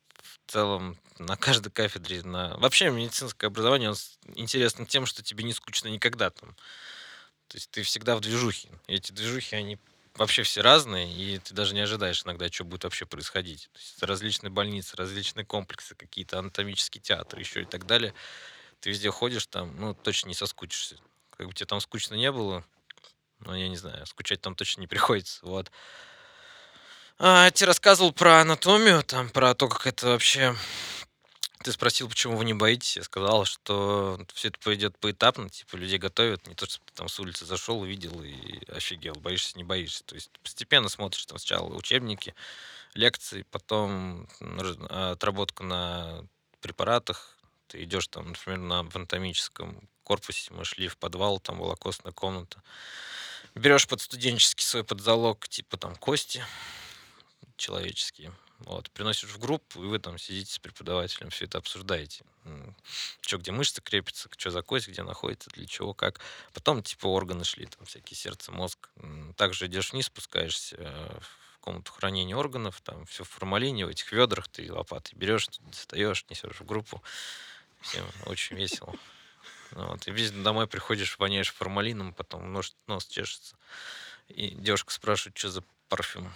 В 0.48 0.52
целом, 0.52 0.98
на 1.18 1.36
каждой 1.38 1.72
кафедре, 1.72 2.24
на... 2.24 2.58
вообще 2.58 2.90
медицинское 2.90 3.48
образование 3.48 3.96
с- 3.96 4.18
интересно 4.36 4.86
тем, 4.86 5.06
что 5.06 5.24
тебе 5.24 5.44
не 5.44 5.54
скучно 5.54 5.88
никогда 5.90 6.30
там. 6.30 6.56
То 7.48 7.58
есть 7.58 7.70
ты 7.72 7.84
всегда 7.84 8.16
в 8.16 8.22
движухе. 8.22 8.70
И 8.88 8.96
эти 8.96 9.12
движухи, 9.12 9.56
они 9.56 9.78
вообще 10.16 10.44
все 10.44 10.62
разные, 10.62 11.12
и 11.12 11.40
ты 11.40 11.54
даже 11.54 11.74
не 11.74 11.82
ожидаешь 11.82 12.24
иногда, 12.24 12.52
что 12.52 12.64
будет 12.64 12.84
вообще 12.84 13.06
происходить. 13.06 13.70
То 13.74 13.80
есть 13.80 14.04
различные 14.04 14.50
больницы, 14.50 14.96
различные 14.98 15.46
комплексы, 15.46 15.96
какие-то 15.96 16.40
анатомические 16.40 17.02
театры 17.02 17.40
еще 17.40 17.62
и 17.62 17.66
так 17.66 17.86
далее. 17.86 18.14
Ты 18.80 18.90
везде 18.90 19.12
ходишь 19.12 19.48
там, 19.48 19.76
ну, 19.80 19.94
точно 19.94 20.30
не 20.30 20.34
соскучишься. 20.34 20.98
Как 21.38 21.48
бы 21.48 21.54
тебе 21.54 21.68
там 21.68 21.80
скучно 21.80 22.16
не 22.16 22.32
было, 22.32 22.64
ну, 23.40 23.56
я 23.56 23.68
не 23.70 23.78
знаю, 23.78 24.06
скучать 24.06 24.42
там 24.42 24.56
точно 24.56 24.82
не 24.82 24.88
приходится. 24.88 25.46
Вот. 25.46 25.72
А, 27.20 27.46
я 27.46 27.52
тебе 27.52 27.68
рассказывал 27.68 28.12
про 28.12 28.42
анатомию, 28.42 29.04
там, 29.04 29.30
про 29.30 29.54
то, 29.54 29.68
как 29.68 29.88
это 29.88 30.08
вообще... 30.08 30.56
Ты 31.64 31.72
спросил, 31.72 32.10
почему 32.10 32.38
вы 32.38 32.46
не 32.46 32.54
боитесь. 32.54 32.98
Я 32.98 33.04
сказал, 33.04 33.46
что 33.46 34.20
все 34.34 34.48
это 34.48 34.60
пойдет 34.60 34.98
поэтапно, 34.98 35.50
типа 35.50 35.76
людей 35.76 36.00
готовят, 36.00 36.48
не 36.48 36.56
то, 36.56 36.66
что 36.66 36.80
ты 36.86 36.94
там 36.94 37.08
с 37.08 37.20
улицы 37.20 37.46
зашел, 37.46 37.82
увидел 37.82 38.24
и 38.24 38.66
офигел, 38.72 39.14
боишься, 39.16 39.58
не 39.58 39.64
боишься. 39.64 40.04
То 40.06 40.16
есть 40.16 40.32
постепенно 40.44 40.90
смотришь 40.90 41.26
там 41.26 41.38
сначала 41.38 41.74
учебники, 41.76 42.34
лекции, 42.96 43.46
потом 43.52 44.28
отработка 44.90 45.64
на 45.64 46.26
препаратах. 46.62 47.38
Ты 47.68 47.84
идешь 47.84 48.08
там, 48.08 48.30
например, 48.30 48.60
на 48.60 48.80
анатомическом 48.80 49.88
корпусе, 50.04 50.52
мы 50.54 50.66
шли 50.66 50.88
в 50.88 50.98
подвал, 50.98 51.40
там 51.40 51.60
была 51.60 51.76
костная 51.76 52.12
комната. 52.12 52.62
Берешь 53.54 53.88
под 53.88 54.02
студенческий 54.02 54.64
свой 54.66 54.84
подзалог, 54.84 55.48
типа 55.48 55.78
там 55.78 55.96
кости 55.96 56.44
человеческие. 57.56 58.34
Вот, 58.66 58.92
приносишь 58.92 59.30
в 59.30 59.40
группу, 59.40 59.84
и 59.84 59.88
вы 59.88 60.00
там 60.00 60.18
сидите 60.18 60.54
с 60.54 60.60
преподавателем, 60.60 61.30
все 61.30 61.46
это 61.46 61.58
обсуждаете. 61.58 62.24
Что, 63.22 63.38
где 63.38 63.52
мышцы 63.52 63.82
крепятся, 63.82 64.30
что 64.38 64.52
за 64.52 64.62
кость, 64.62 64.88
где 64.88 65.04
находится, 65.04 65.50
для 65.52 65.66
чего, 65.66 65.94
как. 65.94 66.20
Потом, 66.54 66.84
типа, 66.84 67.08
органы 67.08 67.44
шли, 67.44 67.66
там 67.66 67.86
всякие 67.86 68.18
сердце, 68.18 68.52
мозг. 68.52 68.90
Также 69.36 69.66
идешь 69.66 69.94
вниз, 69.94 70.08
спускаешься 70.08 70.76
э, 70.80 71.20
в 71.54 71.60
комнату 71.60 71.92
хранения 71.92 72.36
органов, 72.36 72.82
там 72.82 73.06
все 73.06 73.24
в 73.24 73.30
формалине, 73.30 73.86
в 73.86 73.90
этих 73.90 74.12
ведрах 74.12 74.48
ты 74.48 74.72
лопатой 74.72 75.18
берешь, 75.18 75.48
достаешь, 75.60 76.26
несешь 76.30 76.60
в 76.60 76.66
группу. 76.66 77.02
Всем 77.82 78.06
очень 78.26 78.56
весело. 78.56 78.94
Вот. 79.72 80.08
И 80.08 80.12
весь 80.12 80.32
домой 80.32 80.68
приходишь, 80.68 81.18
воняешь 81.18 81.52
формалином, 81.52 82.14
потом 82.14 82.52
нос, 82.54 82.76
нос 82.88 83.08
чешется. 83.08 83.56
И 84.28 84.50
девушка 84.50 84.94
спрашивает, 84.94 85.38
что 85.38 85.50
за 85.50 85.64
парфюм. 85.90 86.32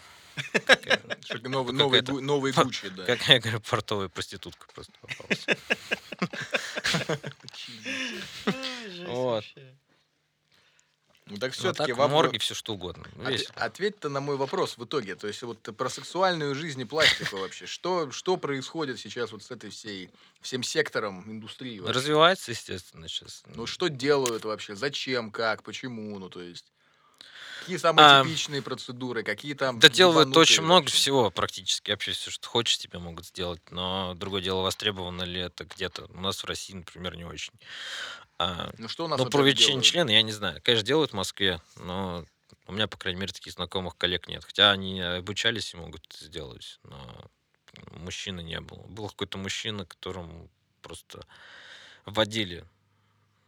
Новый, 1.44 2.02
новый, 2.22 2.52
Гуччи, 2.52 2.90
да. 2.90 3.06
Как 3.06 3.28
я 3.28 3.40
говорю, 3.40 3.60
портовая 3.62 4.10
проститутка 4.10 4.68
просто 4.74 4.94
попалась. 5.02 5.46
Вот. 9.08 9.44
Ну 11.28 11.38
так 11.38 11.52
Ну, 11.52 11.58
все-таки 11.58 11.94
так 11.94 11.98
в 11.98 12.12
морге 12.12 12.38
все 12.38 12.54
что 12.54 12.74
угодно. 12.74 13.04
От-. 13.24 13.52
Ответь-то 13.56 14.10
на 14.10 14.20
мой 14.20 14.38
вопрос 14.38 14.78
в 14.78 14.86
итоге. 14.86 15.16
То 15.16 15.28
есть 15.28 15.42
вот 15.42 15.60
про 15.76 15.90
сексуальную 15.90 16.54
жизнь 16.54 16.82
и 16.82 16.86
пластику 16.86 17.38
вообще. 17.38 17.66
Что, 17.66 18.12
что 18.12 18.38
происходит 18.38 19.00
сейчас 19.00 19.32
вот 19.32 19.42
с 19.42 19.50
этой 19.50 19.72
всей, 19.72 20.12
всем 20.42 20.62
сектором 20.62 21.24
индустрии? 21.30 21.80
вообще? 21.80 21.94
Развивается, 21.94 22.52
естественно, 22.52 23.08
сейчас. 23.08 23.44
Ну 23.48 23.66
что 23.66 23.88
делают 23.88 24.46
вообще? 24.46 24.76
Зачем? 24.76 25.32
Как? 25.32 25.64
Почему? 25.64 26.20
Ну 26.20 26.30
то 26.30 26.42
есть... 26.42 26.72
Какие 27.66 27.78
самые 27.78 28.06
А, 28.06 28.24
типичные 28.24 28.62
процедуры? 28.62 29.24
Какие 29.24 29.56
там... 29.56 29.80
Да 29.80 29.90
делают 29.90 30.38
очень 30.38 30.62
много 30.62 30.84
вообще? 30.84 30.96
всего 30.96 31.32
практически. 31.32 31.90
Вообще 31.90 32.12
все, 32.12 32.30
что 32.30 32.48
хочешь, 32.48 32.78
тебе 32.78 33.00
могут 33.00 33.26
сделать. 33.26 33.60
Но 33.72 34.14
другое 34.14 34.44
дело, 34.44 34.62
востребовано 34.62 35.24
ли 35.24 35.42
это 35.42 35.66
где-то. 35.66 36.06
У 36.10 36.22
нас 36.22 36.44
в 36.44 36.46
России, 36.46 36.76
например, 36.76 37.16
не 37.16 37.26
очень. 37.26 37.54
А, 38.38 38.72
Ну 38.78 38.88
что 38.88 39.06
у 39.06 39.08
нас 39.08 39.18
ну, 39.20 39.26
про 39.32 39.52
делают? 39.52 39.84
члена 39.84 40.12
я 40.12 40.22
не 40.22 40.32
знаю. 40.32 40.62
Конечно, 40.62 40.86
делают 40.86 41.12
в 41.12 41.16
Москве, 41.16 41.60
но 41.78 42.24
у 42.68 42.72
меня, 42.72 42.88
по 42.88 42.98
крайней 42.98 43.20
мере, 43.20 43.34
таких 43.34 43.54
знакомых 43.54 43.98
коллег 43.98 44.28
нет. 44.28 44.46
Хотя 44.46 44.70
они 44.70 45.02
обучались 45.02 45.74
и 45.74 45.78
могут 45.78 46.06
это 46.06 46.24
сделать. 46.24 46.80
Но 46.84 47.32
мужчины 47.94 48.42
не 48.42 48.62
было. 48.62 48.84
Был 48.90 49.10
какой-то 49.10 49.40
мужчина, 49.40 49.88
которому 49.88 50.52
просто 50.84 51.26
вводили 52.06 52.64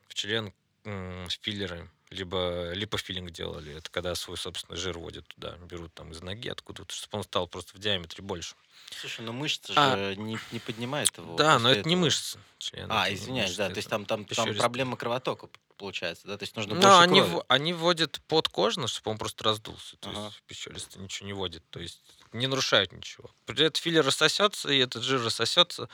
в 0.07 0.15
член 0.15 0.53
м, 0.87 1.27
филлеры, 1.41 1.89
либо 2.09 2.71
липофилинг 2.73 3.31
делали. 3.31 3.75
Это 3.77 3.89
когда 3.91 4.15
свой 4.15 4.37
собственный 4.37 4.77
жир 4.77 4.97
вводят 4.97 5.27
туда, 5.27 5.57
берут 5.57 5.93
там 5.93 6.11
из 6.11 6.21
ноги 6.21 6.47
откуда-то, 6.49 6.93
чтобы 6.95 7.17
он 7.17 7.23
стал 7.23 7.47
просто 7.47 7.75
в 7.75 7.79
диаметре 7.79 8.23
больше. 8.23 8.55
Слушай, 8.89 9.25
ну 9.25 9.33
мышца 9.33 9.73
А. 9.75 9.97
же 9.97 10.15
не, 10.15 10.39
не 10.51 10.59
поднимает 10.59 11.15
его. 11.17 11.35
да, 11.35 11.59
но 11.59 11.69
это 11.69 11.87
не 11.87 11.95
этого. 11.95 12.05
мышцы 12.05 12.39
члена. 12.57 13.01
А, 13.03 13.09
не 13.09 13.15
извиняюсь, 13.15 13.49
мышцы, 13.49 13.57
да, 13.57 13.69
то 13.69 13.77
есть 13.77 13.89
там, 13.89 14.05
там, 14.05 14.25
там 14.25 14.55
проблема 14.55 14.95
кровотока 14.95 15.49
получается, 15.77 16.25
да, 16.27 16.37
то 16.37 16.43
есть 16.43 16.55
нужно 16.55 16.73
Ну, 16.73 16.81
больше 16.81 16.97
они, 17.03 17.19
крови. 17.21 17.35
в- 17.35 17.45
они 17.49 17.73
вводят 17.73 18.19
под 18.27 18.47
кожно, 18.47 18.87
чтобы 18.87 19.11
он 19.11 19.17
просто 19.17 19.43
раздулся. 19.43 19.97
То 19.97 20.09
Ага. 20.09 20.25
есть 20.27 20.41
пищевалисты 20.47 20.99
ничего 20.99 21.27
не 21.27 21.33
вводят. 21.33 21.63
То 21.69 21.79
есть 21.81 22.01
не 22.31 22.47
нарушают 22.47 22.91
ничего. 22.93 23.29
При 23.45 23.65
этом 23.65 23.79
филлер 23.81 24.05
рассосется, 24.05 24.69
и 24.71 24.77
этот 24.79 25.03
жир 25.03 25.21
рассосется. 25.21 25.89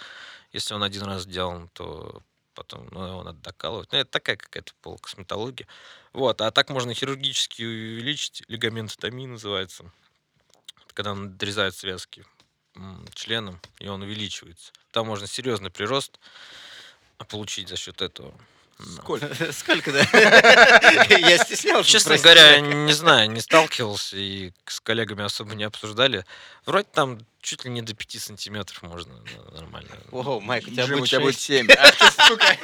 Если 0.53 0.73
он 0.75 0.83
один 0.83 1.03
раз 1.03 1.23
сделан, 1.23 1.67
то 1.69 2.21
потом 2.53 2.87
ну, 2.91 3.05
его 3.05 3.23
надо 3.23 3.39
докалывать. 3.39 3.91
Ну, 3.91 3.97
это 3.99 4.09
такая 4.09 4.37
какая-то 4.37 4.73
полукосметология. 4.81 5.67
Вот. 6.13 6.41
А 6.41 6.51
так 6.51 6.69
можно 6.69 6.93
хирургически 6.93 7.63
увеличить. 7.63 8.43
Лигаментотомия 8.47 9.27
называется. 9.27 9.91
Когда 10.93 11.11
он 11.11 11.35
отрезает 11.35 11.75
связки 11.75 12.25
членом, 13.13 13.59
и 13.79 13.87
он 13.87 14.01
увеличивается. 14.01 14.71
Там 14.91 15.07
можно 15.07 15.27
серьезный 15.27 15.69
прирост 15.69 16.19
получить 17.29 17.69
за 17.69 17.75
счет 17.75 18.01
этого. 18.01 18.33
Сколько? 18.79 19.33
Сколько, 19.53 19.91
да? 19.91 20.01
Я 21.09 21.37
стеснялся. 21.37 21.89
Честно 21.89 22.17
говоря, 22.17 22.59
не 22.59 22.93
знаю, 22.93 23.29
не 23.31 23.41
сталкивался 23.41 24.17
и 24.17 24.51
с 24.65 24.79
коллегами 24.79 25.23
особо 25.23 25.55
не 25.55 25.63
обсуждали. 25.63 26.25
Вроде 26.65 26.87
там 26.91 27.19
чуть 27.41 27.65
ли 27.65 27.71
не 27.71 27.81
до 27.81 27.93
5 27.93 28.21
сантиметров 28.21 28.81
можно 28.83 29.13
нормально. 29.51 29.91
О, 30.11 30.39
Майк, 30.39 30.67
у 30.67 30.71
тебя 30.71 30.87
будет 30.87 31.09
тебя 31.09 31.19
будет 31.19 31.35
шесть. 31.35 31.45
7. 31.45 31.67
Ах 31.77 31.95
ты, 31.97 32.23
сука. 32.27 32.57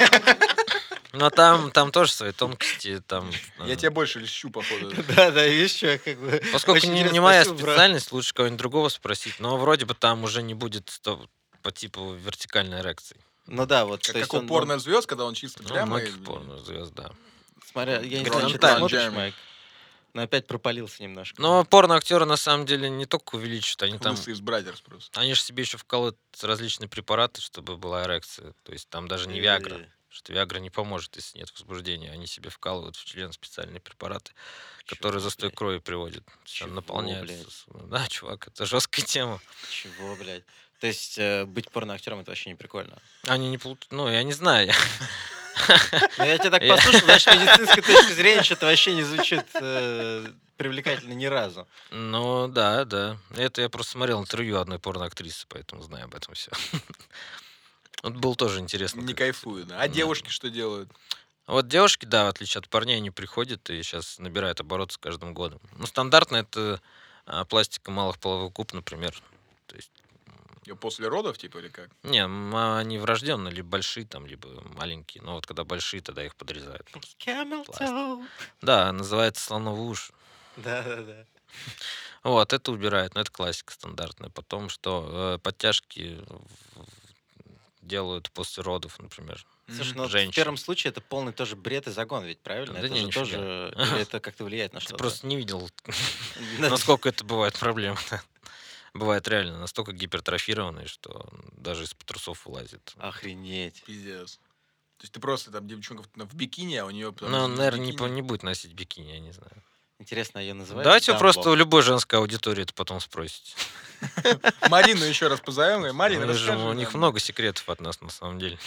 Но 1.12 1.30
там, 1.30 1.72
там 1.72 1.92
тоже 1.92 2.12
свои 2.12 2.32
тонкости. 2.32 3.02
Там, 3.08 3.32
Я 3.66 3.74
э, 3.74 3.76
тебя 3.76 3.92
больше 3.92 4.20
лещу, 4.20 4.50
походу. 4.52 4.92
Да, 5.16 5.32
да, 5.32 5.48
видишь, 5.48 5.76
что 5.76 5.98
как 5.98 6.20
бы... 6.20 6.42
Поскольку 6.54 6.86
не, 6.88 7.20
моя 7.20 7.44
специальность, 7.46 8.12
лучше 8.12 8.34
кого-нибудь 8.34 8.60
другого 8.60 8.90
спросить. 8.90 9.40
Но 9.40 9.58
вроде 9.58 9.86
бы 9.86 9.96
там 9.96 10.24
уже 10.24 10.44
не 10.44 10.54
будет 10.54 11.00
по 11.62 11.72
типу 11.72 12.14
вертикальной 12.14 12.82
эрекции. 12.82 13.18
Ну 13.50 13.66
да, 13.66 13.86
вот. 13.86 14.04
Как, 14.04 14.16
как 14.16 14.34
у 14.34 14.38
он- 14.38 14.48
порно-звезд, 14.48 15.08
когда 15.08 15.26
он 15.26 15.34
чисто 15.34 15.64
Ну, 15.64 15.70
прямо... 15.70 15.98
многих 15.98 16.18
и- 16.18 16.20
порно 16.24 16.58
звезд, 16.60 16.94
да. 16.94 17.12
Смотря, 17.72 18.00
я 18.02 18.20
не 18.22 18.26
знаю, 18.30 18.50
что 18.50 18.58
ты 18.58 18.78
смотришь. 18.78 19.12
Майк. 19.12 19.36
Но 20.14 20.24
опять 20.24 20.48
пропалился 20.48 21.04
немножко. 21.04 21.40
Но 21.40 21.64
порно-актеры 21.66 22.26
на 22.26 22.36
самом 22.38 22.66
деле 22.66 22.90
не 22.90 23.06
только 23.06 23.36
увеличивают, 23.36 23.84
они 23.84 24.00
там 24.00 24.16
Лысый 24.16 24.34
из 24.34 24.40
Brazzers 24.42 24.82
просто. 24.82 25.20
Они 25.20 25.36
же 25.36 25.42
себе 25.42 25.62
еще 25.62 25.78
вкалывают 25.78 26.18
различные 26.42 26.88
препараты, 26.90 27.42
чтобы 27.42 27.78
была 27.78 28.06
эрекция. 28.06 28.54
То 28.64 28.72
есть 28.72 28.90
там 28.90 29.08
даже 29.08 29.28
не 29.30 29.40
Виагра. 29.40 29.88
Что 30.10 30.34
Виагра 30.34 30.58
не 30.58 30.72
поможет, 30.72 31.16
если 31.16 31.38
нет 31.38 31.52
возбуждения. 31.52 32.12
Они 32.12 32.26
себе 32.26 32.50
вкалывают 32.50 32.96
в 32.96 33.06
член 33.06 33.32
специальные 33.32 33.80
препараты, 33.80 34.32
чего, 34.86 34.96
которые 34.98 35.22
застой 35.22 35.50
блядь? 35.50 35.58
крови 35.58 35.78
приводят. 35.78 36.24
Чего, 36.46 36.70
наполняются. 36.72 37.36
блядь? 37.36 37.48
с- 37.48 37.66
Да, 37.90 38.08
чувак, 38.08 38.48
это 38.48 38.66
жесткая 38.66 39.06
тема. 39.06 39.40
Чего, 39.70 40.16
блядь? 40.16 40.44
То 40.80 40.88
есть 40.88 41.18
э, 41.18 41.46
быть 41.46 41.70
порноактером 41.72 42.22
это 42.22 42.32
вообще 42.32 42.50
не 42.50 42.56
прикольно. 42.56 42.98
Они 43.28 43.50
не 43.50 43.58
плут... 43.58 43.88
Ну, 43.92 44.10
я 44.10 44.24
не 44.24 44.34
знаю. 44.34 44.72
Ну, 46.18 46.24
я 46.24 46.38
тебя 46.38 46.52
так 46.52 46.66
послушал, 46.66 47.02
знаешь, 47.02 47.24
с 47.24 47.28
медицинской 47.28 47.84
точки 47.84 48.14
зрения 48.14 48.44
что-то 48.44 48.68
вообще 48.68 48.96
не 48.96 49.04
звучит 49.04 49.46
э, 49.56 50.26
привлекательно 50.56 51.14
ни 51.14 51.26
разу. 51.26 51.68
Ну, 51.92 52.48
да, 52.48 52.86
да. 52.86 53.18
Это 53.36 53.62
я 53.62 53.68
просто 53.68 53.94
смотрел 53.94 54.22
интервью 54.22 54.58
одной 54.58 54.80
порноактрисы, 54.80 55.46
поэтому 55.50 55.82
знаю 55.84 56.06
об 56.06 56.16
этом 56.16 56.34
все. 56.34 56.52
Вот 58.04 58.14
было 58.14 58.36
тоже 58.36 58.60
интересно. 58.62 59.02
Не 59.02 59.14
кайфую, 59.14 59.66
да. 59.66 59.82
А 59.82 59.90
девушки 59.90 60.30
что 60.30 60.50
делают? 60.50 60.90
Вот 61.48 61.68
девушки, 61.68 62.06
да, 62.06 62.26
в 62.26 62.28
отличие 62.30 62.60
от 62.60 62.70
парней, 62.70 62.96
они 62.96 63.12
приходят 63.12 63.70
и 63.70 63.84
сейчас 63.84 64.20
набирают 64.20 64.62
обороты 64.62 64.94
с 64.94 64.98
каждым 64.98 65.34
годом. 65.34 65.60
Ну, 65.78 65.86
стандартно 65.86 66.38
это 66.38 66.80
а, 67.26 67.44
пластика 67.44 67.92
малых 67.92 68.20
половых 68.20 68.54
губ, 68.54 68.72
например. 68.72 69.20
То 69.66 69.76
есть, 69.76 69.92
После 70.76 71.08
родов, 71.08 71.38
типа, 71.38 71.58
или 71.60 71.68
как? 71.70 71.90
не, 72.04 72.24
а, 72.24 72.78
они 72.80 72.98
врожденные, 72.98 73.54
либо 73.54 73.70
большие, 73.70 74.06
там, 74.06 74.26
либо 74.26 74.48
маленькие. 74.76 75.24
Но 75.24 75.34
вот 75.34 75.46
когда 75.46 75.64
большие, 75.64 76.02
тогда 76.02 76.26
их 76.26 76.36
подрезают. 76.36 76.88
Camel 77.20 77.66
Пласт. 77.66 77.82
toe. 77.82 78.26
Да, 78.62 78.92
называется 78.92 79.44
слоновый 79.44 79.88
уж. 79.90 80.12
Да, 80.58 80.84
да, 80.84 80.96
да. 81.04 81.26
Вот, 82.24 82.52
это 82.54 82.72
убирают, 82.72 83.16
но 83.16 83.22
это 83.22 83.32
классика 83.32 83.74
стандартная. 83.74 84.30
Потом 84.30 84.70
что, 84.70 85.36
э, 85.36 85.40
подтяжки 85.40 86.20
делают 87.82 88.30
после 88.32 88.64
родов, 88.64 89.00
например. 89.00 89.46
Слушай, 89.68 89.94
ну 89.96 90.02
вот 90.04 90.10
в 90.10 90.12
Женщин. 90.12 90.34
первом 90.34 90.58
случае 90.58 90.92
это 90.92 91.02
полный 91.02 91.32
тоже 91.34 91.56
бред 91.56 91.88
и 91.88 91.92
загон, 91.92 92.24
ведь 92.26 92.40
правильно? 92.40 92.74
Да 92.74 92.80
это 92.80 92.90
не, 92.90 93.00
же 93.02 93.06
нифига. 93.08 93.22
тоже 93.24 93.74
или 93.78 94.02
это 94.02 94.20
как-то 94.20 94.44
влияет 94.44 94.74
на 94.74 94.80
Ты 94.80 94.86
что-то. 94.86 94.98
просто 94.98 95.28
не 95.28 95.38
видел, 95.38 95.70
насколько 96.60 97.10
это 97.10 97.24
бывает 97.24 97.58
проблема. 97.58 97.98
Бывает 98.94 99.28
реально 99.28 99.60
настолько 99.60 99.92
гипертрофированный, 99.94 100.88
что 100.88 101.28
даже 101.54 101.84
из 101.84 101.94
трусов 102.06 102.46
вылазит. 102.46 102.94
Охренеть. 102.98 103.84
Пиздец. 103.86 104.38
То 104.98 105.04
есть 105.04 105.14
ты 105.14 105.20
просто 105.20 105.52
там 105.52 105.68
девчонка 105.68 106.04
в- 106.16 106.34
бикини, 106.36 106.76
а 106.76 106.86
у 106.86 106.90
нее... 106.90 107.14
Ну, 107.22 107.48
наверное, 107.48 107.86
не, 107.86 107.92
не 108.14 108.22
будет 108.22 108.44
носить 108.44 108.74
бикини, 108.74 109.12
я 109.12 109.20
не 109.20 109.32
знаю. 109.32 109.64
Интересно, 110.00 110.40
ее 110.40 110.54
называют? 110.54 110.84
Давайте 110.86 111.12
вы 111.12 111.20
Дамбо? 111.20 111.34
просто 111.34 111.50
у 111.52 111.56
любой 111.56 111.82
женской 111.84 112.20
аудитории 112.20 112.64
это 112.64 112.74
потом 112.74 113.00
спросите. 113.02 113.54
Марину 114.70 115.04
еще 115.06 115.28
раз 115.28 115.40
позовем. 115.42 115.86
и, 115.86 115.92
Марина, 115.92 116.26
Ну, 116.26 116.32
расскажи 116.34 116.58
у 116.58 116.74
них 116.74 116.94
нам». 116.94 116.98
много 117.00 117.20
секретов 117.20 117.68
от 117.70 117.82
нас, 117.82 118.00
на 118.02 118.10
самом 118.10 118.40
деле. 118.40 118.58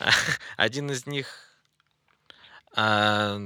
Один 0.56 0.90
из 0.90 1.06
них... 1.06 1.34
а, 2.74 3.38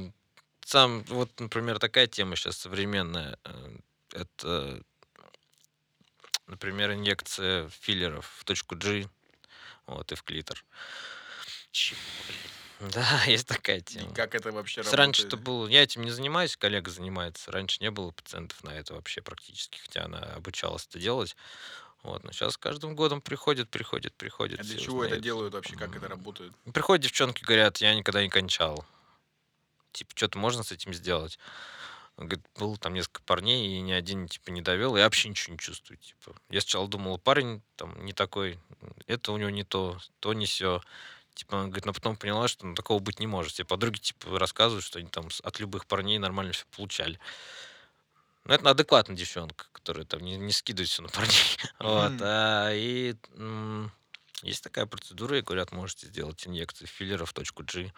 Сам, 0.64 1.02
вот, 1.04 1.38
например, 1.40 1.78
такая 1.78 2.06
тема 2.06 2.36
сейчас 2.36 2.58
современная. 2.58 3.38
э, 3.44 3.76
Это 4.14 4.82
например, 6.52 6.92
инъекция 6.92 7.68
филлеров 7.80 8.30
в 8.38 8.44
точку 8.44 8.76
G, 8.76 9.08
вот, 9.86 10.12
и 10.12 10.14
в 10.14 10.22
клитор. 10.22 10.62
Чё, 11.72 11.96
Да, 12.80 13.24
есть 13.26 13.48
такая 13.48 13.78
И 13.78 13.82
тема. 13.82 14.14
как 14.14 14.34
это 14.34 14.52
вообще 14.52 14.82
Если 14.82 14.94
Раньше 14.94 15.22
это 15.22 15.36
работает? 15.36 15.44
было... 15.46 15.66
Я 15.68 15.82
этим 15.82 16.02
не 16.02 16.10
занимаюсь, 16.10 16.56
коллега 16.56 16.90
занимается. 16.90 17.50
Раньше 17.50 17.78
не 17.80 17.90
было 17.90 18.10
пациентов 18.10 18.62
на 18.64 18.70
это 18.70 18.94
вообще 18.94 19.22
практически, 19.22 19.78
хотя 19.78 20.04
она 20.04 20.18
обучалась 20.36 20.86
это 20.86 20.98
делать. 20.98 21.34
Вот, 22.02 22.22
но 22.24 22.32
сейчас 22.32 22.58
каждым 22.58 22.94
годом 22.96 23.20
приходит, 23.22 23.70
приходит, 23.70 24.12
приходит. 24.14 24.60
А 24.60 24.64
для 24.64 24.76
чего 24.78 25.04
это 25.04 25.06
узнают. 25.14 25.24
делают 25.24 25.54
вообще? 25.54 25.76
Как 25.76 25.96
это 25.96 26.08
работает? 26.08 26.52
Приходят 26.74 27.02
девчонки, 27.02 27.42
говорят, 27.44 27.78
я 27.78 27.94
никогда 27.94 28.22
не 28.22 28.28
кончал. 28.28 28.84
Типа, 29.92 30.10
что-то 30.14 30.36
можно 30.38 30.62
с 30.62 30.72
этим 30.72 30.92
сделать? 30.92 31.38
Он 32.22 32.28
говорит, 32.28 32.46
было 32.56 32.76
там 32.76 32.94
несколько 32.94 33.20
парней, 33.22 33.76
и 33.76 33.80
ни 33.80 33.90
один, 33.90 34.28
типа, 34.28 34.50
не 34.50 34.62
довел, 34.62 34.96
я 34.96 35.04
вообще 35.04 35.28
ничего 35.28 35.54
не 35.54 35.58
чувствую, 35.58 35.98
типа. 35.98 36.36
Я 36.50 36.60
сначала 36.60 36.86
думал, 36.86 37.18
парень 37.18 37.62
там 37.74 38.04
не 38.04 38.12
такой, 38.12 38.60
это 39.08 39.32
у 39.32 39.38
него 39.38 39.50
не 39.50 39.64
то, 39.64 39.98
то 40.20 40.32
не 40.32 40.46
все. 40.46 40.80
Типа, 41.34 41.56
он 41.56 41.66
говорит, 41.66 41.84
но 41.84 41.92
потом 41.92 42.14
поняла, 42.14 42.46
что 42.46 42.64
ну, 42.64 42.76
такого 42.76 43.00
быть 43.00 43.18
не 43.18 43.26
может. 43.26 43.54
Все 43.54 43.64
подруги, 43.64 43.98
типа, 43.98 44.38
рассказывают, 44.38 44.84
что 44.84 45.00
они 45.00 45.08
там 45.08 45.30
от 45.42 45.58
любых 45.58 45.86
парней 45.86 46.18
нормально 46.18 46.52
все 46.52 46.64
получали. 46.76 47.18
Ну, 48.44 48.54
это 48.54 48.70
адекватная 48.70 49.16
девчонка, 49.16 49.66
которая 49.72 50.04
там 50.04 50.20
не, 50.20 50.36
не 50.36 50.52
скидывает 50.52 50.90
все 50.90 51.02
на 51.02 51.08
парней. 51.08 51.56
Вот. 51.80 52.12
А, 52.20 52.70
и 52.72 53.16
м, 53.34 53.90
есть 54.42 54.62
такая 54.62 54.86
процедура, 54.86 55.38
и 55.38 55.42
говорят, 55.42 55.72
можете 55.72 56.06
сделать 56.06 56.46
инъекцию 56.46 56.86
филлера 56.86 57.24
в 57.24 57.32
точку 57.32 57.64
G. 57.64 57.92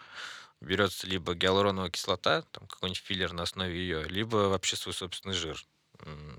Берется 0.65 1.05
либо 1.05 1.35
гиалуроновая 1.35 1.91
кислота, 1.91 2.41
там 2.51 2.65
какой-нибудь 2.65 3.01
филлер 3.03 3.33
на 3.33 3.43
основе 3.43 3.77
ее, 3.77 4.03
либо 4.05 4.49
вообще 4.49 4.75
свой 4.75 4.95
собственный 4.95 5.35
жир. 5.35 5.63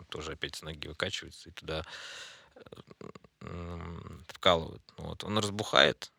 Тоже 0.09 0.33
опять 0.33 0.57
с 0.57 0.63
ноги 0.63 0.89
выкачивается 0.89 1.49
и 1.49 1.53
туда 1.53 1.85
э, 3.41 3.99
вкалывают. 4.27 4.83
Вот. 4.97 5.23
Он 5.23 5.39
разбухает, 5.39 6.11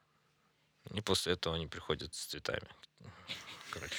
и 0.93 1.01
после 1.01 1.33
этого 1.33 1.55
они 1.55 1.67
приходят 1.67 2.15
с 2.15 2.25
цветами. 2.27 2.67
Короче. 3.71 3.95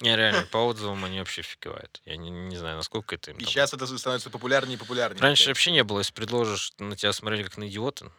Не, 0.00 0.14
реально, 0.14 0.46
по 0.46 0.58
отзывам 0.58 1.04
они 1.04 1.18
вообще 1.18 1.42
фиговают. 1.42 2.00
Я 2.04 2.16
не, 2.16 2.30
не 2.30 2.56
знаю, 2.56 2.76
насколько 2.76 3.16
это 3.16 3.32
им 3.32 3.38
И 3.38 3.40
там- 3.40 3.50
сейчас 3.50 3.74
это 3.74 3.84
становится 3.98 4.30
популярнее 4.30 4.76
и 4.76 4.78
популярнее. 4.78 5.20
Раньше 5.20 5.48
вообще 5.48 5.72
не 5.72 5.82
было. 5.82 5.98
Если 5.98 6.12
предложишь, 6.12 6.72
на 6.78 6.94
тебя 6.94 7.12
смотрели 7.12 7.42
как 7.42 7.56
на 7.56 7.66
идиота, 7.66 8.12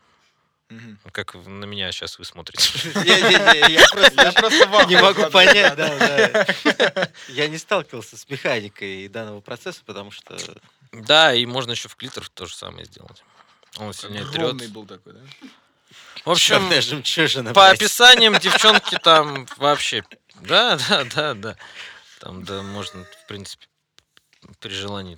Мгм. 0.69 0.99
как 1.11 1.33
в- 1.35 1.49
на 1.49 1.65
меня 1.65 1.91
сейчас 1.91 2.19
вы 2.19 2.25
смотрите. 2.25 2.69
Не-не-не, 2.99 3.73
я 3.73 3.87
просто- 3.91 4.21
Я 4.23 4.31
просто 4.33 4.67
в 4.67 4.87
не 4.87 5.01
могу 5.01 5.29
понять, 5.31 5.75
да, 5.75 5.97
да. 5.97 7.09
Я 7.29 7.47
не 7.47 7.57
сталкивался 7.57 8.17
с 8.17 8.29
механикой 8.29 9.07
данного 9.07 9.41
процесса, 9.41 9.81
потому 9.85 10.11
что 10.11 10.37
Да, 10.91 11.33
и 11.33 11.45
можно 11.47 11.71
еще 11.71 11.87
в 11.89 11.95
клитор 11.95 12.29
то 12.29 12.45
же 12.45 12.55
самое 12.55 12.85
сделать. 12.85 13.23
Он 13.77 13.93
сильнее 13.93 14.21
Огромный 14.23 14.59
трет. 14.65 14.71
был 14.71 14.85
такой, 14.85 15.13
да? 15.13 15.19
В 16.25 16.29
общем, 16.31 16.55
черная 16.59 16.81
жемчужина. 16.81 17.53
по 17.53 17.61
блядь. 17.61 17.75
описаниям 17.81 18.33
девчонки 18.39 18.97
там 19.03 19.47
вообще... 19.57 20.03
Да, 20.41 20.77
да, 20.89 21.03
да, 21.03 21.33
да. 21.33 21.55
Там, 22.19 22.43
да, 22.43 22.61
можно, 22.61 23.05
в 23.05 23.27
принципе, 23.27 23.65
при 24.59 24.69
желании. 24.69 25.17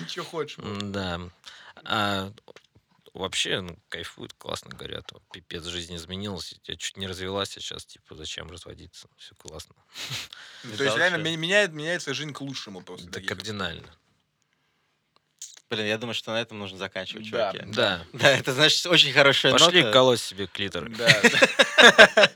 Ничего 0.00 0.24
хочешь. 0.24 0.58
М, 0.58 0.90
Да. 0.92 1.20
А 1.84 2.32
вообще, 3.14 3.60
ну, 3.60 3.78
кайфуют, 3.88 4.32
классно 4.34 4.70
говорят. 4.74 5.10
Пипец, 5.32 5.64
жизнь 5.64 5.94
изменилась. 5.96 6.54
Я 6.64 6.76
чуть 6.76 6.96
не 6.96 7.06
развелась, 7.06 7.56
а 7.56 7.60
сейчас, 7.60 7.84
типа, 7.84 8.14
зачем 8.14 8.50
разводиться? 8.50 9.08
Все 9.16 9.34
классно. 9.34 9.74
Ну, 10.64 10.76
То 10.76 10.84
есть 10.84 10.96
реально 10.96 11.16
меняет, 11.16 11.72
меняется 11.72 12.14
жизнь 12.14 12.32
к 12.32 12.40
лучшему 12.40 12.82
после 12.82 13.08
Да, 13.08 13.20
кардинально. 13.20 13.94
Блин, 15.72 15.86
я 15.86 15.96
думаю, 15.96 16.12
что 16.12 16.32
на 16.32 16.40
этом 16.40 16.58
нужно 16.58 16.76
заканчивать, 16.76 17.26
чуваки. 17.26 17.60
Да. 17.68 18.04
Да, 18.12 18.30
это 18.30 18.52
значит 18.52 18.84
очень 18.84 19.10
хорошая 19.10 19.52
Пошли 19.52 19.80
нота. 19.80 19.92
колоть 19.92 20.20
себе 20.20 20.46
клитор. 20.46 20.90
Да. 20.90 21.08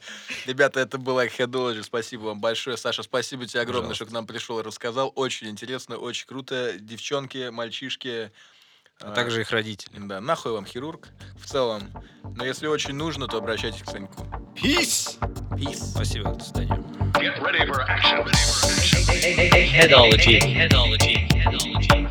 Ребята, 0.47 0.81
это 0.81 0.97
была 0.97 1.27
Headology. 1.27 1.83
Спасибо 1.83 2.23
вам 2.23 2.41
большое. 2.41 2.79
Саша, 2.79 3.03
спасибо 3.03 3.47
тебе 3.47 3.61
огромное, 3.61 3.95
что 3.95 4.07
к 4.07 4.11
нам 4.11 4.27
пришел 4.27 4.59
и 4.61 4.63
рассказал. 4.63 5.13
Очень 5.17 5.49
интересно, 5.49 5.99
очень 5.99 6.27
круто. 6.27 6.79
Девчонки, 6.79 7.51
мальчишки. 7.51 8.33
А 9.01 9.13
также 9.13 9.43
их 9.43 9.51
родители. 9.51 9.99
Да, 9.99 10.21
нахуй 10.21 10.53
вам 10.53 10.65
хирург 10.65 11.09
в 11.39 11.47
целом. 11.47 11.93
Но 12.35 12.45
если 12.45 12.67
очень 12.67 12.95
нужно, 12.95 13.27
то 13.27 13.39
обращайтесь 13.39 13.83
к 13.83 13.91
Саньку. 13.91 14.27
Peace! 14.55 15.19
Peace. 15.51 15.93
Спасибо, 15.93 16.33
до 16.33 16.43
свидания. 16.43 16.83
Get 17.15 17.39
ready 17.41 17.67
for 17.67 17.85
action. 17.89 18.25
Headology. 19.77 20.41
Headology. 20.41 20.41
Headology. 20.41 21.29
Headology. 21.31 22.06